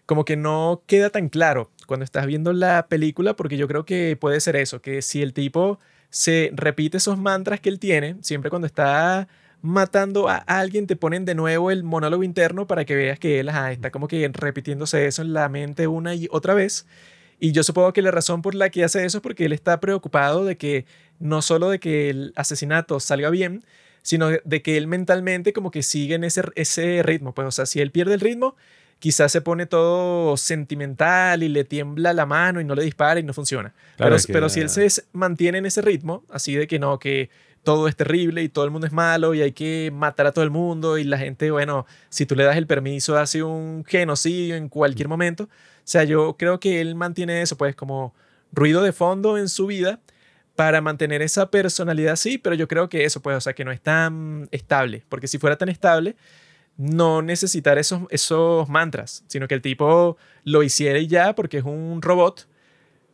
como 0.07 0.25
que 0.25 0.37
no 0.37 0.81
queda 0.87 1.11
tan 1.11 1.29
claro 1.29 1.69
cuando 1.85 2.05
estás 2.05 2.25
viendo 2.25 2.53
la 2.53 2.87
película, 2.87 3.35
porque 3.35 3.57
yo 3.57 3.67
creo 3.67 3.85
que 3.85 4.17
puede 4.19 4.39
ser 4.39 4.55
eso, 4.55 4.81
que 4.81 5.03
si 5.03 5.21
el 5.21 5.33
tipo 5.33 5.79
se 6.09 6.49
repite 6.53 6.97
esos 6.97 7.19
mantras 7.19 7.59
que 7.59 7.69
él 7.69 7.77
tiene, 7.77 8.15
siempre 8.21 8.49
cuando 8.49 8.65
está 8.65 9.27
matando 9.61 10.29
a 10.29 10.37
alguien 10.37 10.87
te 10.87 10.95
ponen 10.95 11.25
de 11.25 11.35
nuevo 11.35 11.71
el 11.71 11.83
monólogo 11.83 12.23
interno 12.23 12.67
para 12.67 12.85
que 12.85 12.95
veas 12.95 13.19
que 13.19 13.39
él 13.41 13.49
está 13.69 13.91
como 13.91 14.07
que 14.07 14.27
repitiéndose 14.33 15.07
eso 15.07 15.21
en 15.21 15.33
la 15.33 15.49
mente 15.49 15.87
una 15.87 16.15
y 16.15 16.27
otra 16.31 16.53
vez. 16.53 16.87
Y 17.39 17.51
yo 17.51 17.63
supongo 17.63 17.91
que 17.91 18.01
la 18.01 18.11
razón 18.11 18.41
por 18.41 18.55
la 18.55 18.69
que 18.69 18.85
hace 18.85 19.05
eso 19.05 19.17
es 19.17 19.21
porque 19.21 19.45
él 19.45 19.53
está 19.53 19.79
preocupado 19.81 20.45
de 20.45 20.57
que 20.57 20.85
no 21.19 21.41
solo 21.41 21.69
de 21.69 21.79
que 21.79 22.09
el 22.09 22.33
asesinato 22.37 22.99
salga 23.01 23.29
bien, 23.29 23.63
sino 24.03 24.29
de 24.29 24.61
que 24.61 24.77
él 24.77 24.87
mentalmente 24.87 25.51
como 25.51 25.69
que 25.69 25.83
sigue 25.83 26.15
en 26.15 26.23
ese, 26.23 26.43
ese 26.55 27.03
ritmo. 27.03 27.33
Pues, 27.33 27.47
o 27.47 27.51
sea, 27.51 27.65
si 27.65 27.81
él 27.81 27.91
pierde 27.91 28.13
el 28.13 28.21
ritmo, 28.21 28.55
quizás 28.99 29.31
se 29.31 29.41
pone 29.41 29.65
todo 29.65 30.37
sentimental 30.37 31.43
y 31.43 31.49
le 31.49 31.63
tiembla 31.63 32.13
la 32.13 32.25
mano 32.25 32.61
y 32.61 32.65
no 32.65 32.75
le 32.75 32.83
dispara 32.83 33.19
y 33.19 33.23
no 33.23 33.33
funciona. 33.33 33.73
pero, 33.97 34.15
pero 34.31 34.49
si 34.49 34.61
él 34.61 34.69
se 34.69 35.03
mantiene 35.13 35.59
en 35.59 35.65
ese 35.65 35.81
ritmo, 35.81 36.23
así 36.29 36.55
de 36.55 36.67
que 36.67 36.79
no, 36.79 36.99
que 36.99 37.29
todo 37.63 37.87
es 37.87 37.95
terrible 37.95 38.43
y 38.43 38.49
todo 38.49 38.63
el 38.63 38.71
mundo 38.71 38.87
es 38.87 38.93
malo 38.93 39.33
y 39.33 39.41
hay 39.41 39.51
que 39.51 39.91
matar 39.93 40.25
a 40.25 40.31
todo 40.31 40.43
el 40.43 40.51
mundo 40.51 40.97
y 40.97 41.03
la 41.03 41.17
gente, 41.17 41.51
bueno, 41.51 41.85
si 42.09 42.25
tú 42.25 42.33
le 42.33 42.45
das 42.45 42.55
el 42.55 42.65
permiso 42.65 43.17
hace 43.17 43.43
un 43.43 43.83
genocidio 43.85 44.55
en 44.55 44.69
cualquier 44.69 45.09
momento. 45.09 45.43
O 45.43 45.49
sea, 45.83 46.05
yo 46.05 46.37
creo 46.37 46.59
que 46.59 46.79
él 46.79 46.95
mantiene 46.95 47.41
eso, 47.41 47.57
pues 47.57 47.75
como 47.75 48.13
ruido 48.53 48.81
de 48.81 48.93
fondo 48.93 49.37
en 49.37 49.49
su 49.49 49.67
vida 49.67 49.99
para 50.55 50.81
mantener 50.81 51.21
esa 51.21 51.51
personalidad 51.51 52.15
sí, 52.15 52.37
pero 52.37 52.55
yo 52.55 52.67
creo 52.67 52.89
que 52.89 53.03
eso, 53.03 53.21
pues, 53.21 53.37
o 53.37 53.41
sea, 53.41 53.53
que 53.53 53.63
no 53.63 53.71
es 53.71 53.81
tan 53.81 54.47
estable, 54.51 55.03
porque 55.07 55.27
si 55.27 55.37
fuera 55.37 55.57
tan 55.57 55.69
estable, 55.69 56.15
no 56.77 57.21
necesitar 57.21 57.77
esos, 57.77 58.03
esos 58.09 58.69
mantras, 58.69 59.23
sino 59.27 59.47
que 59.47 59.55
el 59.55 59.61
tipo 59.61 60.17
lo 60.43 60.63
hiciera 60.63 60.99
y 60.99 61.07
ya 61.07 61.33
porque 61.35 61.57
es 61.57 61.63
un 61.63 62.01
robot, 62.01 62.47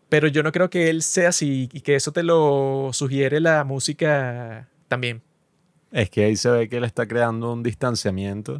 pero 0.09 0.27
yo 0.27 0.43
no 0.43 0.51
creo 0.51 0.69
que 0.69 0.89
él 0.89 1.01
sea 1.01 1.29
así 1.29 1.69
y 1.71 1.81
que 1.81 1.95
eso 1.95 2.11
te 2.11 2.23
lo 2.23 2.89
sugiere 2.93 3.39
la 3.39 3.63
música 3.63 4.67
también. 4.87 5.21
Es 5.91 6.09
que 6.09 6.25
ahí 6.25 6.35
se 6.35 6.49
ve 6.49 6.69
que 6.69 6.77
él 6.77 6.83
está 6.83 7.07
creando 7.07 7.53
un 7.53 7.63
distanciamiento 7.63 8.59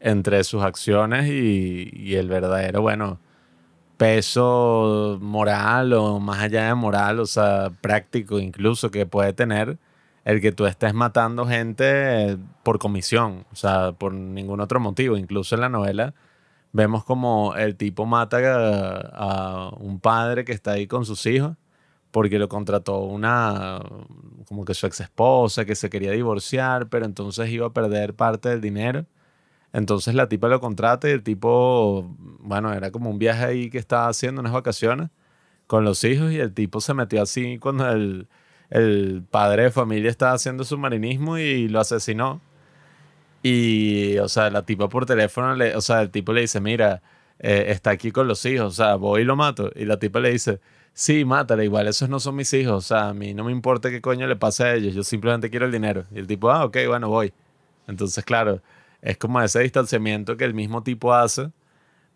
entre 0.00 0.42
sus 0.44 0.62
acciones 0.62 1.28
y, 1.28 1.90
y 1.92 2.14
el 2.14 2.28
verdadero, 2.28 2.82
bueno, 2.82 3.20
peso 3.96 5.18
moral 5.20 5.92
o 5.92 6.18
más 6.18 6.40
allá 6.40 6.66
de 6.66 6.74
moral, 6.74 7.20
o 7.20 7.26
sea, 7.26 7.70
práctico 7.80 8.40
incluso 8.40 8.90
que 8.90 9.06
puede 9.06 9.32
tener 9.32 9.78
el 10.24 10.40
que 10.40 10.52
tú 10.52 10.66
estés 10.66 10.94
matando 10.94 11.46
gente 11.46 12.38
por 12.62 12.78
comisión, 12.78 13.44
o 13.52 13.56
sea, 13.56 13.92
por 13.92 14.12
ningún 14.14 14.60
otro 14.60 14.80
motivo. 14.80 15.16
Incluso 15.16 15.54
en 15.54 15.62
la 15.62 15.68
novela 15.68 16.14
vemos 16.72 17.04
como 17.04 17.54
el 17.56 17.76
tipo 17.76 18.06
mata 18.06 18.38
a, 19.14 19.70
un 19.78 20.00
padre 20.00 20.44
que 20.44 20.52
está 20.52 20.72
ahí 20.72 20.86
con 20.86 21.04
sus 21.04 21.26
hijos 21.26 21.56
porque 22.12 22.38
lo 22.38 22.48
contrató 22.48 23.00
una, 23.00 23.80
como 24.46 24.64
que 24.66 24.74
su 24.74 24.86
ex 24.86 25.00
esposa, 25.00 25.64
que 25.64 25.74
se 25.74 25.90
quería 25.90 26.12
divorciar, 26.12 26.88
pero 26.88 27.06
entonces 27.06 27.48
iba 27.50 27.66
a 27.68 27.72
perder 27.72 28.14
parte 28.14 28.50
del 28.50 28.60
dinero. 28.60 29.06
Entonces 29.72 30.14
la 30.14 30.28
tipa 30.28 30.48
lo 30.48 30.60
contrata 30.60 31.08
y 31.08 31.12
el 31.12 31.22
tipo, 31.22 32.14
bueno, 32.40 32.72
era 32.74 32.90
como 32.90 33.10
un 33.10 33.18
viaje 33.18 33.44
ahí 33.44 33.70
que 33.70 33.78
estaba 33.78 34.08
haciendo 34.08 34.40
unas 34.42 34.52
vacaciones 34.52 35.10
con 35.66 35.84
los 35.84 36.04
hijos 36.04 36.32
y 36.32 36.38
el 36.38 36.52
tipo 36.54 36.80
se 36.82 36.94
metió 36.94 37.22
así 37.22 37.58
cuando 37.58 37.90
el, 37.90 38.28
el 38.72 39.22
padre 39.30 39.64
de 39.64 39.70
familia 39.70 40.10
estaba 40.10 40.32
haciendo 40.32 40.64
submarinismo 40.64 41.36
y 41.38 41.68
lo 41.68 41.80
asesinó. 41.80 42.40
Y, 43.42 44.16
o 44.18 44.28
sea, 44.28 44.50
la 44.50 44.64
tipa 44.64 44.88
por 44.88 45.04
teléfono, 45.04 45.54
le, 45.54 45.76
o 45.76 45.80
sea, 45.82 46.00
el 46.02 46.10
tipo 46.10 46.32
le 46.32 46.42
dice, 46.42 46.60
mira, 46.60 47.02
eh, 47.38 47.66
está 47.68 47.90
aquí 47.90 48.12
con 48.12 48.28
los 48.28 48.44
hijos, 48.46 48.66
o 48.66 48.84
sea, 48.84 48.94
voy 48.94 49.22
y 49.22 49.24
lo 49.24 49.36
mato. 49.36 49.70
Y 49.74 49.84
la 49.84 49.98
tipa 49.98 50.20
le 50.20 50.30
dice, 50.32 50.60
sí, 50.94 51.24
mátale, 51.24 51.64
igual 51.64 51.86
esos 51.86 52.08
no 52.08 52.18
son 52.18 52.36
mis 52.36 52.52
hijos, 52.54 52.72
o 52.72 52.80
sea, 52.80 53.08
a 53.10 53.14
mí 53.14 53.34
no 53.34 53.44
me 53.44 53.52
importa 53.52 53.90
qué 53.90 54.00
coño 54.00 54.26
le 54.26 54.36
pase 54.36 54.64
a 54.64 54.74
ellos, 54.74 54.94
yo 54.94 55.04
simplemente 55.04 55.50
quiero 55.50 55.66
el 55.66 55.72
dinero. 55.72 56.04
Y 56.14 56.20
el 56.20 56.26
tipo, 56.26 56.50
ah, 56.50 56.64
ok, 56.64 56.78
bueno, 56.88 57.08
voy. 57.10 57.32
Entonces, 57.88 58.24
claro, 58.24 58.62
es 59.02 59.18
como 59.18 59.40
ese 59.42 59.60
distanciamiento 59.60 60.36
que 60.36 60.44
el 60.44 60.54
mismo 60.54 60.82
tipo 60.82 61.12
hace 61.12 61.50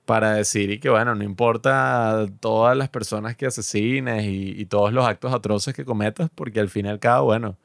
para 0.07 0.35
decir 0.35 0.71
y 0.71 0.79
que, 0.81 0.89
bueno, 0.91 1.15
no 1.15 1.25
importa 1.25 2.27
todas 2.41 2.77
las 2.77 2.89
personas 2.89 3.37
que 3.37 3.47
asesines 3.47 4.25
y, 4.27 4.67
todos 4.67 4.93
los 4.93 5.07
actos 5.07 5.35
atroces 5.35 5.75
que 5.75 5.85
cometas, 5.85 6.31
porque 6.35 6.61
al 6.61 6.71
fin 6.71 6.87
y 6.87 6.89
al 6.91 7.01
cabo, 7.01 7.27
bueno, 7.27 7.59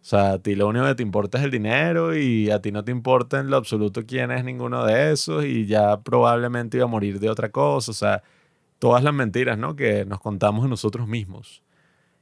o 0.00 0.04
sea, 0.04 0.32
a 0.34 0.38
ti 0.38 0.54
lo 0.54 0.68
único 0.68 0.86
que 0.86 0.94
te 0.94 1.02
importa 1.02 1.38
es 1.38 1.44
el 1.44 1.50
dinero 1.50 2.16
y 2.16 2.50
a 2.50 2.62
ti 2.62 2.72
no 2.72 2.84
te 2.84 2.92
importa 2.92 3.40
en 3.40 3.50
lo 3.50 3.56
absoluto 3.56 4.06
quién 4.06 4.30
es 4.30 4.44
ninguno 4.44 4.84
de 4.86 5.12
esos 5.12 5.44
y 5.44 5.66
ya 5.66 6.00
probablemente 6.00 6.78
iba 6.78 6.84
a 6.86 6.88
morir 6.88 7.20
de 7.20 7.30
otra 7.30 7.50
cosa. 7.50 7.90
O 7.90 7.94
sea, 7.94 8.22
todas 8.78 9.02
las 9.04 9.14
mentiras, 9.14 9.58
¿no? 9.58 9.76
Que 9.76 10.04
nos 10.04 10.20
contamos 10.20 10.68
nosotros 10.68 11.08
mismos. 11.08 11.62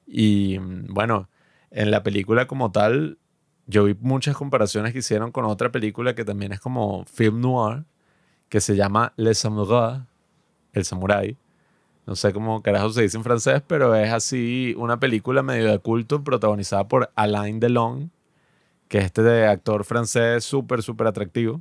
Y 0.06 0.58
mm, 0.58 0.94
bueno, 0.94 1.28
en 1.70 1.90
la 1.90 2.02
película 2.02 2.46
como 2.46 2.72
tal, 2.72 3.18
yo 3.66 3.84
vi 3.84 3.96
muchas 4.00 4.36
comparaciones 4.36 4.92
que 4.92 5.00
hicieron 5.00 5.32
con 5.32 5.44
otra 5.44 5.70
película 5.72 6.14
que 6.14 6.24
también 6.24 6.52
es 6.52 6.60
como 6.60 7.04
film 7.06 7.40
noir, 7.40 7.84
que 8.48 8.60
se 8.60 8.76
llama 8.76 9.12
Le 9.16 9.32
Samouraï, 9.32 10.04
El 10.72 10.84
Samurai. 10.84 11.36
No 12.06 12.14
sé 12.14 12.32
cómo 12.32 12.62
carajo 12.62 12.90
se 12.90 13.02
dice 13.02 13.16
en 13.16 13.24
francés, 13.24 13.62
pero 13.66 13.94
es 13.96 14.12
así 14.12 14.74
una 14.78 15.00
película 15.00 15.42
medio 15.42 15.70
de 15.70 15.78
culto 15.80 16.22
protagonizada 16.22 16.86
por 16.86 17.10
Alain 17.16 17.58
Delon, 17.58 18.12
que 18.88 18.98
es 18.98 19.04
este 19.06 19.46
actor 19.46 19.84
francés 19.84 20.44
súper, 20.44 20.82
súper 20.82 21.08
atractivo 21.08 21.60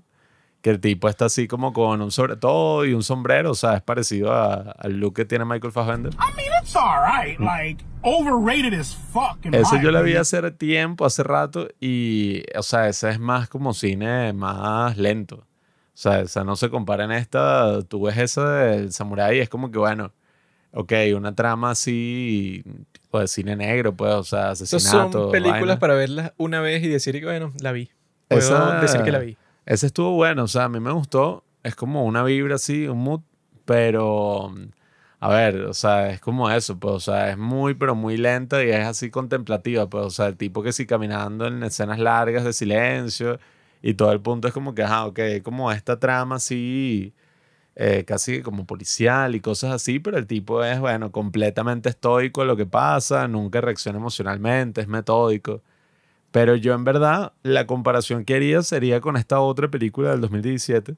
que 0.61 0.71
el 0.71 0.79
tipo 0.79 1.07
está 1.09 1.25
así 1.25 1.47
como 1.47 1.73
con 1.73 2.01
un 2.01 2.09
sobre 2.11 2.37
todo 2.37 2.85
y 2.85 2.93
un 2.95 3.03
sombrero, 3.03 3.51
o 3.51 3.55
sea, 3.55 3.75
es 3.75 3.83
parecido 3.83 4.31
a- 4.33 4.71
al 4.71 4.93
look 4.93 5.13
que 5.13 5.23
tiene 5.25 5.45
Michael 5.45 5.71
Fassbender. 5.71 6.11
I 6.13 6.35
mean, 6.35 6.49
it's 6.59 6.75
alright. 6.75 7.39
Like, 7.39 7.83
overrated 8.01 8.73
as 8.73 8.95
fuck. 8.95 9.37
Ese 9.43 9.79
yo 9.79 9.91
la 9.91 10.01
vi 10.01 10.15
hace 10.15 10.49
tiempo, 10.51 11.05
hace 11.05 11.21
rato, 11.21 11.67
y, 11.79 12.41
o 12.57 12.63
sea, 12.63 12.87
ese 12.87 13.11
es 13.11 13.19
más 13.19 13.47
como 13.47 13.73
cine 13.75 14.33
más 14.33 14.97
lento. 14.97 15.45
O 15.95 15.97
sea, 15.97 16.19
esa 16.19 16.43
no 16.43 16.55
se 16.57 16.69
compara 16.69 17.05
en 17.05 17.13
esta. 17.13 17.81
Tú 17.83 18.03
ves 18.03 18.17
esa 18.17 18.49
del 18.55 18.91
Samurai 18.91 19.37
y 19.37 19.39
es 19.39 19.47
como 19.49 19.71
que, 19.71 19.77
bueno, 19.79 20.11
ok, 20.73 20.91
una 21.15 21.33
trama 21.33 21.71
así, 21.71 22.63
tipo 22.91 23.19
de 23.19 23.27
cine 23.29 23.55
negro, 23.55 23.95
pues, 23.95 24.13
o 24.13 24.23
sea, 24.23 24.49
asesinato. 24.51 25.23
son 25.23 25.31
películas 25.31 25.61
vaina. 25.61 25.79
para 25.79 25.93
verlas 25.95 26.33
una 26.37 26.59
vez 26.59 26.83
y 26.83 26.89
decir 26.89 27.17
que, 27.19 27.25
bueno, 27.25 27.53
la 27.61 27.71
vi. 27.71 27.89
Puedo 28.27 28.41
Esa- 28.41 28.81
decir 28.81 29.01
que 29.03 29.11
la 29.11 29.19
vi. 29.19 29.37
Ese 29.65 29.87
estuvo 29.87 30.11
bueno, 30.11 30.43
o 30.43 30.47
sea, 30.47 30.65
a 30.65 30.69
mí 30.69 30.79
me 30.81 30.91
gustó. 30.91 31.43
Es 31.63 31.75
como 31.75 32.03
una 32.03 32.23
vibra 32.23 32.55
así, 32.55 32.87
un 32.87 32.99
mood, 32.99 33.21
pero 33.63 34.53
a 35.21 35.29
ver, 35.29 35.61
o 35.61 35.73
sea, 35.73 36.09
es 36.11 36.19
como 36.19 36.49
eso, 36.51 36.77
pues, 36.77 36.93
o 36.93 36.99
sea, 36.99 37.31
es 37.31 37.37
muy, 37.37 37.73
pero 37.73 37.95
muy 37.95 38.17
lenta 38.17 38.63
y 38.63 38.69
es 38.69 38.85
así 38.85 39.09
contemplativa, 39.09 39.89
pues, 39.89 40.05
o 40.05 40.09
sea, 40.09 40.27
el 40.27 40.35
tipo 40.37 40.61
que 40.61 40.71
sí 40.73 40.85
caminando 40.85 41.47
en 41.47 41.63
escenas 41.63 41.99
largas 41.99 42.43
de 42.43 42.53
silencio 42.53 43.39
y 43.85 43.93
todo 43.93 44.11
el 44.11 44.19
punto 44.19 44.47
es 44.47 44.53
como 44.53 44.73
que, 44.73 44.81
ajá, 44.81 45.05
ok, 45.05 45.19
como 45.43 45.71
esta 45.71 45.99
trama 45.99 46.37
así, 46.37 47.13
eh, 47.75 48.03
casi 48.03 48.41
como 48.41 48.65
policial 48.65 49.35
y 49.35 49.41
cosas 49.41 49.73
así, 49.73 49.99
pero 49.99 50.17
el 50.17 50.25
tipo 50.25 50.63
es, 50.63 50.79
bueno, 50.79 51.11
completamente 51.11 51.89
estoico 51.89 52.41
a 52.41 52.45
lo 52.45 52.57
que 52.57 52.65
pasa, 52.65 53.27
nunca 53.27 53.61
reacciona 53.61 53.99
emocionalmente, 53.99 54.81
es 54.81 54.87
metódico. 54.87 55.61
Pero 56.31 56.55
yo 56.55 56.73
en 56.73 56.83
verdad, 56.83 57.33
la 57.43 57.67
comparación 57.67 58.25
que 58.25 58.35
haría 58.35 58.63
sería 58.63 59.01
con 59.01 59.17
esta 59.17 59.39
otra 59.39 59.69
película 59.69 60.11
del 60.11 60.21
2017 60.21 60.95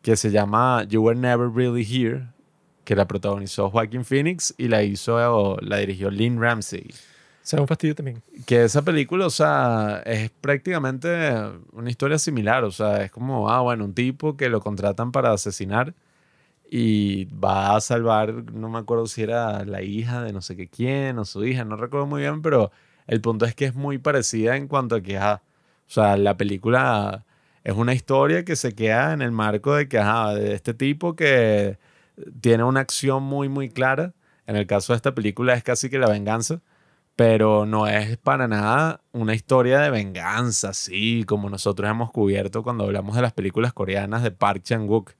que 0.00 0.16
se 0.16 0.30
llama 0.30 0.84
You 0.84 1.02
Were 1.02 1.20
Never 1.20 1.50
Really 1.54 1.84
Here, 1.84 2.28
que 2.84 2.96
la 2.96 3.06
protagonizó 3.06 3.68
Joaquin 3.70 4.06
Phoenix 4.06 4.54
y 4.56 4.68
la 4.68 4.82
hizo, 4.82 5.58
la 5.60 5.76
dirigió 5.76 6.10
Lynn 6.10 6.40
Ramsey. 6.40 6.88
Sea, 7.48 7.62
un 7.62 7.66
fastidio 7.66 7.94
también. 7.94 8.22
Que 8.44 8.64
esa 8.64 8.82
película, 8.82 9.24
o 9.24 9.30
sea, 9.30 10.02
es 10.04 10.28
prácticamente 10.28 11.08
una 11.72 11.88
historia 11.88 12.18
similar. 12.18 12.62
O 12.64 12.70
sea, 12.70 13.02
es 13.02 13.10
como, 13.10 13.48
ah, 13.48 13.62
bueno, 13.62 13.86
un 13.86 13.94
tipo 13.94 14.36
que 14.36 14.50
lo 14.50 14.60
contratan 14.60 15.12
para 15.12 15.32
asesinar 15.32 15.94
y 16.70 17.24
va 17.24 17.74
a 17.74 17.80
salvar, 17.80 18.52
no 18.52 18.68
me 18.68 18.78
acuerdo 18.78 19.06
si 19.06 19.22
era 19.22 19.64
la 19.64 19.80
hija 19.80 20.22
de 20.22 20.34
no 20.34 20.42
sé 20.42 20.56
qué 20.56 20.68
quién 20.68 21.18
o 21.18 21.24
su 21.24 21.42
hija, 21.46 21.64
no 21.64 21.76
recuerdo 21.76 22.06
muy 22.06 22.20
bien, 22.20 22.42
pero 22.42 22.70
el 23.06 23.22
punto 23.22 23.46
es 23.46 23.54
que 23.54 23.64
es 23.64 23.74
muy 23.74 23.96
parecida 23.96 24.56
en 24.56 24.68
cuanto 24.68 24.96
a 24.96 25.00
que, 25.00 25.16
ajá, 25.16 25.40
o 25.88 25.90
sea, 25.90 26.18
la 26.18 26.36
película 26.36 27.24
es 27.64 27.74
una 27.74 27.94
historia 27.94 28.44
que 28.44 28.56
se 28.56 28.74
queda 28.74 29.14
en 29.14 29.22
el 29.22 29.32
marco 29.32 29.74
de 29.74 29.88
que, 29.88 29.98
ajá, 29.98 30.34
de 30.34 30.52
este 30.52 30.74
tipo 30.74 31.16
que 31.16 31.78
tiene 32.42 32.64
una 32.64 32.80
acción 32.80 33.22
muy, 33.22 33.48
muy 33.48 33.70
clara. 33.70 34.12
En 34.46 34.56
el 34.56 34.66
caso 34.66 34.92
de 34.92 34.98
esta 34.98 35.14
película 35.14 35.54
es 35.54 35.64
casi 35.64 35.88
que 35.88 35.98
la 35.98 36.08
venganza 36.10 36.60
pero 37.18 37.66
no 37.66 37.88
es 37.88 38.16
para 38.16 38.46
nada 38.46 39.02
una 39.10 39.34
historia 39.34 39.80
de 39.80 39.90
venganza, 39.90 40.68
así 40.68 41.24
como 41.26 41.50
nosotros 41.50 41.90
hemos 41.90 42.12
cubierto 42.12 42.62
cuando 42.62 42.84
hablamos 42.84 43.16
de 43.16 43.22
las 43.22 43.32
películas 43.32 43.72
coreanas 43.72 44.22
de 44.22 44.30
Park 44.30 44.62
Chan-wook. 44.62 45.10
O 45.10 45.14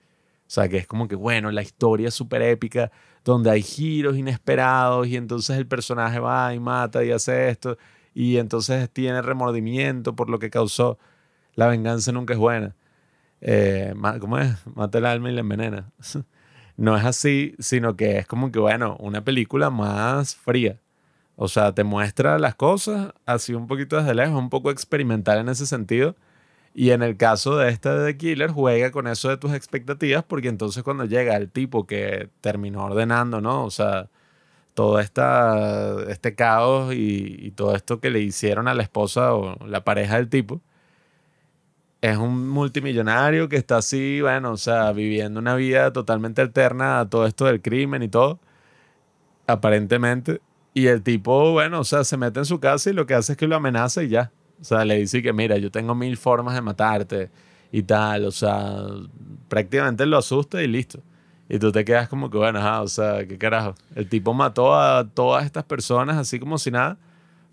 sea, 0.46 0.68
que 0.68 0.76
es 0.76 0.86
como 0.86 1.08
que, 1.08 1.16
bueno, 1.16 1.50
la 1.50 1.60
historia 1.60 2.06
es 2.06 2.14
súper 2.14 2.42
épica, 2.42 2.92
donde 3.24 3.50
hay 3.50 3.62
giros 3.62 4.16
inesperados 4.16 5.08
y 5.08 5.16
entonces 5.16 5.58
el 5.58 5.66
personaje 5.66 6.20
va 6.20 6.54
y 6.54 6.60
mata 6.60 7.02
y 7.04 7.10
hace 7.10 7.48
esto 7.48 7.76
y 8.14 8.36
entonces 8.36 8.88
tiene 8.90 9.20
remordimiento 9.20 10.14
por 10.14 10.30
lo 10.30 10.38
que 10.38 10.50
causó. 10.50 11.00
La 11.56 11.66
venganza 11.66 12.12
nunca 12.12 12.32
es 12.32 12.38
buena. 12.38 12.76
Eh, 13.40 13.92
¿Cómo 14.20 14.38
es? 14.38 14.54
Mata 14.76 14.98
el 14.98 15.06
alma 15.06 15.30
y 15.30 15.34
la 15.34 15.40
envenena. 15.40 15.90
no 16.76 16.96
es 16.96 17.04
así, 17.04 17.56
sino 17.58 17.96
que 17.96 18.18
es 18.18 18.26
como 18.28 18.52
que, 18.52 18.60
bueno, 18.60 18.96
una 19.00 19.24
película 19.24 19.70
más 19.70 20.36
fría. 20.36 20.78
O 21.40 21.48
sea, 21.48 21.72
te 21.74 21.84
muestra 21.84 22.38
las 22.38 22.56
cosas 22.56 23.12
así 23.26 23.54
un 23.54 23.68
poquito 23.68 23.96
desde 23.96 24.14
lejos, 24.14 24.36
un 24.36 24.50
poco 24.50 24.70
experimental 24.72 25.38
en 25.38 25.48
ese 25.48 25.66
sentido. 25.66 26.16
Y 26.74 26.90
en 26.92 27.02
el 27.02 27.16
caso 27.16 27.56
de 27.58 27.70
esta 27.70 27.96
de 27.98 28.16
Killer, 28.18 28.50
juega 28.52 28.90
con 28.92 29.08
eso 29.08 29.28
de 29.30 29.38
tus 29.38 29.52
expectativas, 29.54 30.24
porque 30.24 30.48
entonces 30.48 30.82
cuando 30.84 31.04
llega 31.06 31.36
el 31.36 31.50
tipo 31.50 31.86
que 31.86 32.30
terminó 32.40 32.84
ordenando, 32.86 33.40
¿no? 33.40 33.64
O 33.64 33.70
sea, 33.70 34.10
todo 34.74 35.00
esta, 35.00 35.96
este 36.10 36.34
caos 36.34 36.94
y, 36.94 37.36
y 37.40 37.52
todo 37.52 37.76
esto 37.76 38.00
que 38.00 38.10
le 38.10 38.20
hicieron 38.20 38.68
a 38.68 38.74
la 38.74 38.82
esposa 38.84 39.34
o 39.34 39.56
la 39.66 39.84
pareja 39.84 40.16
del 40.16 40.28
tipo, 40.30 40.62
es 42.00 42.16
un 42.16 42.48
multimillonario 42.48 43.48
que 43.48 43.56
está 43.56 43.78
así, 43.78 44.20
bueno, 44.20 44.52
o 44.52 44.56
sea, 44.56 44.92
viviendo 44.92 45.40
una 45.40 45.54
vida 45.56 45.92
totalmente 45.92 46.42
alterna 46.42 47.00
a 47.00 47.08
todo 47.08 47.26
esto 47.26 47.46
del 47.46 47.60
crimen 47.62 48.02
y 48.02 48.08
todo, 48.08 48.40
aparentemente. 49.46 50.40
Y 50.74 50.86
el 50.86 51.02
tipo, 51.02 51.52
bueno, 51.52 51.80
o 51.80 51.84
sea, 51.84 52.04
se 52.04 52.16
mete 52.16 52.38
en 52.40 52.44
su 52.44 52.60
casa 52.60 52.90
y 52.90 52.92
lo 52.92 53.06
que 53.06 53.14
hace 53.14 53.32
es 53.32 53.38
que 53.38 53.46
lo 53.46 53.56
amenaza 53.56 54.02
y 54.02 54.08
ya. 54.08 54.30
O 54.60 54.64
sea, 54.64 54.84
le 54.84 54.96
dice 54.96 55.22
que, 55.22 55.32
mira, 55.32 55.56
yo 55.58 55.70
tengo 55.70 55.94
mil 55.94 56.16
formas 56.16 56.54
de 56.54 56.60
matarte 56.60 57.30
y 57.72 57.82
tal. 57.82 58.24
O 58.24 58.30
sea, 58.30 58.82
prácticamente 59.48 60.06
lo 60.06 60.18
asusta 60.18 60.62
y 60.62 60.66
listo. 60.68 61.00
Y 61.48 61.58
tú 61.58 61.72
te 61.72 61.84
quedas 61.84 62.08
como 62.08 62.30
que, 62.30 62.36
bueno, 62.38 62.58
ajá, 62.58 62.82
o 62.82 62.88
sea, 62.88 63.26
qué 63.26 63.38
carajo. 63.38 63.74
El 63.94 64.08
tipo 64.08 64.34
mató 64.34 64.78
a 64.78 65.08
todas 65.08 65.44
estas 65.44 65.64
personas 65.64 66.16
así 66.16 66.38
como 66.38 66.58
si 66.58 66.70
nada. 66.70 66.98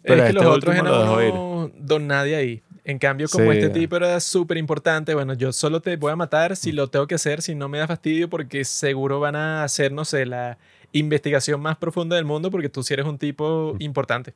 Pero 0.03 0.15
es 0.17 0.21
que 0.23 0.29
este 0.37 0.43
los 0.43 0.57
otros 0.57 0.75
eran 0.75 0.85
lo 0.85 0.99
dejó 1.01 1.21
ir. 1.23 1.31
uno 1.31 1.71
don 1.79 2.05
nadie 2.07 2.35
ahí. 2.35 2.61
En 2.83 2.99
cambio, 2.99 3.27
como 3.31 3.51
Sí. 3.51 3.57
este 3.57 3.69
tipo 3.71 3.95
era 3.95 4.19
súper 4.19 4.57
importante, 4.57 5.15
bueno, 5.15 5.33
yo 5.33 5.51
solo 5.51 5.79
te 5.81 5.95
voy 5.95 6.11
a 6.11 6.15
matar 6.15 6.55
si 6.55 6.71
lo 6.71 6.87
tengo 6.87 7.07
que 7.07 7.15
hacer, 7.15 7.41
si 7.41 7.55
no 7.55 7.67
me 7.67 7.79
da 7.79 7.87
fastidio, 7.87 8.29
porque 8.29 8.63
seguro 8.65 9.19
van 9.19 9.35
a 9.35 9.63
hacer, 9.63 9.91
no 9.91 10.05
sé, 10.05 10.27
la 10.27 10.59
investigación 10.91 11.61
más 11.61 11.77
profunda 11.77 12.15
del 12.15 12.25
mundo, 12.25 12.51
porque 12.51 12.69
tú 12.69 12.83
sí 12.83 12.93
eres 12.93 13.05
un 13.05 13.17
tipo 13.17 13.75
importante. 13.79 14.33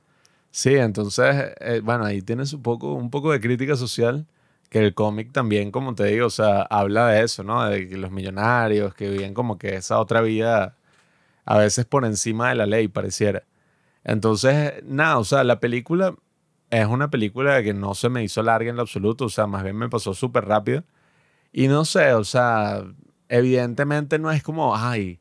Sí, 0.51 0.75
entonces, 0.75 1.53
eh, 1.59 1.81
bueno, 1.83 2.05
ahí 2.05 2.21
tienes 2.21 2.53
un 2.53 2.61
poco, 2.61 2.93
un 2.93 3.09
poco 3.09 3.31
de 3.31 3.39
crítica 3.39 3.75
social, 3.75 4.25
que 4.69 4.79
el 4.79 4.93
cómic 4.93 5.31
también, 5.31 5.71
como 5.71 5.95
te 5.95 6.05
digo, 6.05 6.27
o 6.27 6.29
sea, 6.29 6.61
habla 6.63 7.07
de 7.07 7.23
eso, 7.23 7.43
¿no? 7.43 7.65
De 7.65 7.87
que 7.87 7.97
los 7.97 8.11
millonarios 8.11 8.93
que 8.95 9.09
viven 9.09 9.33
como 9.33 9.57
que 9.57 9.75
esa 9.75 9.99
otra 9.99 10.21
vida 10.21 10.75
a 11.45 11.57
veces 11.57 11.85
por 11.85 12.05
encima 12.05 12.49
de 12.49 12.55
la 12.55 12.65
ley, 12.67 12.87
pareciera. 12.87 13.43
Entonces, 14.03 14.83
nada, 14.85 15.17
o 15.17 15.23
sea, 15.23 15.43
la 15.43 15.59
película 15.59 16.15
es 16.69 16.85
una 16.87 17.09
película 17.09 17.63
que 17.63 17.73
no 17.73 17.95
se 17.95 18.09
me 18.09 18.23
hizo 18.23 18.43
larga 18.43 18.69
en 18.69 18.75
lo 18.75 18.83
absoluto, 18.83 19.25
o 19.25 19.29
sea, 19.29 19.47
más 19.47 19.63
bien 19.63 19.75
me 19.75 19.89
pasó 19.89 20.13
súper 20.13 20.45
rápido. 20.45 20.83
Y 21.51 21.67
no 21.67 21.85
sé, 21.85 22.13
o 22.13 22.23
sea, 22.23 22.83
evidentemente 23.29 24.19
no 24.19 24.31
es 24.31 24.43
como, 24.43 24.75
ay, 24.75 25.19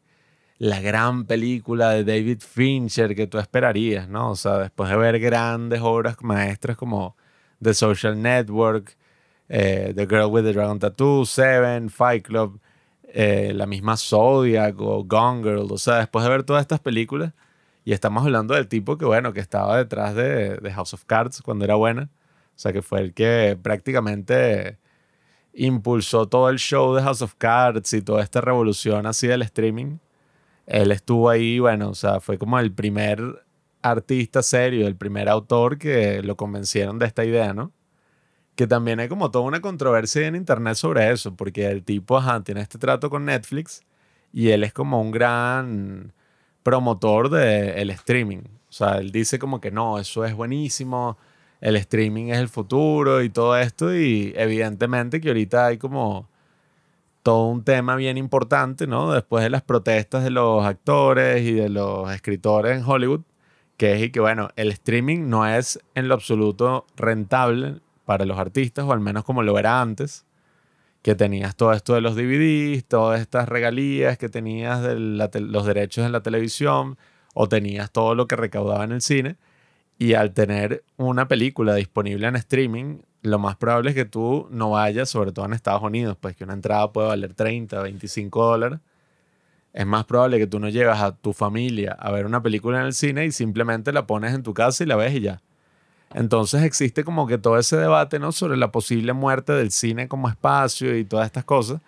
la 0.59 0.81
gran 0.81 1.25
película 1.25 1.91
de 1.91 2.05
David 2.05 2.41
Fincher 2.41 3.15
que 3.15 3.27
tú 3.27 3.39
esperarías, 3.39 4.09
¿no? 4.09 4.31
O 4.31 4.37
sea, 4.37 4.59
después 4.59 4.91
de 4.91 4.97
ver 4.97 5.21
grandes 5.21 5.81
obras 5.83 6.17
maestras 6.21 6.77
como 6.77 7.17
The 7.63 7.75
Social 7.75 8.21
Network, 8.21 8.97
eh, 9.49 9.93
The 9.95 10.07
Girl 10.07 10.27
with 10.27 10.43
the 10.43 10.53
Dragon 10.53 10.79
Tattoo, 10.79 11.25
Seven, 11.25 11.91
Fight 11.91 12.25
Club, 12.25 12.61
eh, 13.05 13.53
la 13.55 13.67
misma 13.67 13.97
Zodiac 13.97 14.81
o 14.81 15.05
Gone 15.05 15.43
Girl, 15.43 15.69
o 15.71 15.79
sea, 15.79 15.99
después 15.99 16.25
de 16.25 16.31
ver 16.31 16.43
todas 16.43 16.63
estas 16.63 16.81
películas, 16.81 17.33
y 17.85 17.93
estamos 17.93 18.25
hablando 18.25 18.55
del 18.55 18.69
tipo 18.69 18.99
que, 18.99 19.05
bueno, 19.07 19.33
que 19.33 19.41
estaba 19.41 19.79
detrás 19.79 20.15
de, 20.15 20.57
de 20.59 20.73
House 20.73 20.93
of 20.93 21.05
Cards 21.05 21.41
cuando 21.43 21.65
era 21.65 21.77
buena, 21.77 22.11
o 22.57 22.59
sea, 22.59 22.73
que 22.73 22.83
fue 22.83 23.01
el 23.01 23.15
que 23.15 23.57
prácticamente 23.63 24.79
impulsó 25.55 26.27
todo 26.29 26.51
el 26.51 26.59
show 26.59 26.95
de 26.95 27.03
House 27.03 27.23
of 27.23 27.35
Cards 27.39 27.93
y 27.95 28.03
toda 28.03 28.23
esta 28.23 28.41
revolución 28.41 29.07
así 29.07 29.27
del 29.29 29.43
streaming. 29.43 29.99
Él 30.69 30.93
estuvo 30.93 31.31
ahí, 31.31 31.59
bueno, 31.59 31.89
o 31.91 31.95
sea, 31.95 32.21
fue 32.21 32.39
como 32.39 32.59
el 32.59 32.73
primer 32.73 33.47
artista 33.83 34.43
serio, 34.43 34.87
el 34.87 34.97
primer 34.97 35.29
autor 35.29 35.79
que 35.79 36.23
lo 36.23 36.37
convencieron 36.37 36.99
de 36.99 37.07
esta 37.07 37.25
idea, 37.25 37.55
¿no? 37.55 37.73
Que 38.55 38.66
también 38.66 39.01
hay 39.01 39.09
como 39.09 39.31
toda 39.31 39.47
una 39.47 39.62
controversia 39.62 40.27
en 40.27 40.37
internet 40.37 40.75
sobre 40.75 41.11
eso, 41.11 41.35
porque 41.37 41.66
el 41.71 41.85
tipo, 41.85 42.19
ajá, 42.19 42.43
tiene 42.45 42.61
este 42.61 42.79
trato 42.79 43.09
con 43.09 43.25
Netflix 43.25 43.83
y 44.33 44.51
él 44.51 44.62
es 44.62 44.75
como 44.75 45.01
un 45.01 45.11
gran 45.11 46.12
promotor 46.62 47.31
del 47.31 47.91
streaming. 47.91 48.43
O 48.69 48.73
sea, 48.73 48.99
él 48.99 49.11
dice 49.11 49.39
como 49.39 49.61
que 49.61 49.71
no, 49.71 49.99
eso 49.99 50.25
es 50.27 50.35
buenísimo, 50.35 51.16
el 51.62 51.77
streaming 51.77 52.27
es 52.27 52.39
el 52.39 52.49
futuro 52.49 53.23
y 53.23 53.31
todo 53.31 53.57
esto 53.57 53.95
y 53.95 54.35
evidentemente 54.37 55.21
que 55.21 55.29
ahorita 55.29 55.66
hay 55.66 55.79
como 55.79 56.29
todo 57.29 57.45
un 57.49 57.62
tema 57.62 57.95
bien 57.95 58.16
importante, 58.16 58.87
¿no? 58.87 59.12
Después 59.12 59.45
de 59.45 59.51
las 59.51 59.61
protestas 59.61 60.24
de 60.24 60.31
los 60.31 60.64
actores 60.64 61.43
y 61.43 61.53
de 61.53 61.68
los 61.68 62.11
escritores 62.11 62.79
en 62.79 62.85
Hollywood, 62.87 63.20
que 63.76 63.93
es 63.93 64.03
y 64.05 64.11
que, 64.11 64.20
bueno, 64.20 64.49
el 64.57 64.70
streaming 64.70 65.29
no 65.29 65.47
es 65.47 65.79
en 65.95 66.09
lo 66.09 66.14
absoluto 66.14 66.87
rentable 66.97 67.81
para 68.07 68.24
los 68.24 68.39
artistas, 68.39 68.87
o 68.87 68.93
al 68.95 69.01
menos 69.01 69.24
como 69.24 69.43
lo 69.43 69.59
era 69.59 69.83
antes, 69.83 70.24
que 71.03 71.14
tenías 71.14 71.55
todo 71.55 71.74
esto 71.74 71.93
de 71.93 72.01
los 72.01 72.16
DVDs, 72.16 72.87
todas 72.87 73.20
estas 73.20 73.47
regalías 73.47 74.16
que 74.16 74.31
tenías 74.31 74.83
de 74.83 74.99
los 74.99 75.66
derechos 75.66 76.07
en 76.07 76.12
la 76.12 76.22
televisión, 76.22 76.97
o 77.35 77.47
tenías 77.47 77.91
todo 77.93 78.14
lo 78.14 78.26
que 78.26 78.37
recaudaba 78.37 78.85
en 78.85 78.93
el 78.93 79.03
cine 79.03 79.37
y 79.99 80.14
al 80.14 80.33
tener 80.33 80.83
una 80.97 81.29
película 81.29 81.74
disponible 81.74 82.26
en 82.26 82.37
streaming, 82.37 83.01
lo 83.29 83.39
más 83.39 83.57
probable 83.57 83.91
es 83.91 83.97
que 83.97 84.05
tú 84.05 84.49
no 84.51 84.70
vayas, 84.70 85.09
sobre 85.09 85.33
todo 85.33 85.47
en 85.47 85.53
Estados 85.53 85.83
Unidos, 85.83 86.16
pues 86.20 86.37
que 86.37 86.45
una 86.45 86.55
entrada 86.55 86.93
puede 86.93 87.09
valer 87.09 87.35
30, 87.35 87.81
25 87.81 88.45
dólares. 88.45 88.81
Es 89.72 89.87
más 89.87 90.05
probable 90.05 90.39
que 90.39 90.47
tú 90.47 90.59
no 90.59 90.68
llevas 90.68 91.01
a 91.01 91.12
tu 91.14 91.33
familia 91.33 91.97
a 91.99 92.11
ver 92.11 92.26
una 92.26 92.43
película 92.43 92.81
en 92.81 92.87
el 92.87 92.95
cine 92.95 93.26
y 93.26 93.33
simplemente 93.33 93.93
la 93.93 94.07
pones 94.07 94.35
en 94.35 94.43
tu 94.43 94.55
casa 94.55 94.83
y 94.83 94.87
la 94.87 94.97
ves 94.97 95.14
y 95.14 95.20
ya. 95.20 95.41
Entonces 96.14 96.62
existe 96.62 97.05
como 97.05 97.26
que 97.26 97.39
todo 97.39 97.59
ese 97.59 97.76
debate, 97.76 98.18
¿no? 98.18 98.33
Sobre 98.33 98.57
la 98.57 98.72
posible 98.72 99.12
muerte 99.12 99.53
del 99.53 99.70
cine 99.70 100.09
como 100.09 100.29
espacio 100.29 100.97
y 100.97 101.05
todas 101.05 101.26
estas 101.26 101.45
cosas. 101.45 101.81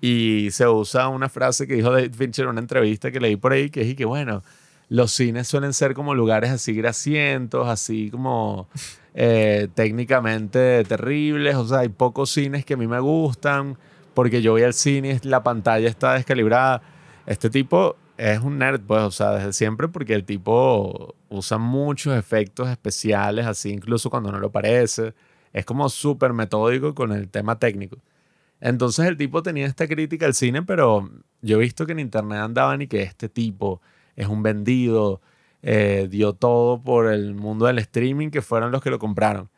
Y 0.00 0.48
se 0.52 0.66
usa 0.68 1.08
una 1.08 1.28
frase 1.28 1.66
que 1.66 1.74
dijo 1.74 1.90
David 1.90 2.14
Fincher 2.14 2.44
en 2.44 2.50
una 2.52 2.60
entrevista 2.60 3.10
que 3.10 3.20
leí 3.20 3.36
por 3.36 3.52
ahí, 3.52 3.70
que 3.70 3.82
es 3.82 3.88
y 3.88 3.96
que, 3.96 4.04
bueno, 4.04 4.42
los 4.90 5.12
cines 5.12 5.46
suelen 5.46 5.72
ser 5.72 5.94
como 5.94 6.16
lugares 6.16 6.50
así 6.50 6.74
grasientos, 6.74 7.68
así 7.68 8.10
como 8.10 8.68
eh, 9.14 9.68
técnicamente 9.72 10.82
terribles. 10.84 11.54
O 11.54 11.66
sea, 11.66 11.78
hay 11.78 11.88
pocos 11.88 12.30
cines 12.30 12.64
que 12.64 12.74
a 12.74 12.76
mí 12.76 12.88
me 12.88 12.98
gustan 12.98 13.78
porque 14.14 14.42
yo 14.42 14.50
voy 14.50 14.64
al 14.64 14.74
cine 14.74 15.20
y 15.22 15.28
la 15.28 15.44
pantalla 15.44 15.88
está 15.88 16.14
descalibrada. 16.14 16.82
Este 17.24 17.48
tipo 17.50 17.94
es 18.16 18.40
un 18.40 18.58
nerd, 18.58 18.80
pues, 18.80 19.02
o 19.02 19.12
sea, 19.12 19.30
desde 19.30 19.52
siempre 19.52 19.86
porque 19.86 20.12
el 20.12 20.24
tipo 20.24 21.14
usa 21.28 21.56
muchos 21.56 22.18
efectos 22.18 22.68
especiales, 22.68 23.46
así 23.46 23.70
incluso 23.70 24.10
cuando 24.10 24.32
no 24.32 24.40
lo 24.40 24.50
parece. 24.50 25.14
Es 25.52 25.64
como 25.64 25.88
súper 25.88 26.32
metódico 26.32 26.96
con 26.96 27.12
el 27.12 27.28
tema 27.28 27.60
técnico. 27.60 27.98
Entonces 28.60 29.06
el 29.06 29.16
tipo 29.16 29.40
tenía 29.40 29.66
esta 29.66 29.86
crítica 29.86 30.26
al 30.26 30.34
cine, 30.34 30.62
pero 30.62 31.08
yo 31.42 31.58
he 31.58 31.60
visto 31.60 31.86
que 31.86 31.92
en 31.92 32.00
internet 32.00 32.40
andaban 32.40 32.82
y 32.82 32.88
que 32.88 33.02
este 33.02 33.28
tipo 33.28 33.80
es 34.20 34.28
un 34.28 34.42
vendido, 34.42 35.20
eh, 35.62 36.06
dio 36.10 36.34
todo 36.34 36.82
por 36.82 37.10
el 37.10 37.34
mundo 37.34 37.66
del 37.66 37.78
streaming, 37.78 38.30
que 38.30 38.42
fueron 38.42 38.70
los 38.70 38.82
que 38.82 38.90
lo 38.90 38.98
compraron. 38.98 39.48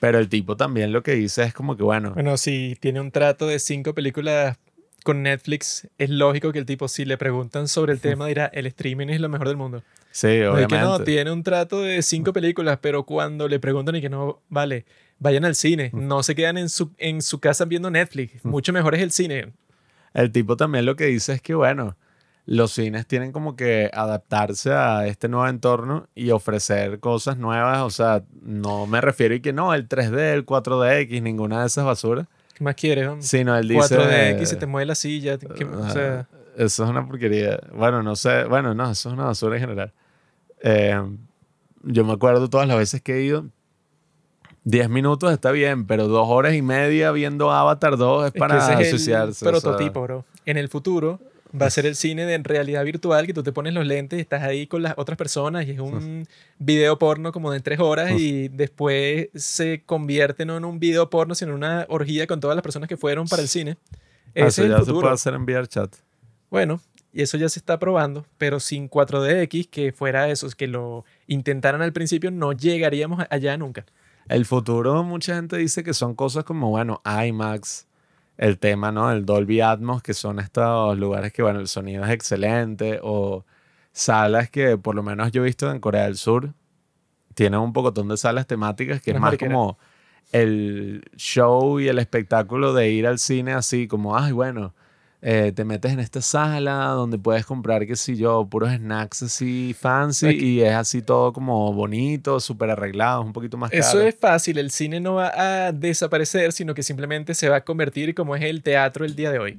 Pero 0.00 0.18
el 0.18 0.28
tipo 0.28 0.56
también 0.56 0.92
lo 0.92 1.02
que 1.02 1.12
dice 1.12 1.44
es 1.44 1.54
como 1.54 1.76
que, 1.76 1.82
bueno. 1.82 2.12
Bueno, 2.14 2.36
si 2.36 2.76
tiene 2.80 3.00
un 3.00 3.10
trato 3.10 3.46
de 3.46 3.58
cinco 3.58 3.94
películas 3.94 4.58
con 5.04 5.22
Netflix, 5.22 5.88
es 5.98 6.10
lógico 6.10 6.52
que 6.52 6.58
el 6.58 6.66
tipo, 6.66 6.88
si 6.88 7.04
le 7.04 7.18
preguntan 7.18 7.68
sobre 7.68 7.92
el 7.92 8.00
tema, 8.02 8.26
dirá: 8.26 8.46
el 8.46 8.66
streaming 8.66 9.08
es 9.08 9.20
lo 9.20 9.28
mejor 9.28 9.48
del 9.48 9.56
mundo. 9.56 9.82
Sí, 10.10 10.28
obviamente. 10.28 10.76
que 10.76 10.80
no, 10.80 10.98
tiene 11.00 11.30
un 11.30 11.42
trato 11.42 11.82
de 11.82 12.00
cinco 12.02 12.32
películas, 12.34 12.78
pero 12.80 13.04
cuando 13.04 13.48
le 13.48 13.58
preguntan 13.58 13.96
y 13.96 14.00
que 14.00 14.08
no, 14.08 14.40
vale, 14.48 14.86
vayan 15.18 15.44
al 15.44 15.54
cine, 15.54 15.90
no 15.92 16.22
se 16.22 16.34
quedan 16.34 16.56
en 16.56 16.70
su, 16.70 16.90
en 16.96 17.20
su 17.20 17.38
casa 17.38 17.66
viendo 17.66 17.90
Netflix. 17.90 18.42
Mucho 18.44 18.72
mejor 18.72 18.94
es 18.94 19.02
el 19.02 19.10
cine. 19.10 19.52
El 20.14 20.32
tipo 20.32 20.56
también 20.56 20.86
lo 20.86 20.96
que 20.96 21.04
dice 21.04 21.34
es 21.34 21.42
que, 21.42 21.54
bueno, 21.54 21.96
los 22.46 22.72
cines 22.72 23.06
tienen 23.06 23.32
como 23.32 23.56
que 23.56 23.90
adaptarse 23.92 24.72
a 24.72 25.06
este 25.06 25.28
nuevo 25.28 25.48
entorno 25.48 26.08
y 26.14 26.30
ofrecer 26.30 27.00
cosas 27.00 27.36
nuevas. 27.36 27.80
O 27.82 27.90
sea, 27.90 28.22
no 28.40 28.86
me 28.86 29.00
refiero 29.00 29.34
a 29.34 29.38
que 29.40 29.52
no, 29.52 29.74
el 29.74 29.88
3D, 29.88 30.32
el 30.32 30.46
4DX, 30.46 31.22
ninguna 31.22 31.60
de 31.60 31.66
esas 31.66 31.84
basuras. 31.84 32.26
¿Qué 32.54 32.64
más 32.64 32.76
quieres? 32.76 33.10
Sino 33.26 33.56
él 33.56 33.68
dice... 33.68 33.98
4DX, 33.98 34.44
se 34.44 34.56
te 34.56 34.66
mueve 34.66 34.86
la 34.86 34.94
silla. 34.94 35.36
o 35.36 35.90
sea... 35.90 36.26
Eso 36.56 36.84
es 36.84 36.90
una 36.90 37.06
porquería. 37.06 37.60
Bueno, 37.74 38.02
no 38.02 38.16
sé. 38.16 38.44
Bueno, 38.44 38.74
no, 38.74 38.90
eso 38.90 39.10
es 39.10 39.12
una 39.12 39.24
basura 39.24 39.56
en 39.56 39.60
general. 39.60 39.92
Eh, 40.62 40.98
yo 41.82 42.04
me 42.04 42.14
acuerdo 42.14 42.48
todas 42.48 42.66
las 42.66 42.78
veces 42.78 43.02
que 43.02 43.16
he 43.16 43.22
ido. 43.22 43.44
10 44.64 44.88
minutos 44.88 45.32
está 45.32 45.50
bien, 45.50 45.86
pero 45.86 46.08
dos 46.08 46.26
horas 46.28 46.54
y 46.54 46.62
media 46.62 47.12
viendo 47.12 47.52
Avatar 47.52 47.98
2 47.98 48.26
es, 48.26 48.32
para 48.32 48.66
asociarse. 48.66 49.44
prototipo, 49.44 50.02
bro. 50.02 50.24
En 50.46 50.56
el 50.56 50.68
futuro, 50.68 51.20
va 51.54 51.66
a 51.66 51.70
ser 51.70 51.86
el 51.86 51.96
cine 51.96 52.26
de 52.26 52.38
realidad 52.38 52.84
virtual, 52.84 53.26
que 53.26 53.34
tú 53.34 53.42
te 53.42 53.52
pones 53.52 53.74
los 53.74 53.86
lentes 53.86 54.18
y 54.18 54.22
estás 54.22 54.42
ahí 54.42 54.66
con 54.66 54.82
las 54.82 54.94
otras 54.96 55.16
personas 55.16 55.66
y 55.66 55.72
es 55.72 55.78
un 55.78 56.26
video 56.58 56.98
porno 56.98 57.32
como 57.32 57.50
de 57.52 57.60
tres 57.60 57.80
horas 57.80 58.12
y 58.18 58.48
después 58.48 59.28
se 59.34 59.82
convierte 59.84 60.44
no 60.44 60.56
en 60.56 60.64
un 60.64 60.78
video 60.78 61.10
porno, 61.10 61.34
sino 61.34 61.52
en 61.52 61.56
una 61.58 61.86
orgía 61.88 62.26
con 62.26 62.40
todas 62.40 62.56
las 62.56 62.62
personas 62.62 62.88
que 62.88 62.96
fueron 62.96 63.28
para 63.28 63.42
el 63.42 63.48
cine. 63.48 63.76
Ah, 64.28 64.46
eso 64.46 64.66
ya 64.66 64.82
se 64.82 64.92
puede 64.92 65.12
hacer 65.12 65.34
en 65.34 65.46
VRChat. 65.46 65.96
Bueno, 66.50 66.80
y 67.12 67.22
eso 67.22 67.38
ya 67.38 67.48
se 67.48 67.58
está 67.58 67.78
probando, 67.78 68.26
pero 68.36 68.60
sin 68.60 68.90
4DX, 68.90 69.68
que 69.70 69.92
fuera 69.92 70.28
eso, 70.28 70.48
que 70.50 70.66
lo 70.66 71.04
intentaran 71.26 71.80
al 71.80 71.92
principio, 71.92 72.30
no 72.30 72.52
llegaríamos 72.52 73.24
allá 73.30 73.56
nunca. 73.56 73.86
El 74.28 74.44
futuro, 74.44 75.02
mucha 75.04 75.36
gente 75.36 75.56
dice 75.56 75.82
que 75.82 75.94
son 75.94 76.14
cosas 76.14 76.44
como, 76.44 76.70
bueno, 76.70 77.00
IMAX, 77.04 77.86
el 78.36 78.58
tema, 78.58 78.92
¿no? 78.92 79.10
El 79.10 79.24
Dolby 79.24 79.60
Atmos, 79.60 80.02
que 80.02 80.14
son 80.14 80.38
estos 80.40 80.98
lugares 80.98 81.32
que, 81.32 81.42
bueno, 81.42 81.60
el 81.60 81.68
sonido 81.68 82.04
es 82.04 82.10
excelente, 82.10 83.00
o 83.02 83.44
salas 83.92 84.50
que 84.50 84.76
por 84.76 84.94
lo 84.94 85.02
menos 85.02 85.32
yo 85.32 85.42
he 85.42 85.46
visto 85.46 85.70
en 85.70 85.80
Corea 85.80 86.04
del 86.04 86.16
Sur, 86.16 86.52
tienen 87.34 87.60
un 87.60 87.72
pocotón 87.72 88.08
de 88.08 88.16
salas 88.16 88.46
temáticas 88.46 89.00
que 89.00 89.12
es 89.12 89.20
más 89.20 89.36
como 89.38 89.78
el 90.32 91.02
show 91.16 91.80
y 91.80 91.88
el 91.88 91.98
espectáculo 91.98 92.72
de 92.74 92.90
ir 92.90 93.06
al 93.06 93.18
cine 93.18 93.52
así, 93.52 93.86
como, 93.86 94.16
ay, 94.16 94.32
bueno, 94.32 94.74
eh, 95.22 95.52
te 95.54 95.64
metes 95.64 95.92
en 95.92 96.00
esta 96.00 96.20
sala 96.20 96.88
donde 96.88 97.18
puedes 97.18 97.46
comprar, 97.46 97.86
qué 97.86 97.96
sé 97.96 98.16
yo, 98.16 98.46
puros 98.46 98.70
snacks 98.70 99.22
así 99.22 99.74
fancy 99.78 100.28
y 100.28 100.60
es 100.60 100.74
así 100.74 101.02
todo 101.02 101.32
como 101.32 101.72
bonito, 101.72 102.38
súper 102.38 102.70
arreglado, 102.70 103.22
un 103.22 103.32
poquito 103.32 103.56
más 103.56 103.70
caro. 103.70 103.82
Eso 103.82 104.00
es 104.02 104.14
fácil, 104.14 104.58
el 104.58 104.70
cine 104.70 105.00
no 105.00 105.14
va 105.14 105.32
a 105.34 105.72
desaparecer, 105.72 106.52
sino 106.52 106.74
que 106.74 106.82
simplemente 106.82 107.34
se 107.34 107.48
va 107.48 107.56
a 107.56 107.64
convertir 107.64 108.14
como 108.14 108.36
es 108.36 108.42
el 108.42 108.62
teatro 108.62 109.04
el 109.04 109.16
día 109.16 109.30
de 109.30 109.38
hoy. 109.38 109.58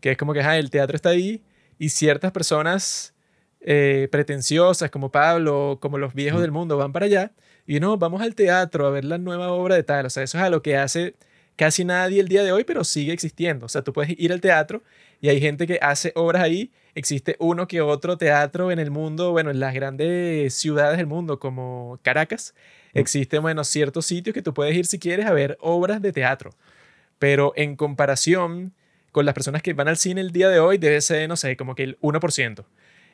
Que 0.00 0.12
es 0.12 0.16
como 0.16 0.32
que 0.32 0.40
el 0.40 0.70
teatro 0.70 0.96
está 0.96 1.10
ahí 1.10 1.42
y 1.78 1.90
ciertas 1.90 2.32
personas 2.32 3.14
eh, 3.60 4.08
pretenciosas 4.10 4.90
como 4.90 5.10
Pablo, 5.10 5.78
como 5.80 5.98
los 5.98 6.14
viejos 6.14 6.40
del 6.40 6.52
mundo, 6.52 6.76
van 6.76 6.92
para 6.92 7.06
allá 7.06 7.32
y 7.66 7.80
no, 7.80 7.98
vamos 7.98 8.22
al 8.22 8.34
teatro 8.34 8.86
a 8.86 8.90
ver 8.90 9.04
la 9.04 9.18
nueva 9.18 9.52
obra 9.52 9.74
de 9.74 9.82
tal. 9.82 10.06
O 10.06 10.10
sea, 10.10 10.22
eso 10.22 10.38
es 10.38 10.44
a 10.44 10.50
lo 10.50 10.62
que 10.62 10.76
hace 10.76 11.14
casi 11.56 11.84
nadie 11.84 12.20
el 12.20 12.28
día 12.28 12.44
de 12.44 12.52
hoy, 12.52 12.64
pero 12.64 12.84
sigue 12.84 13.12
existiendo. 13.12 13.66
O 13.66 13.68
sea, 13.68 13.82
tú 13.82 13.92
puedes 13.92 14.14
ir 14.18 14.32
al 14.32 14.40
teatro 14.40 14.82
y 15.20 15.28
hay 15.28 15.40
gente 15.40 15.66
que 15.66 15.78
hace 15.82 16.12
obras 16.14 16.42
ahí. 16.42 16.70
Existe 16.94 17.36
uno 17.38 17.66
que 17.66 17.80
otro 17.80 18.16
teatro 18.16 18.70
en 18.70 18.78
el 18.78 18.90
mundo, 18.90 19.32
bueno, 19.32 19.50
en 19.50 19.60
las 19.60 19.74
grandes 19.74 20.54
ciudades 20.54 20.98
del 20.98 21.06
mundo 21.06 21.38
como 21.38 21.98
Caracas. 22.02 22.54
Existen, 22.94 23.42
bueno, 23.42 23.64
ciertos 23.64 24.06
sitios 24.06 24.34
que 24.34 24.42
tú 24.42 24.54
puedes 24.54 24.74
ir 24.76 24.86
si 24.86 24.98
quieres 24.98 25.26
a 25.26 25.32
ver 25.32 25.58
obras 25.60 26.00
de 26.00 26.12
teatro. 26.12 26.50
Pero 27.18 27.52
en 27.56 27.76
comparación 27.76 28.72
con 29.12 29.24
las 29.24 29.34
personas 29.34 29.62
que 29.62 29.72
van 29.72 29.88
al 29.88 29.96
cine 29.96 30.20
el 30.20 30.30
día 30.30 30.48
de 30.48 30.60
hoy, 30.60 30.78
debe 30.78 31.00
ser, 31.00 31.28
no 31.28 31.36
sé, 31.36 31.56
como 31.56 31.74
que 31.74 31.82
el 31.82 31.98
1%. 32.00 32.64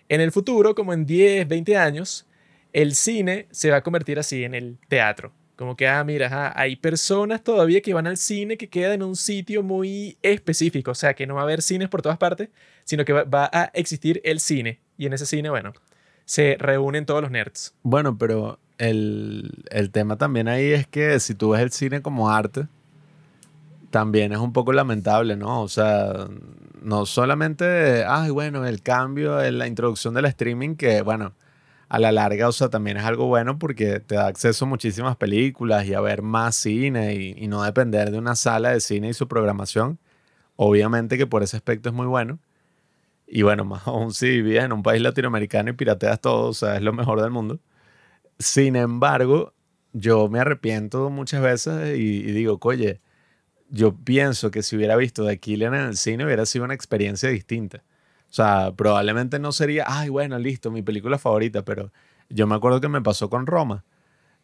En 0.09 0.21
el 0.21 0.33
futuro, 0.33 0.75
como 0.75 0.93
en 0.93 1.07
10, 1.07 1.47
20 1.47 1.77
años, 1.77 2.27
el 2.73 2.95
cine 2.95 3.47
se 3.53 3.71
va 3.71 3.79
a 3.79 3.83
convertir 3.83 4.19
así 4.19 4.43
en 4.43 4.55
el 4.55 4.79
teatro 4.89 5.33
Como 5.57 5.77
que, 5.77 5.87
ah, 5.87 6.03
mira, 6.03 6.27
ajá, 6.27 6.53
hay 6.59 6.77
personas 6.77 7.45
todavía 7.45 7.83
que 7.83 7.95
van 7.95 8.07
al 8.07 8.17
cine 8.17 8.57
que 8.57 8.69
quedan 8.69 8.95
en 8.95 9.03
un 9.03 9.17
sitio 9.17 9.63
muy 9.63 10.17
específico. 10.23 10.91
O 10.93 10.95
sea, 10.95 11.15
que 11.15 11.27
no 11.27 11.35
va 11.35 11.41
a 11.43 11.45
haber 11.45 11.63
cines 11.63 11.89
por 11.89 12.03
todas 12.03 12.19
partes, 12.19 12.49
sino 12.85 13.05
que 13.05 13.13
va, 13.13 13.51
a 13.53 13.71
existir 13.75 14.21
el 14.25 14.41
cine. 14.41 14.81
Y 14.97 15.07
en 15.07 15.13
ese 15.13 15.27
cine, 15.27 15.51
bueno, 15.51 15.73
se 16.25 16.57
reúnen 16.59 17.07
todos 17.07 17.23
los 17.23 17.31
nerds. 17.31 17.75
Bueno, 17.83 18.17
pero 18.17 18.59
el, 18.79 19.65
el 19.71 19.91
tema 19.91 20.17
también 20.17 20.49
ahí 20.49 20.73
es 20.73 20.87
que 20.87 21.21
si 21.21 21.35
tú 21.35 21.51
ves 21.51 21.61
el 21.61 21.71
cine 21.71 22.03
como 22.03 22.31
arte, 22.31 22.67
también 23.91 24.33
es 24.33 24.39
un 24.39 24.53
poco 24.53 24.73
lamentable, 24.73 25.37
¿no? 25.37 25.63
O 25.63 25.69
sea, 25.69 26.27
no 26.81 27.07
solamente, 27.07 28.05
ay, 28.05 28.31
bueno, 28.31 28.67
el 28.67 28.83
cambio, 28.83 29.41
en 29.41 29.59
la 29.59 29.69
introducción 29.69 30.15
del 30.15 30.25
streaming, 30.25 30.75
que 30.75 31.03
bueno, 31.03 31.35
a 31.93 31.99
la 31.99 32.11
larga, 32.11 32.49
o 32.49 32.53
sea, 32.53 32.71
también 32.71 32.97
es 32.97 33.05
algo 33.05 33.27
bueno 33.27 33.59
porque 33.59 34.01
te 34.01 34.15
da 34.15 34.27
acceso 34.27 34.65
a 34.65 34.69
muchísimas 34.69 35.15
películas 35.17 35.85
y 35.85 35.93
a 35.93 36.01
ver 36.01 36.23
más 36.23 36.57
cine 36.57 37.15
y, 37.15 37.47
no 37.49 37.63
depender 37.63 38.11
de 38.11 38.17
una 38.17 38.35
sala 38.35 38.71
de 38.71 38.81
cine 38.81 39.11
y 39.11 39.13
su 39.13 39.29
programación. 39.29 39.99
Obviamente 40.57 41.19
que 41.19 41.27
por 41.27 41.43
ese 41.43 41.59
aspecto 41.59 41.91
es 41.91 41.95
muy 41.95 42.07
bueno. 42.07 42.39
Y 43.27 43.43
bueno, 43.43 43.65
más 43.67 43.87
aún 43.87 44.15
si 44.15 44.41
vives 44.41 44.65
en 44.65 44.73
un 44.73 44.83
país 44.83 45.03
latinoamericano 45.03 45.69
y 45.71 45.75
pirateas 45.75 46.19
todo, 46.19 46.49
o 46.49 46.55
sea, 46.55 46.77
es 46.77 46.83
lo 46.83 46.95
mejor 46.95 47.21
del 47.21 47.31
mundo. 47.31 47.61
Sin 48.39 48.77
embargo, 48.77 49.53
yo 49.93 50.31
me 50.31 50.41
arrepiento 50.41 51.11
muchas 51.11 51.43
veces 51.43 51.99
y, 51.99 52.23
digo, 52.33 52.59
oye, 52.63 53.03
yo 53.69 53.95
pienso 53.95 54.51
que 54.51 54.63
si 54.63 54.77
hubiera 54.77 54.97
visto 54.97 55.27
The 55.27 55.39
Killer 55.39 55.75
en 55.75 55.83
el 55.83 55.99
cine 55.99 56.25
hubiera 56.25 56.47
sido 56.47 56.65
una 56.65 56.75
experiencia 56.75 57.29
distinta. 57.29 57.85
O 58.33 58.35
sea, 58.35 58.73
probablemente 58.75 59.39
no 59.39 59.53
sería, 59.53 59.85
ay, 59.87 60.09
bueno, 60.09 60.39
listo, 60.39 60.71
mi 60.71 60.81
película 60.81 61.19
favorita, 61.19 61.67
pero 61.67 61.93
yo 62.31 62.47
me 62.47 62.55
acuerdo 62.55 62.81
que 62.81 62.89
me 62.89 63.03
pasó 63.03 63.29
con 63.29 63.47
Roma. 63.47 63.85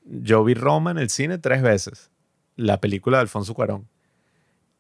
Yo 0.05 0.45
vi 0.45 0.53
Roma 0.53 0.91
en 0.91 0.99
el 0.99 1.09
cine 1.09 1.39
tres 1.39 1.63
veces, 1.63 2.11
la 2.55 2.83
película 2.83 3.17
de 3.17 3.23
Alfonso 3.23 3.55
Cuarón. 3.55 3.89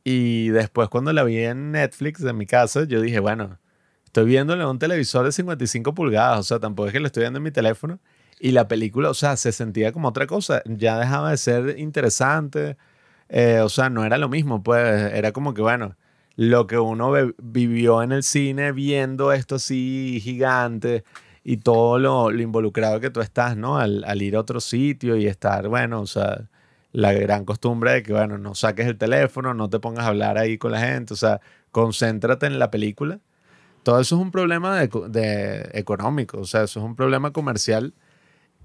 Y 0.04 0.50
después 0.50 0.90
cuando 0.90 1.14
la 1.14 1.24
vi 1.24 1.38
en 1.38 1.72
Netflix 1.72 2.20
de 2.20 2.34
mi 2.34 2.44
casa, 2.44 2.84
yo 2.84 3.00
dije, 3.00 3.18
bueno, 3.18 3.58
estoy 4.04 4.26
viéndola 4.26 4.64
en 4.64 4.68
un 4.68 4.78
televisor 4.78 5.24
de 5.24 5.32
55 5.32 5.94
pulgadas, 5.94 6.40
o 6.40 6.42
sea, 6.42 6.58
tampoco 6.60 6.88
es 6.88 6.92
que 6.92 7.00
lo 7.00 7.06
estoy 7.06 7.22
viendo 7.22 7.38
en 7.38 7.44
mi 7.44 7.50
teléfono. 7.50 8.00
Y 8.38 8.50
la 8.50 8.68
película, 8.68 9.08
o 9.08 9.14
sea, 9.14 9.38
se 9.38 9.52
sentía 9.52 9.90
como 9.90 10.08
otra 10.08 10.26
cosa, 10.26 10.62
ya 10.66 10.98
dejaba 10.98 11.30
de 11.30 11.38
ser 11.38 11.78
interesante, 11.78 12.76
eh, 13.30 13.60
o 13.60 13.70
sea, 13.70 13.88
no 13.88 14.04
era 14.04 14.18
lo 14.18 14.28
mismo, 14.28 14.62
pues 14.62 15.14
era 15.14 15.32
como 15.32 15.54
que, 15.54 15.62
bueno, 15.62 15.96
lo 16.38 16.68
que 16.68 16.78
uno 16.78 17.12
vivió 17.42 18.00
en 18.00 18.12
el 18.12 18.22
cine 18.22 18.70
viendo 18.70 19.32
esto 19.32 19.56
así 19.56 20.20
gigante 20.22 21.02
y 21.42 21.56
todo 21.56 21.98
lo, 21.98 22.30
involucrado 22.30 23.00
que 23.00 23.10
tú 23.10 23.20
estás, 23.20 23.56
¿no? 23.56 23.78
Al, 23.78 24.22
ir 24.22 24.36
a 24.36 24.40
otro 24.40 24.60
sitio 24.60 25.16
y 25.16 25.26
estar, 25.26 25.66
bueno, 25.66 26.00
o 26.00 26.06
sea, 26.06 26.48
la 26.92 27.12
gran 27.12 27.44
costumbre 27.44 27.90
de 27.92 28.02
que, 28.04 28.12
bueno, 28.12 28.38
no 28.38 28.54
saques 28.54 28.86
el 28.86 28.96
teléfono, 28.96 29.52
no 29.52 29.68
te 29.68 29.80
pongas 29.80 30.04
a 30.04 30.08
hablar 30.08 30.38
ahí 30.38 30.58
con 30.58 30.70
la 30.70 30.80
gente, 30.80 31.12
o 31.14 31.16
sea, 31.16 31.40
concéntrate 31.72 32.46
en 32.46 32.60
la 32.60 32.70
película. 32.70 33.18
Todo 33.82 33.98
eso 33.98 34.14
es 34.14 34.22
un 34.22 34.30
problema 34.30 34.78
de, 34.78 34.88
de 35.08 35.70
económico, 35.72 36.38
o 36.38 36.44
sea, 36.44 36.62
eso 36.62 36.78
es 36.78 36.86
un 36.86 36.94
problema 36.94 37.32
comercial 37.32 37.94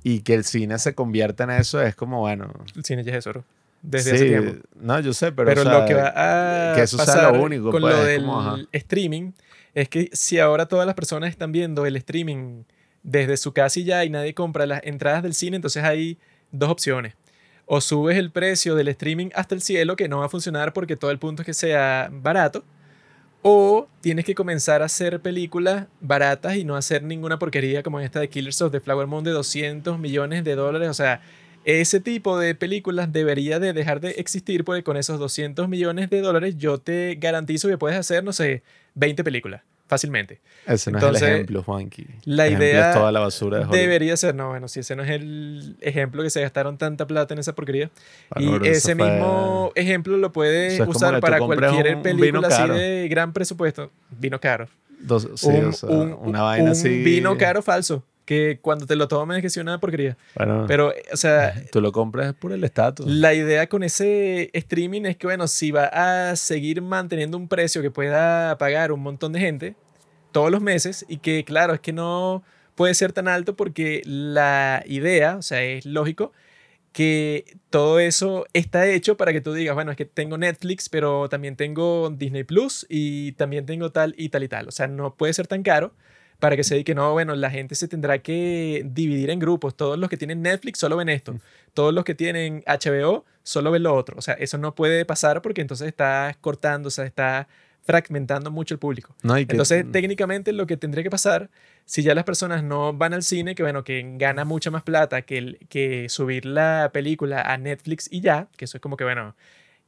y 0.04 0.20
que 0.20 0.36
el 0.36 0.44
cine 0.44 0.78
se 0.78 0.94
convierta 0.94 1.46
en 1.46 1.50
eso 1.50 1.82
es 1.82 1.96
como, 1.96 2.20
bueno, 2.20 2.54
El 2.76 2.86
cine 2.86 3.04
ya 3.04 3.14
es 3.14 3.26
eso, 3.26 3.44
desde 3.84 4.12
sí, 4.12 4.16
hace 4.16 4.26
tiempo. 4.30 4.68
no, 4.80 5.00
yo 5.02 5.14
sé, 5.14 5.32
pero, 5.34 5.50
Pero, 5.50 5.62
o 5.62 5.64
sea, 5.66 5.80
lo 5.80 5.86
que 5.86 5.94
va 5.94 6.72
a 6.72 6.74
que 6.74 6.82
eso 6.82 6.98
sea 6.98 7.06
pasar 7.06 7.36
lo 7.36 7.44
único, 7.44 7.70
con 7.70 7.82
pues, 7.82 7.94
lo 7.94 8.02
es 8.02 8.08
del 8.08 8.26
como, 8.26 8.58
streaming 8.72 9.32
es 9.76 9.90
que 9.90 10.10
si 10.14 10.40
ahora 10.40 10.68
todas 10.68 10.86
las 10.86 10.96
personas 10.96 11.30
están 11.30 11.52
viendo 11.52 11.86
el 11.86 11.96
streaming 11.98 12.64
desde 13.04 13.36
su 13.38 13.52
casa 13.52 13.80
y 13.80 13.84
ya 13.84 14.06
y 14.06 14.10
nadie 14.10 14.34
compra 14.34 14.66
las 14.66 14.82
entradas 14.84 15.22
del 15.22 15.34
cine, 15.34 15.58
entonces 15.58 15.84
hay 15.84 16.18
dos 16.52 16.70
opciones. 16.70 17.14
O 17.66 17.82
subes 17.82 18.18
el 18.18 18.32
precio 18.32 18.76
del 18.76 18.88
streaming 18.90 19.30
hasta 19.36 19.54
el 19.54 19.62
cielo, 19.62 19.96
que 19.96 20.08
no 20.08 20.20
va 20.20 20.26
a 20.26 20.30
funcionar 20.30 20.74
porque 20.74 20.96
todo 20.96 21.12
el 21.12 21.20
punto 21.20 21.42
es 21.42 21.46
que 21.46 21.54
sea 21.54 22.10
barato. 22.12 22.64
O 23.42 23.90
tienes 24.00 24.24
que 24.24 24.36
comenzar 24.36 24.82
a 24.82 24.86
hacer 24.86 25.20
películas 25.20 25.88
baratas 26.00 26.56
y 26.56 26.64
no 26.64 26.78
hacer 26.78 27.04
ninguna 27.04 27.40
porquería 27.40 27.84
como 27.84 28.00
esta 28.00 28.22
de 28.22 28.30
Killers 28.30 28.62
of 28.62 28.72
the 28.72 28.80
Flower 28.80 29.06
Moon 29.08 29.24
de 29.24 29.32
200 29.32 30.00
millones 30.00 30.46
de 30.46 30.56
dólares. 30.56 30.90
O 30.90 30.94
sea, 30.94 31.22
ese 31.66 32.00
tipo 32.00 32.38
de 32.40 32.56
películas 32.56 33.12
debería 33.14 33.60
de 33.60 33.74
dejar 33.74 34.00
de 34.02 34.12
existir 34.12 34.64
porque 34.64 34.84
con 34.84 34.98
esos 34.98 35.20
200 35.20 35.68
millones 35.70 36.10
de 36.10 36.22
dólares 36.22 36.58
yo 36.58 36.78
te 36.78 37.16
garantizo 37.16 37.68
que 37.70 37.78
puedes 37.78 37.98
hacer, 37.98 38.24
no 38.24 38.34
sé, 38.34 38.64
20 38.96 39.24
películas 39.24 39.62
fácilmente. 39.86 40.40
ese 40.66 40.92
no 40.92 40.98
es 40.98 41.04
entonces, 41.04 41.28
el 41.28 41.34
ejemplo, 41.36 41.62
Juanqui. 41.64 42.08
la 42.26 42.48
El 42.48 42.54
idea 42.54 42.90
es 42.90 42.96
toda 42.96 43.12
la 43.12 43.20
basura 43.20 43.60
de. 43.66 43.78
Debería 43.78 44.18
ser, 44.18 44.34
no, 44.34 44.50
bueno, 44.50 44.68
si 44.68 44.80
ese 44.80 44.96
no 44.96 45.04
es 45.04 45.10
el 45.12 45.76
ejemplo 45.82 46.24
que 46.24 46.30
se 46.32 46.42
gastaron 46.42 46.78
tanta 46.80 47.06
plata 47.06 47.34
en 47.36 47.40
esa 47.40 47.54
porquería. 47.54 47.92
Bueno, 48.34 48.50
y 48.50 48.60
pero 48.60 48.66
eso 48.66 48.72
ese 48.90 48.96
fue- 48.96 49.12
mismo 49.12 49.72
ejemplo 49.76 50.18
lo 50.18 50.32
puedes 50.32 50.74
es 50.74 50.80
como 50.80 50.92
usar 50.92 51.20
para 51.20 51.38
cualquier 51.38 51.90
un- 51.92 51.98
un 51.98 52.04
película 52.04 52.48
así 52.48 52.58
caro. 52.58 52.74
de 52.76 53.08
gran 53.08 53.34
presupuesto. 53.34 53.92
Vino 54.20 54.40
caro. 54.40 54.68
Dos- 55.00 55.28
sí, 55.36 55.48
un, 55.48 55.66
o 55.66 55.72
sea, 55.74 55.90
un- 55.90 56.14
una 56.22 56.42
vaina 56.42 56.66
un 56.66 56.72
así. 56.72 57.04
vino 57.04 57.38
caro 57.38 57.62
falso. 57.62 58.04
Que 58.26 58.60
cuando 58.62 58.86
te 58.86 58.96
lo 58.96 59.08
tomes 59.08 59.38
es 59.38 59.42
que 59.42 59.50
sea 59.50 59.64
una 59.64 59.80
porquería. 59.80 60.18
Bueno, 60.36 60.66
Pero, 60.68 60.94
o 61.12 61.18
sea, 61.18 61.54
tú 61.72 61.82
lo 61.82 61.92
compras 61.92 62.34
por 62.34 62.54
el 62.54 62.64
estatus. 62.64 63.06
la 63.06 63.34
idea 63.34 63.68
con 63.68 63.84
ese 63.84 64.50
streaming 64.54 65.04
es 65.04 65.18
que, 65.18 65.28
bueno, 65.28 65.48
si 65.48 65.72
va 65.72 65.86
a 66.32 66.36
seguir 66.36 66.82
manteniendo 66.82 67.38
un 67.38 67.48
precio 67.48 67.82
que 67.82 67.92
pueda 67.92 68.58
pagar 68.58 68.92
un 68.92 69.02
montón 69.02 69.34
de 69.34 69.40
gente 69.40 69.76
todos 70.32 70.52
los 70.52 70.62
meses 70.62 71.06
y 71.08 71.18
que, 71.18 71.44
claro, 71.44 71.74
es 71.74 71.80
que 71.80 71.94
no 71.94 72.44
puede 72.76 72.94
ser 72.94 73.14
tan 73.14 73.28
alto 73.28 73.56
porque 73.56 74.02
la 74.06 74.84
idea, 74.88 75.36
o 75.38 75.42
sea, 75.42 75.62
es 75.62 75.86
lógico 75.86 76.32
que 76.92 77.58
todo 77.70 78.00
eso 78.00 78.46
está 78.54 78.88
hecho 78.88 79.18
para 79.18 79.34
que 79.34 79.42
tú 79.42 79.54
digas, 79.54 79.74
bueno, 79.76 79.92
es 79.92 79.98
que 79.98 80.06
tengo 80.06 80.38
Netflix, 80.38 80.90
pero 80.90 81.28
también 81.28 81.56
tengo 81.56 82.10
Disney 82.12 82.44
Plus 82.44 82.86
y 82.88 83.32
también 83.34 83.66
tengo 83.66 83.92
tal 83.92 84.14
y 84.18 84.30
tal 84.30 84.44
y 84.44 84.48
tal. 84.48 84.68
O 84.68 84.72
sea, 84.72 84.88
no 84.88 85.16
puede 85.16 85.34
ser 85.34 85.48
tan 85.48 85.64
caro 85.64 85.94
para 86.40 86.56
que 86.56 86.64
se 86.64 86.76
diga 86.76 86.86
que 86.86 86.96
no, 86.96 87.12
bueno, 87.14 87.36
la 87.36 87.50
gente 87.50 87.76
se 87.76 87.88
tendrá 87.88 88.20
que 88.20 88.84
dividir 88.86 89.30
en 89.30 89.40
grupos. 89.40 89.76
Todos 89.76 89.98
los 89.98 90.10
que 90.10 90.18
tienen 90.18 90.42
Netflix 90.42 90.80
solo 90.80 90.98
ven 90.98 91.10
esto. 91.10 91.40
Todos 91.74 91.94
los 91.94 92.04
que 92.04 92.16
tienen 92.16 92.64
HBO 92.66 93.26
solo 93.44 93.72
ven 93.72 93.84
lo 93.84 93.94
otro. 93.96 94.16
O 94.18 94.22
sea, 94.22 94.34
eso 94.36 94.58
no 94.58 94.76
puede 94.76 95.06
pasar 95.06 95.42
porque 95.42 95.62
entonces 95.62 95.88
está 95.88 96.36
cortando, 96.42 96.88
o 96.88 96.92
sea, 96.92 97.06
está 97.06 97.48
fragmentando 97.82 98.50
mucho 98.52 98.74
el 98.74 98.80
público. 98.80 99.14
No, 99.24 99.36
que- 99.36 99.42
Entonces, 99.42 99.86
técnicamente 99.92 100.54
lo 100.54 100.66
que 100.66 100.78
tendría 100.78 101.04
que 101.04 101.10
pasar, 101.10 101.50
si 101.86 102.02
ya 102.02 102.16
las 102.16 102.24
personas 102.24 102.64
no 102.64 102.94
van 102.94 103.14
al 103.14 103.24
cine, 103.24 103.56
que 103.56 103.64
bueno, 103.64 103.84
que 103.84 104.04
gana 104.18 104.46
mucha 104.46 104.72
más 104.72 104.84
plata 104.84 105.22
que, 105.24 105.38
el- 105.38 105.60
que 105.70 106.08
subir 106.08 106.46
la 106.46 106.92
película 106.94 107.42
a 107.42 107.58
Netflix 107.58 108.08
y 108.12 108.22
ya, 108.22 108.48
que 108.56 108.66
eso 108.66 108.78
es 108.78 108.82
como 108.82 108.96
que, 108.96 109.04
bueno, 109.04 109.36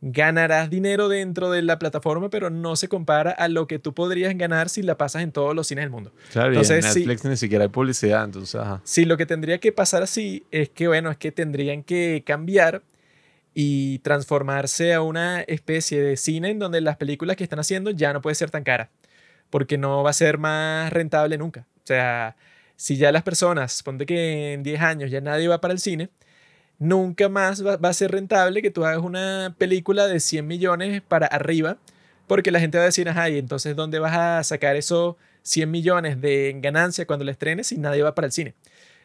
ganarás 0.02 0.70
dinero 0.70 1.10
dentro 1.10 1.50
de 1.50 1.62
la 1.62 1.80
plataforma, 1.80 2.30
pero 2.30 2.50
no 2.50 2.76
se 2.76 2.88
compara 2.88 3.32
a 3.32 3.48
lo 3.48 3.68
que 3.68 3.80
tú 3.80 3.94
podrías 3.94 4.38
ganar 4.38 4.70
si 4.70 4.84
la 4.84 4.98
pasas 4.98 5.24
en 5.24 5.32
todos 5.32 5.56
los 5.56 5.68
cines 5.68 5.84
del 5.84 5.92
mundo. 5.92 6.14
claro, 6.32 6.54
y 6.54 6.58
en 6.58 6.62
entonces, 6.62 6.94
sí. 6.94 7.00
Netflix 7.00 7.26
ni 7.26 7.38
siquiera 7.38 7.64
hay 7.64 7.70
publicidad, 7.70 8.24
entonces, 8.26 8.56
ajá. 8.56 8.82
Sí, 8.84 9.06
lo 9.06 9.18
que 9.18 9.26
tendría 9.26 9.60
que 9.60 9.72
pasar 9.72 10.04
así 10.04 10.46
es 10.52 10.70
que, 10.70 10.88
bueno, 10.88 11.10
es 11.10 11.18
que 11.18 11.32
tendrían 11.32 11.84
que 11.84 12.24
cambiar 12.26 12.84
y 13.54 14.00
transformarse 14.00 14.94
a 14.94 15.02
una 15.02 15.42
especie 15.42 16.02
de 16.02 16.18
cine 16.18 16.50
en 16.50 16.60
donde 16.60 16.82
las 16.82 16.98
películas 16.98 17.38
que 17.38 17.44
están 17.44 17.60
haciendo 17.60 17.90
ya 17.90 18.12
no 18.12 18.22
puede 18.22 18.36
ser 18.36 18.52
tan 18.52 18.64
cara, 18.64 18.90
porque 19.50 19.78
no 19.78 20.04
va 20.04 20.10
a 20.10 20.14
ser 20.14 20.38
más 20.38 20.92
rentable 20.92 21.38
nunca. 21.38 21.66
O 21.78 21.88
sea, 21.88 22.36
si 22.76 22.98
ya 22.98 23.12
las 23.12 23.24
personas, 23.24 23.82
ponte 23.82 24.06
que 24.06 24.54
en 24.54 24.64
10 24.64 24.82
años 24.82 25.10
ya 25.10 25.22
nadie 25.22 25.48
va 25.48 25.62
para 25.62 25.74
el 25.74 25.80
cine, 25.80 26.10
nunca 26.80 27.30
más 27.30 27.66
va, 27.66 27.78
a 27.82 27.94
ser 27.94 28.12
rentable 28.12 28.62
que 28.62 28.72
tú 28.72 28.86
hagas 28.86 29.04
una 29.04 29.56
película 29.58 30.08
de 30.08 30.20
100 30.20 30.48
millones 30.48 31.02
para 31.02 31.28
arriba, 31.28 31.78
porque 32.28 32.52
la 32.52 32.60
gente 32.60 32.78
va 32.78 32.84
a 32.84 32.88
decir, 32.88 33.10
ajá, 33.10 33.30
y 33.30 33.38
entonces 33.38 33.76
¿dónde 33.76 34.00
vas 34.00 34.16
a 34.16 34.44
sacar 34.44 34.76
esos 34.76 35.16
100 35.44 35.70
millones 35.72 36.22
de 36.22 36.56
ganancia 36.62 37.06
cuando 37.08 37.26
la 37.26 37.32
estrenes 37.32 37.68
si 37.68 37.78
nadie 37.78 38.04
va 38.04 38.16
para 38.16 38.28
el 38.28 38.32
cine? 38.34 38.56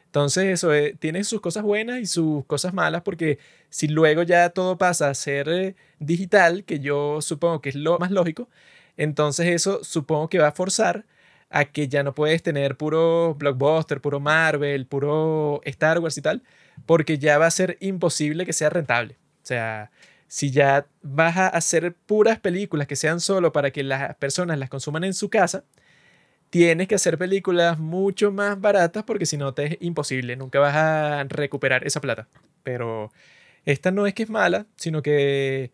Entonces 0.07 0.47
eso 0.47 0.75
eh, 0.75 0.97
tiene 0.99 1.23
sus 1.25 1.41
cosas 1.41 1.63
buenas 1.63 2.01
y 2.01 2.07
sus 2.07 2.45
cosas 2.47 2.75
malas 2.75 3.03
porque 3.03 3.39
si 3.69 3.87
luego 3.89 4.25
ya 4.25 4.51
todo 4.51 4.77
pasa 4.77 5.09
a 5.09 5.15
ser 5.15 5.49
eh, 5.49 5.77
digital, 6.01 6.65
que 6.65 6.81
yo 6.81 7.21
supongo 7.23 7.61
que 7.61 7.69
es 7.69 7.77
lo 7.77 7.99
más 7.99 8.11
lógico, 8.11 8.49
entonces 8.97 9.47
eso 9.49 9.85
supongo 9.85 10.29
que 10.29 10.41
va 10.41 10.49
a 10.49 10.53
forzar 10.53 11.05
a 11.51 11.65
que 11.67 11.89
ya 11.89 12.03
no 12.03 12.15
puedes 12.15 12.43
tener 12.43 12.77
puro 12.77 13.35
blockbuster, 13.35 14.01
puro 14.01 14.21
Marvel, 14.21 14.87
puro 14.87 15.61
Star 15.65 15.99
Wars 15.99 16.17
y 16.17 16.23
tal, 16.23 16.43
porque 16.87 17.19
ya 17.19 17.39
va 17.39 17.47
a 17.47 17.51
ser 17.51 17.77
imposible 17.81 18.47
que 18.47 18.53
sea 18.53 18.71
rentable. 18.71 19.17
O 19.43 19.47
sea, 19.47 19.91
si 20.29 20.53
ya 20.53 20.87
vas 21.03 21.37
a 21.37 21.49
hacer 21.49 21.95
puras 22.07 22.39
películas 22.39 22.87
que 22.87 22.97
sean 22.97 23.21
solo 23.21 23.53
para 23.53 23.73
que 23.73 23.83
las 23.83 24.15
personas 24.17 24.59
las 24.59 24.71
consuman 24.71 25.05
en 25.05 25.15
su 25.15 25.29
casa, 25.29 25.65
tienes 26.51 26.89
que 26.89 26.95
hacer 26.97 27.19
películas 27.19 27.79
mucho 27.79 28.33
más 28.33 28.61
baratas 28.61 29.05
porque 29.05 29.27
si 29.27 29.37
no 29.37 29.55
te 29.55 29.67
es 29.67 29.77
imposible, 29.81 30.37
nunca 30.37 30.61
vas 30.61 30.77
a 30.77 31.25
recuperar 31.25 31.87
esa 31.87 32.01
plata. 32.01 32.29
Pero 32.63 33.11
esta 33.65 33.91
no 33.91 34.07
es 34.07 34.15
que 34.15 34.25
es 34.25 34.31
mala, 34.31 34.67
sino 34.77 35.03
que 35.03 35.73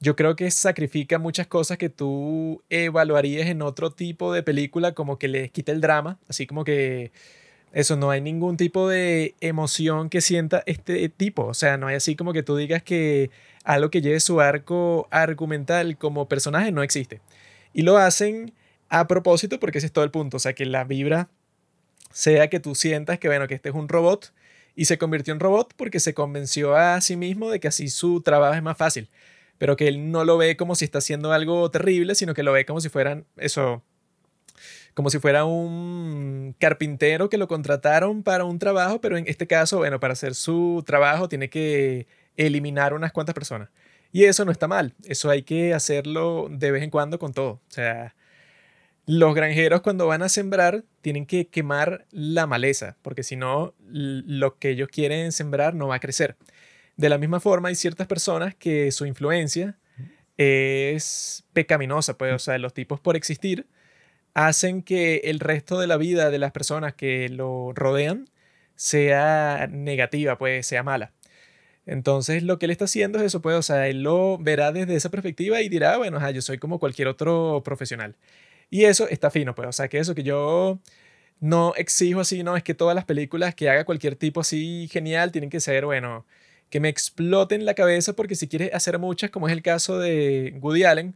yo 0.00 0.16
creo 0.16 0.36
que 0.36 0.50
sacrifica 0.50 1.18
muchas 1.18 1.46
cosas 1.46 1.78
que 1.78 1.90
tú 1.90 2.62
evaluarías 2.70 3.48
en 3.48 3.62
otro 3.62 3.90
tipo 3.92 4.32
de 4.32 4.42
película, 4.42 4.92
como 4.94 5.18
que 5.18 5.28
les 5.28 5.50
quita 5.50 5.72
el 5.72 5.80
drama, 5.80 6.18
así 6.28 6.46
como 6.46 6.64
que 6.64 7.12
eso, 7.72 7.96
no 7.96 8.10
hay 8.10 8.20
ningún 8.20 8.56
tipo 8.56 8.88
de 8.88 9.34
emoción 9.40 10.10
que 10.10 10.20
sienta 10.20 10.62
este 10.66 11.08
tipo. 11.08 11.44
O 11.46 11.54
sea, 11.54 11.76
no 11.76 11.86
hay 11.86 11.96
así 11.96 12.16
como 12.16 12.32
que 12.32 12.42
tú 12.42 12.56
digas 12.56 12.82
que 12.82 13.30
algo 13.64 13.90
que 13.90 14.00
lleve 14.02 14.20
su 14.20 14.40
arco 14.40 15.06
argumental 15.10 15.96
como 15.96 16.28
personaje 16.28 16.72
no 16.72 16.82
existe. 16.82 17.20
Y 17.72 17.82
lo 17.82 17.96
hacen 17.98 18.54
a 18.88 19.06
propósito 19.06 19.60
porque 19.60 19.78
ese 19.78 19.86
es 19.86 19.92
todo 19.92 20.04
el 20.04 20.10
punto. 20.10 20.36
O 20.38 20.40
sea, 20.40 20.54
que 20.54 20.66
la 20.66 20.84
vibra 20.84 21.30
sea 22.12 22.48
que 22.50 22.60
tú 22.60 22.74
sientas 22.74 23.18
que, 23.18 23.28
bueno, 23.28 23.46
que 23.48 23.54
este 23.54 23.68
es 23.70 23.74
un 23.74 23.88
robot 23.88 24.32
y 24.74 24.86
se 24.86 24.98
convirtió 24.98 25.32
en 25.34 25.40
robot 25.40 25.74
porque 25.76 26.00
se 26.00 26.14
convenció 26.14 26.76
a 26.76 27.00
sí 27.00 27.16
mismo 27.16 27.50
de 27.50 27.60
que 27.60 27.68
así 27.68 27.88
su 27.88 28.20
trabajo 28.22 28.54
es 28.54 28.62
más 28.62 28.76
fácil. 28.76 29.08
Pero 29.60 29.76
que 29.76 29.88
él 29.88 30.10
no 30.10 30.24
lo 30.24 30.38
ve 30.38 30.56
como 30.56 30.74
si 30.74 30.86
está 30.86 30.98
haciendo 30.98 31.32
algo 31.32 31.70
terrible, 31.70 32.14
sino 32.14 32.32
que 32.32 32.42
lo 32.42 32.52
ve 32.52 32.64
como 32.64 32.80
si 32.80 32.88
fueran 32.88 33.26
eso, 33.36 33.82
como 34.94 35.10
si 35.10 35.18
fuera 35.18 35.44
un 35.44 36.56
carpintero 36.58 37.28
que 37.28 37.36
lo 37.36 37.46
contrataron 37.46 38.22
para 38.22 38.46
un 38.46 38.58
trabajo, 38.58 39.02
pero 39.02 39.18
en 39.18 39.26
este 39.28 39.46
caso, 39.46 39.76
bueno, 39.76 40.00
para 40.00 40.14
hacer 40.14 40.34
su 40.34 40.82
trabajo 40.86 41.28
tiene 41.28 41.50
que 41.50 42.06
eliminar 42.38 42.94
unas 42.94 43.12
cuantas 43.12 43.34
personas. 43.34 43.68
Y 44.12 44.24
eso 44.24 44.46
no 44.46 44.50
está 44.50 44.66
mal, 44.66 44.94
eso 45.04 45.28
hay 45.28 45.42
que 45.42 45.74
hacerlo 45.74 46.48
de 46.50 46.70
vez 46.70 46.82
en 46.82 46.88
cuando 46.88 47.18
con 47.18 47.34
todo. 47.34 47.50
O 47.50 47.60
sea, 47.68 48.14
los 49.04 49.34
granjeros 49.34 49.82
cuando 49.82 50.06
van 50.06 50.22
a 50.22 50.30
sembrar 50.30 50.84
tienen 51.02 51.26
que 51.26 51.48
quemar 51.48 52.06
la 52.12 52.46
maleza, 52.46 52.96
porque 53.02 53.24
si 53.24 53.36
no, 53.36 53.74
lo 53.90 54.56
que 54.58 54.70
ellos 54.70 54.88
quieren 54.88 55.32
sembrar 55.32 55.74
no 55.74 55.88
va 55.88 55.96
a 55.96 56.00
crecer. 56.00 56.38
De 56.96 57.08
la 57.08 57.18
misma 57.18 57.40
forma, 57.40 57.68
hay 57.68 57.74
ciertas 57.74 58.06
personas 58.06 58.54
que 58.54 58.92
su 58.92 59.06
influencia 59.06 59.78
es 60.36 61.44
pecaminosa, 61.52 62.16
pues, 62.16 62.34
o 62.34 62.38
sea, 62.38 62.58
los 62.58 62.74
tipos 62.74 63.00
por 63.00 63.16
existir 63.16 63.66
hacen 64.34 64.82
que 64.82 65.22
el 65.24 65.40
resto 65.40 65.78
de 65.78 65.86
la 65.86 65.96
vida 65.96 66.30
de 66.30 66.38
las 66.38 66.52
personas 66.52 66.94
que 66.94 67.28
lo 67.28 67.72
rodean 67.74 68.28
sea 68.74 69.68
negativa, 69.70 70.38
pues 70.38 70.66
sea 70.66 70.82
mala. 70.82 71.12
Entonces 71.86 72.42
lo 72.42 72.58
que 72.58 72.66
él 72.66 72.70
está 72.70 72.84
haciendo 72.86 73.18
es 73.18 73.24
eso, 73.24 73.42
pues, 73.42 73.56
o 73.56 73.62
sea, 73.62 73.88
él 73.88 74.02
lo 74.02 74.38
verá 74.38 74.72
desde 74.72 74.94
esa 74.94 75.10
perspectiva 75.10 75.60
y 75.60 75.68
dirá, 75.68 75.96
bueno, 75.98 76.30
yo 76.30 76.42
soy 76.42 76.58
como 76.58 76.78
cualquier 76.78 77.08
otro 77.08 77.62
profesional. 77.64 78.16
Y 78.70 78.84
eso 78.84 79.08
está 79.08 79.30
fino, 79.30 79.54
pues, 79.54 79.68
o 79.68 79.72
sea, 79.72 79.88
que 79.88 79.98
eso 79.98 80.14
que 80.14 80.22
yo 80.22 80.80
no 81.40 81.74
exijo 81.76 82.20
así, 82.20 82.42
no, 82.42 82.56
es 82.56 82.62
que 82.62 82.74
todas 82.74 82.94
las 82.94 83.04
películas 83.04 83.54
que 83.54 83.68
haga 83.70 83.84
cualquier 83.84 84.16
tipo 84.16 84.40
así 84.40 84.88
genial 84.92 85.32
tienen 85.32 85.50
que 85.50 85.60
ser, 85.60 85.86
bueno, 85.86 86.26
que 86.70 86.80
me 86.80 86.88
exploten 86.88 87.64
la 87.64 87.74
cabeza 87.74 88.14
porque 88.14 88.36
si 88.36 88.48
quieres 88.48 88.72
hacer 88.72 88.98
muchas, 88.98 89.30
como 89.30 89.48
es 89.48 89.52
el 89.52 89.62
caso 89.62 89.98
de 89.98 90.56
Woody 90.60 90.84
Allen, 90.84 91.14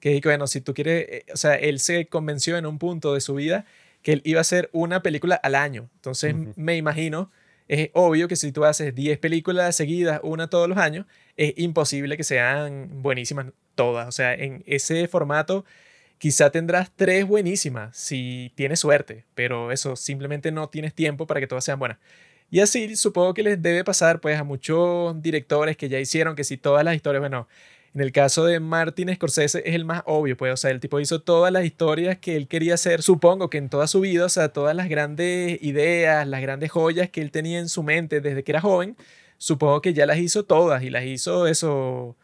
que 0.00 0.20
bueno, 0.24 0.46
si 0.46 0.60
tú 0.60 0.74
quieres, 0.74 1.06
eh, 1.08 1.26
o 1.32 1.36
sea, 1.36 1.54
él 1.54 1.78
se 1.80 2.06
convenció 2.06 2.58
en 2.58 2.66
un 2.66 2.78
punto 2.78 3.14
de 3.14 3.20
su 3.20 3.34
vida 3.34 3.64
que 4.02 4.12
él 4.12 4.22
iba 4.24 4.40
a 4.40 4.42
hacer 4.42 4.68
una 4.72 5.02
película 5.02 5.34
al 5.36 5.54
año. 5.54 5.88
Entonces 5.96 6.34
me 6.56 6.76
imagino, 6.76 7.30
es 7.68 7.90
obvio 7.94 8.28
que 8.28 8.36
si 8.36 8.52
tú 8.52 8.64
haces 8.64 8.94
10 8.94 9.18
películas 9.18 9.76
seguidas, 9.76 10.20
una 10.22 10.48
todos 10.50 10.68
los 10.68 10.78
años, 10.78 11.06
es 11.36 11.54
imposible 11.56 12.16
que 12.16 12.24
sean 12.24 13.02
buenísimas 13.02 13.46
todas. 13.74 14.08
O 14.08 14.12
sea, 14.12 14.34
en 14.34 14.62
ese 14.66 15.08
formato 15.08 15.64
quizá 16.18 16.50
tendrás 16.50 16.90
tres 16.94 17.26
buenísimas 17.26 17.96
si 17.96 18.52
tienes 18.54 18.80
suerte, 18.80 19.24
pero 19.34 19.72
eso 19.72 19.96
simplemente 19.96 20.52
no 20.52 20.68
tienes 20.68 20.94
tiempo 20.94 21.26
para 21.26 21.40
que 21.40 21.46
todas 21.46 21.64
sean 21.64 21.78
buenas. 21.78 21.98
Y 22.54 22.60
así 22.60 22.94
supongo 22.94 23.34
que 23.34 23.42
les 23.42 23.60
debe 23.60 23.82
pasar 23.82 24.20
pues 24.20 24.38
a 24.38 24.44
muchos 24.44 25.20
directores 25.20 25.76
que 25.76 25.88
ya 25.88 25.98
hicieron 25.98 26.36
que 26.36 26.44
si 26.44 26.56
todas 26.56 26.84
las 26.84 26.94
historias, 26.94 27.20
bueno, 27.20 27.48
en 27.94 28.00
el 28.00 28.12
caso 28.12 28.44
de 28.44 28.60
Martin 28.60 29.12
Scorsese 29.12 29.64
es 29.66 29.74
el 29.74 29.84
más 29.84 30.04
obvio, 30.06 30.36
pues, 30.36 30.52
o 30.52 30.56
sea, 30.56 30.70
el 30.70 30.78
tipo 30.78 31.00
hizo 31.00 31.20
todas 31.20 31.52
las 31.52 31.64
historias 31.64 32.16
que 32.18 32.36
él 32.36 32.46
quería 32.46 32.74
hacer, 32.74 33.02
supongo 33.02 33.50
que 33.50 33.58
en 33.58 33.68
toda 33.68 33.88
su 33.88 33.98
vida, 33.98 34.26
o 34.26 34.28
sea, 34.28 34.50
todas 34.50 34.76
las 34.76 34.88
grandes 34.88 35.60
ideas, 35.64 36.28
las 36.28 36.42
grandes 36.42 36.70
joyas 36.70 37.10
que 37.10 37.22
él 37.22 37.32
tenía 37.32 37.58
en 37.58 37.68
su 37.68 37.82
mente 37.82 38.20
desde 38.20 38.44
que 38.44 38.52
era 38.52 38.60
joven, 38.60 38.96
supongo 39.36 39.82
que 39.82 39.92
ya 39.92 40.06
las 40.06 40.18
hizo 40.18 40.44
todas 40.44 40.84
y 40.84 40.90
las 40.90 41.04
hizo 41.06 41.48
eso, 41.48 42.16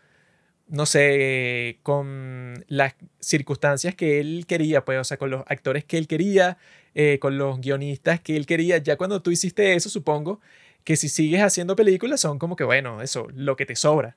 no 0.68 0.86
sé, 0.86 1.80
con 1.82 2.64
las 2.68 2.94
circunstancias 3.18 3.96
que 3.96 4.20
él 4.20 4.44
quería, 4.46 4.84
pues, 4.84 5.00
o 5.00 5.04
sea, 5.04 5.16
con 5.16 5.30
los 5.30 5.42
actores 5.48 5.84
que 5.84 5.98
él 5.98 6.06
quería, 6.06 6.56
eh, 6.94 7.18
con 7.20 7.38
los 7.38 7.60
guionistas 7.60 8.20
que 8.20 8.36
él 8.36 8.46
quería. 8.46 8.78
Ya 8.78 8.96
cuando 8.96 9.22
tú 9.22 9.30
hiciste 9.30 9.74
eso, 9.74 9.88
supongo 9.88 10.40
que 10.84 10.96
si 10.96 11.08
sigues 11.08 11.42
haciendo 11.42 11.76
películas 11.76 12.20
son 12.20 12.38
como 12.38 12.56
que, 12.56 12.64
bueno, 12.64 13.02
eso, 13.02 13.28
lo 13.34 13.56
que 13.56 13.66
te 13.66 13.76
sobra. 13.76 14.16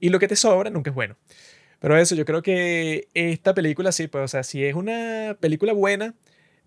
Y 0.00 0.10
lo 0.10 0.18
que 0.18 0.28
te 0.28 0.36
sobra 0.36 0.70
nunca 0.70 0.90
es 0.90 0.94
bueno. 0.94 1.16
Pero 1.80 1.98
eso, 1.98 2.14
yo 2.14 2.24
creo 2.24 2.42
que 2.42 3.08
esta 3.14 3.54
película 3.54 3.92
sí, 3.92 4.08
pues, 4.08 4.24
o 4.24 4.28
sea, 4.28 4.42
si 4.42 4.64
es 4.64 4.74
una 4.74 5.36
película 5.40 5.72
buena, 5.72 6.14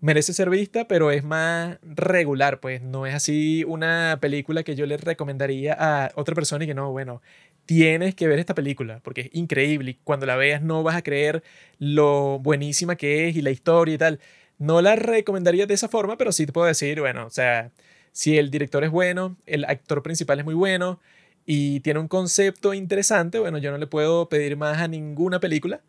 merece 0.00 0.32
ser 0.32 0.48
vista, 0.50 0.86
pero 0.86 1.10
es 1.10 1.24
más 1.24 1.78
regular, 1.82 2.60
pues 2.60 2.82
no 2.82 3.06
es 3.06 3.14
así 3.14 3.64
una 3.66 4.18
película 4.20 4.62
que 4.62 4.76
yo 4.76 4.86
le 4.86 4.96
recomendaría 4.96 5.76
a 5.78 6.12
otra 6.14 6.34
persona 6.34 6.64
y 6.64 6.66
que 6.68 6.74
no, 6.74 6.92
bueno, 6.92 7.20
tienes 7.66 8.14
que 8.14 8.28
ver 8.28 8.38
esta 8.38 8.54
película 8.54 9.00
porque 9.02 9.22
es 9.22 9.30
increíble 9.32 9.92
y 9.92 9.94
cuando 10.04 10.26
la 10.26 10.36
veas 10.36 10.62
no 10.62 10.82
vas 10.82 10.96
a 10.96 11.02
creer 11.02 11.42
lo 11.78 12.38
buenísima 12.38 12.96
que 12.96 13.28
es 13.28 13.36
y 13.36 13.42
la 13.42 13.50
historia 13.50 13.94
y 13.94 13.98
tal. 13.98 14.20
No 14.58 14.82
la 14.82 14.96
recomendaría 14.96 15.66
de 15.66 15.74
esa 15.74 15.88
forma, 15.88 16.18
pero 16.18 16.32
sí 16.32 16.46
te 16.46 16.52
puedo 16.52 16.66
decir, 16.66 17.00
bueno, 17.00 17.26
o 17.26 17.30
sea, 17.30 17.70
si 18.12 18.38
el 18.38 18.50
director 18.50 18.84
es 18.84 18.90
bueno, 18.90 19.36
el 19.46 19.64
actor 19.64 20.02
principal 20.02 20.40
es 20.40 20.44
muy 20.44 20.54
bueno, 20.54 21.00
y 21.46 21.80
tiene 21.80 22.00
un 22.00 22.08
concepto 22.08 22.74
interesante, 22.74 23.38
bueno, 23.38 23.56
yo 23.56 23.70
no 23.70 23.78
le 23.78 23.86
puedo 23.86 24.28
pedir 24.28 24.56
más 24.56 24.78
a 24.78 24.88
ninguna 24.88 25.40
película, 25.40 25.80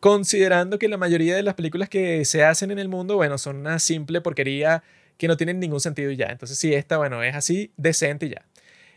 considerando 0.00 0.78
que 0.78 0.88
la 0.88 0.96
mayoría 0.96 1.36
de 1.36 1.42
las 1.42 1.54
películas 1.54 1.88
que 1.88 2.24
se 2.24 2.42
hacen 2.42 2.70
en 2.70 2.78
el 2.78 2.88
mundo, 2.88 3.16
bueno, 3.16 3.38
son 3.38 3.58
una 3.58 3.78
simple 3.78 4.20
porquería 4.20 4.82
que 5.16 5.28
no 5.28 5.36
tienen 5.36 5.60
ningún 5.60 5.80
sentido 5.80 6.10
ya. 6.10 6.26
Entonces, 6.26 6.58
si 6.58 6.74
esta, 6.74 6.96
bueno, 6.96 7.22
es 7.22 7.36
así, 7.36 7.72
decente 7.76 8.30
ya. 8.30 8.46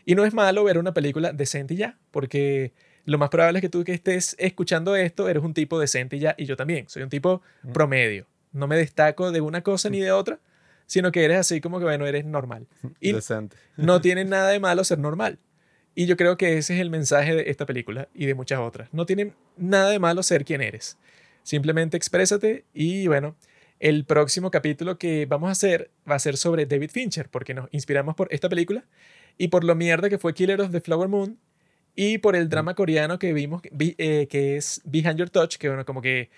Y 0.06 0.14
no 0.14 0.24
es 0.24 0.34
malo 0.34 0.64
ver 0.64 0.78
una 0.78 0.94
película 0.94 1.32
decente 1.32 1.76
ya, 1.76 1.98
porque 2.10 2.72
lo 3.04 3.18
más 3.18 3.28
probable 3.28 3.58
es 3.58 3.60
que 3.60 3.68
tú 3.68 3.84
que 3.84 3.92
estés 3.92 4.34
escuchando 4.38 4.96
esto 4.96 5.28
eres 5.28 5.44
un 5.44 5.54
tipo 5.54 5.78
decente 5.78 6.18
ya, 6.18 6.34
y 6.38 6.46
yo 6.46 6.56
también, 6.56 6.88
soy 6.88 7.02
un 7.02 7.10
tipo 7.10 7.42
mm. 7.62 7.72
promedio. 7.72 8.26
No 8.54 8.66
me 8.66 8.76
destaco 8.76 9.30
de 9.32 9.42
una 9.42 9.62
cosa 9.62 9.90
ni 9.90 10.00
de 10.00 10.12
otra, 10.12 10.40
sino 10.86 11.12
que 11.12 11.24
eres 11.24 11.38
así 11.38 11.60
como 11.60 11.78
que, 11.78 11.84
bueno, 11.84 12.06
eres 12.06 12.24
normal. 12.24 12.66
Y 13.00 13.12
decente. 13.12 13.56
no 13.76 14.00
tiene 14.00 14.24
nada 14.24 14.48
de 14.48 14.60
malo 14.60 14.84
ser 14.84 14.98
normal. 14.98 15.38
Y 15.94 16.06
yo 16.06 16.16
creo 16.16 16.36
que 16.36 16.58
ese 16.58 16.74
es 16.74 16.80
el 16.80 16.90
mensaje 16.90 17.34
de 17.34 17.50
esta 17.50 17.66
película 17.66 18.08
y 18.14 18.26
de 18.26 18.34
muchas 18.34 18.58
otras. 18.58 18.88
No 18.92 19.06
tiene 19.06 19.32
nada 19.56 19.90
de 19.90 19.98
malo 19.98 20.22
ser 20.22 20.44
quien 20.44 20.60
eres. 20.60 20.96
Simplemente 21.42 21.96
exprésate 21.96 22.64
y 22.72 23.06
bueno, 23.06 23.36
el 23.78 24.04
próximo 24.04 24.50
capítulo 24.50 24.98
que 24.98 25.26
vamos 25.26 25.48
a 25.48 25.52
hacer 25.52 25.90
va 26.10 26.14
a 26.14 26.18
ser 26.18 26.36
sobre 26.36 26.66
David 26.66 26.90
Fincher, 26.90 27.28
porque 27.28 27.54
nos 27.54 27.68
inspiramos 27.72 28.14
por 28.14 28.28
esta 28.32 28.48
película 28.48 28.84
y 29.36 29.48
por 29.48 29.62
lo 29.62 29.74
mierda 29.74 30.08
que 30.08 30.18
fue 30.18 30.34
Killer 30.34 30.60
of 30.60 30.70
the 30.70 30.80
Flower 30.80 31.08
Moon 31.08 31.38
y 31.94 32.18
por 32.18 32.34
el 32.34 32.48
drama 32.48 32.74
coreano 32.74 33.18
que 33.18 33.32
vimos, 33.32 33.62
eh, 33.78 34.26
que 34.28 34.56
es 34.56 34.80
Behind 34.84 35.16
Your 35.16 35.30
Touch, 35.30 35.56
que 35.56 35.68
bueno, 35.68 35.84
como 35.84 36.02
que 36.02 36.30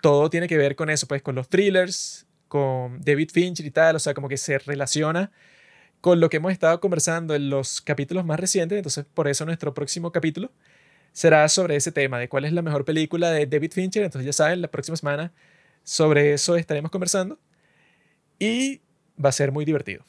todo 0.00 0.30
tiene 0.30 0.48
que 0.48 0.56
ver 0.56 0.76
con 0.76 0.90
eso, 0.90 1.06
pues 1.06 1.22
con 1.22 1.34
los 1.34 1.48
thrillers, 1.48 2.26
con 2.48 3.00
David 3.02 3.30
Fincher 3.32 3.66
y 3.66 3.70
tal, 3.70 3.96
o 3.96 3.98
sea, 3.98 4.14
como 4.14 4.28
que 4.28 4.36
se 4.36 4.58
relaciona 4.58 5.30
con 6.00 6.20
lo 6.20 6.30
que 6.30 6.36
hemos 6.38 6.52
estado 6.52 6.80
conversando 6.80 7.34
en 7.34 7.50
los 7.50 7.80
capítulos 7.80 8.24
más 8.24 8.38
recientes, 8.38 8.76
entonces 8.76 9.04
por 9.12 9.28
eso 9.28 9.44
nuestro 9.44 9.74
próximo 9.74 10.12
capítulo 10.12 10.52
será 11.12 11.48
sobre 11.48 11.76
ese 11.76 11.90
tema, 11.90 12.18
de 12.18 12.28
cuál 12.28 12.44
es 12.44 12.52
la 12.52 12.62
mejor 12.62 12.84
película 12.84 13.30
de 13.30 13.46
David 13.46 13.72
Fincher, 13.72 14.04
entonces 14.04 14.26
ya 14.26 14.32
saben, 14.32 14.60
la 14.60 14.68
próxima 14.68 14.96
semana 14.96 15.32
sobre 15.82 16.32
eso 16.32 16.56
estaremos 16.56 16.90
conversando 16.90 17.38
y 18.38 18.80
va 19.22 19.30
a 19.30 19.32
ser 19.32 19.50
muy 19.50 19.64
divertido. 19.64 20.04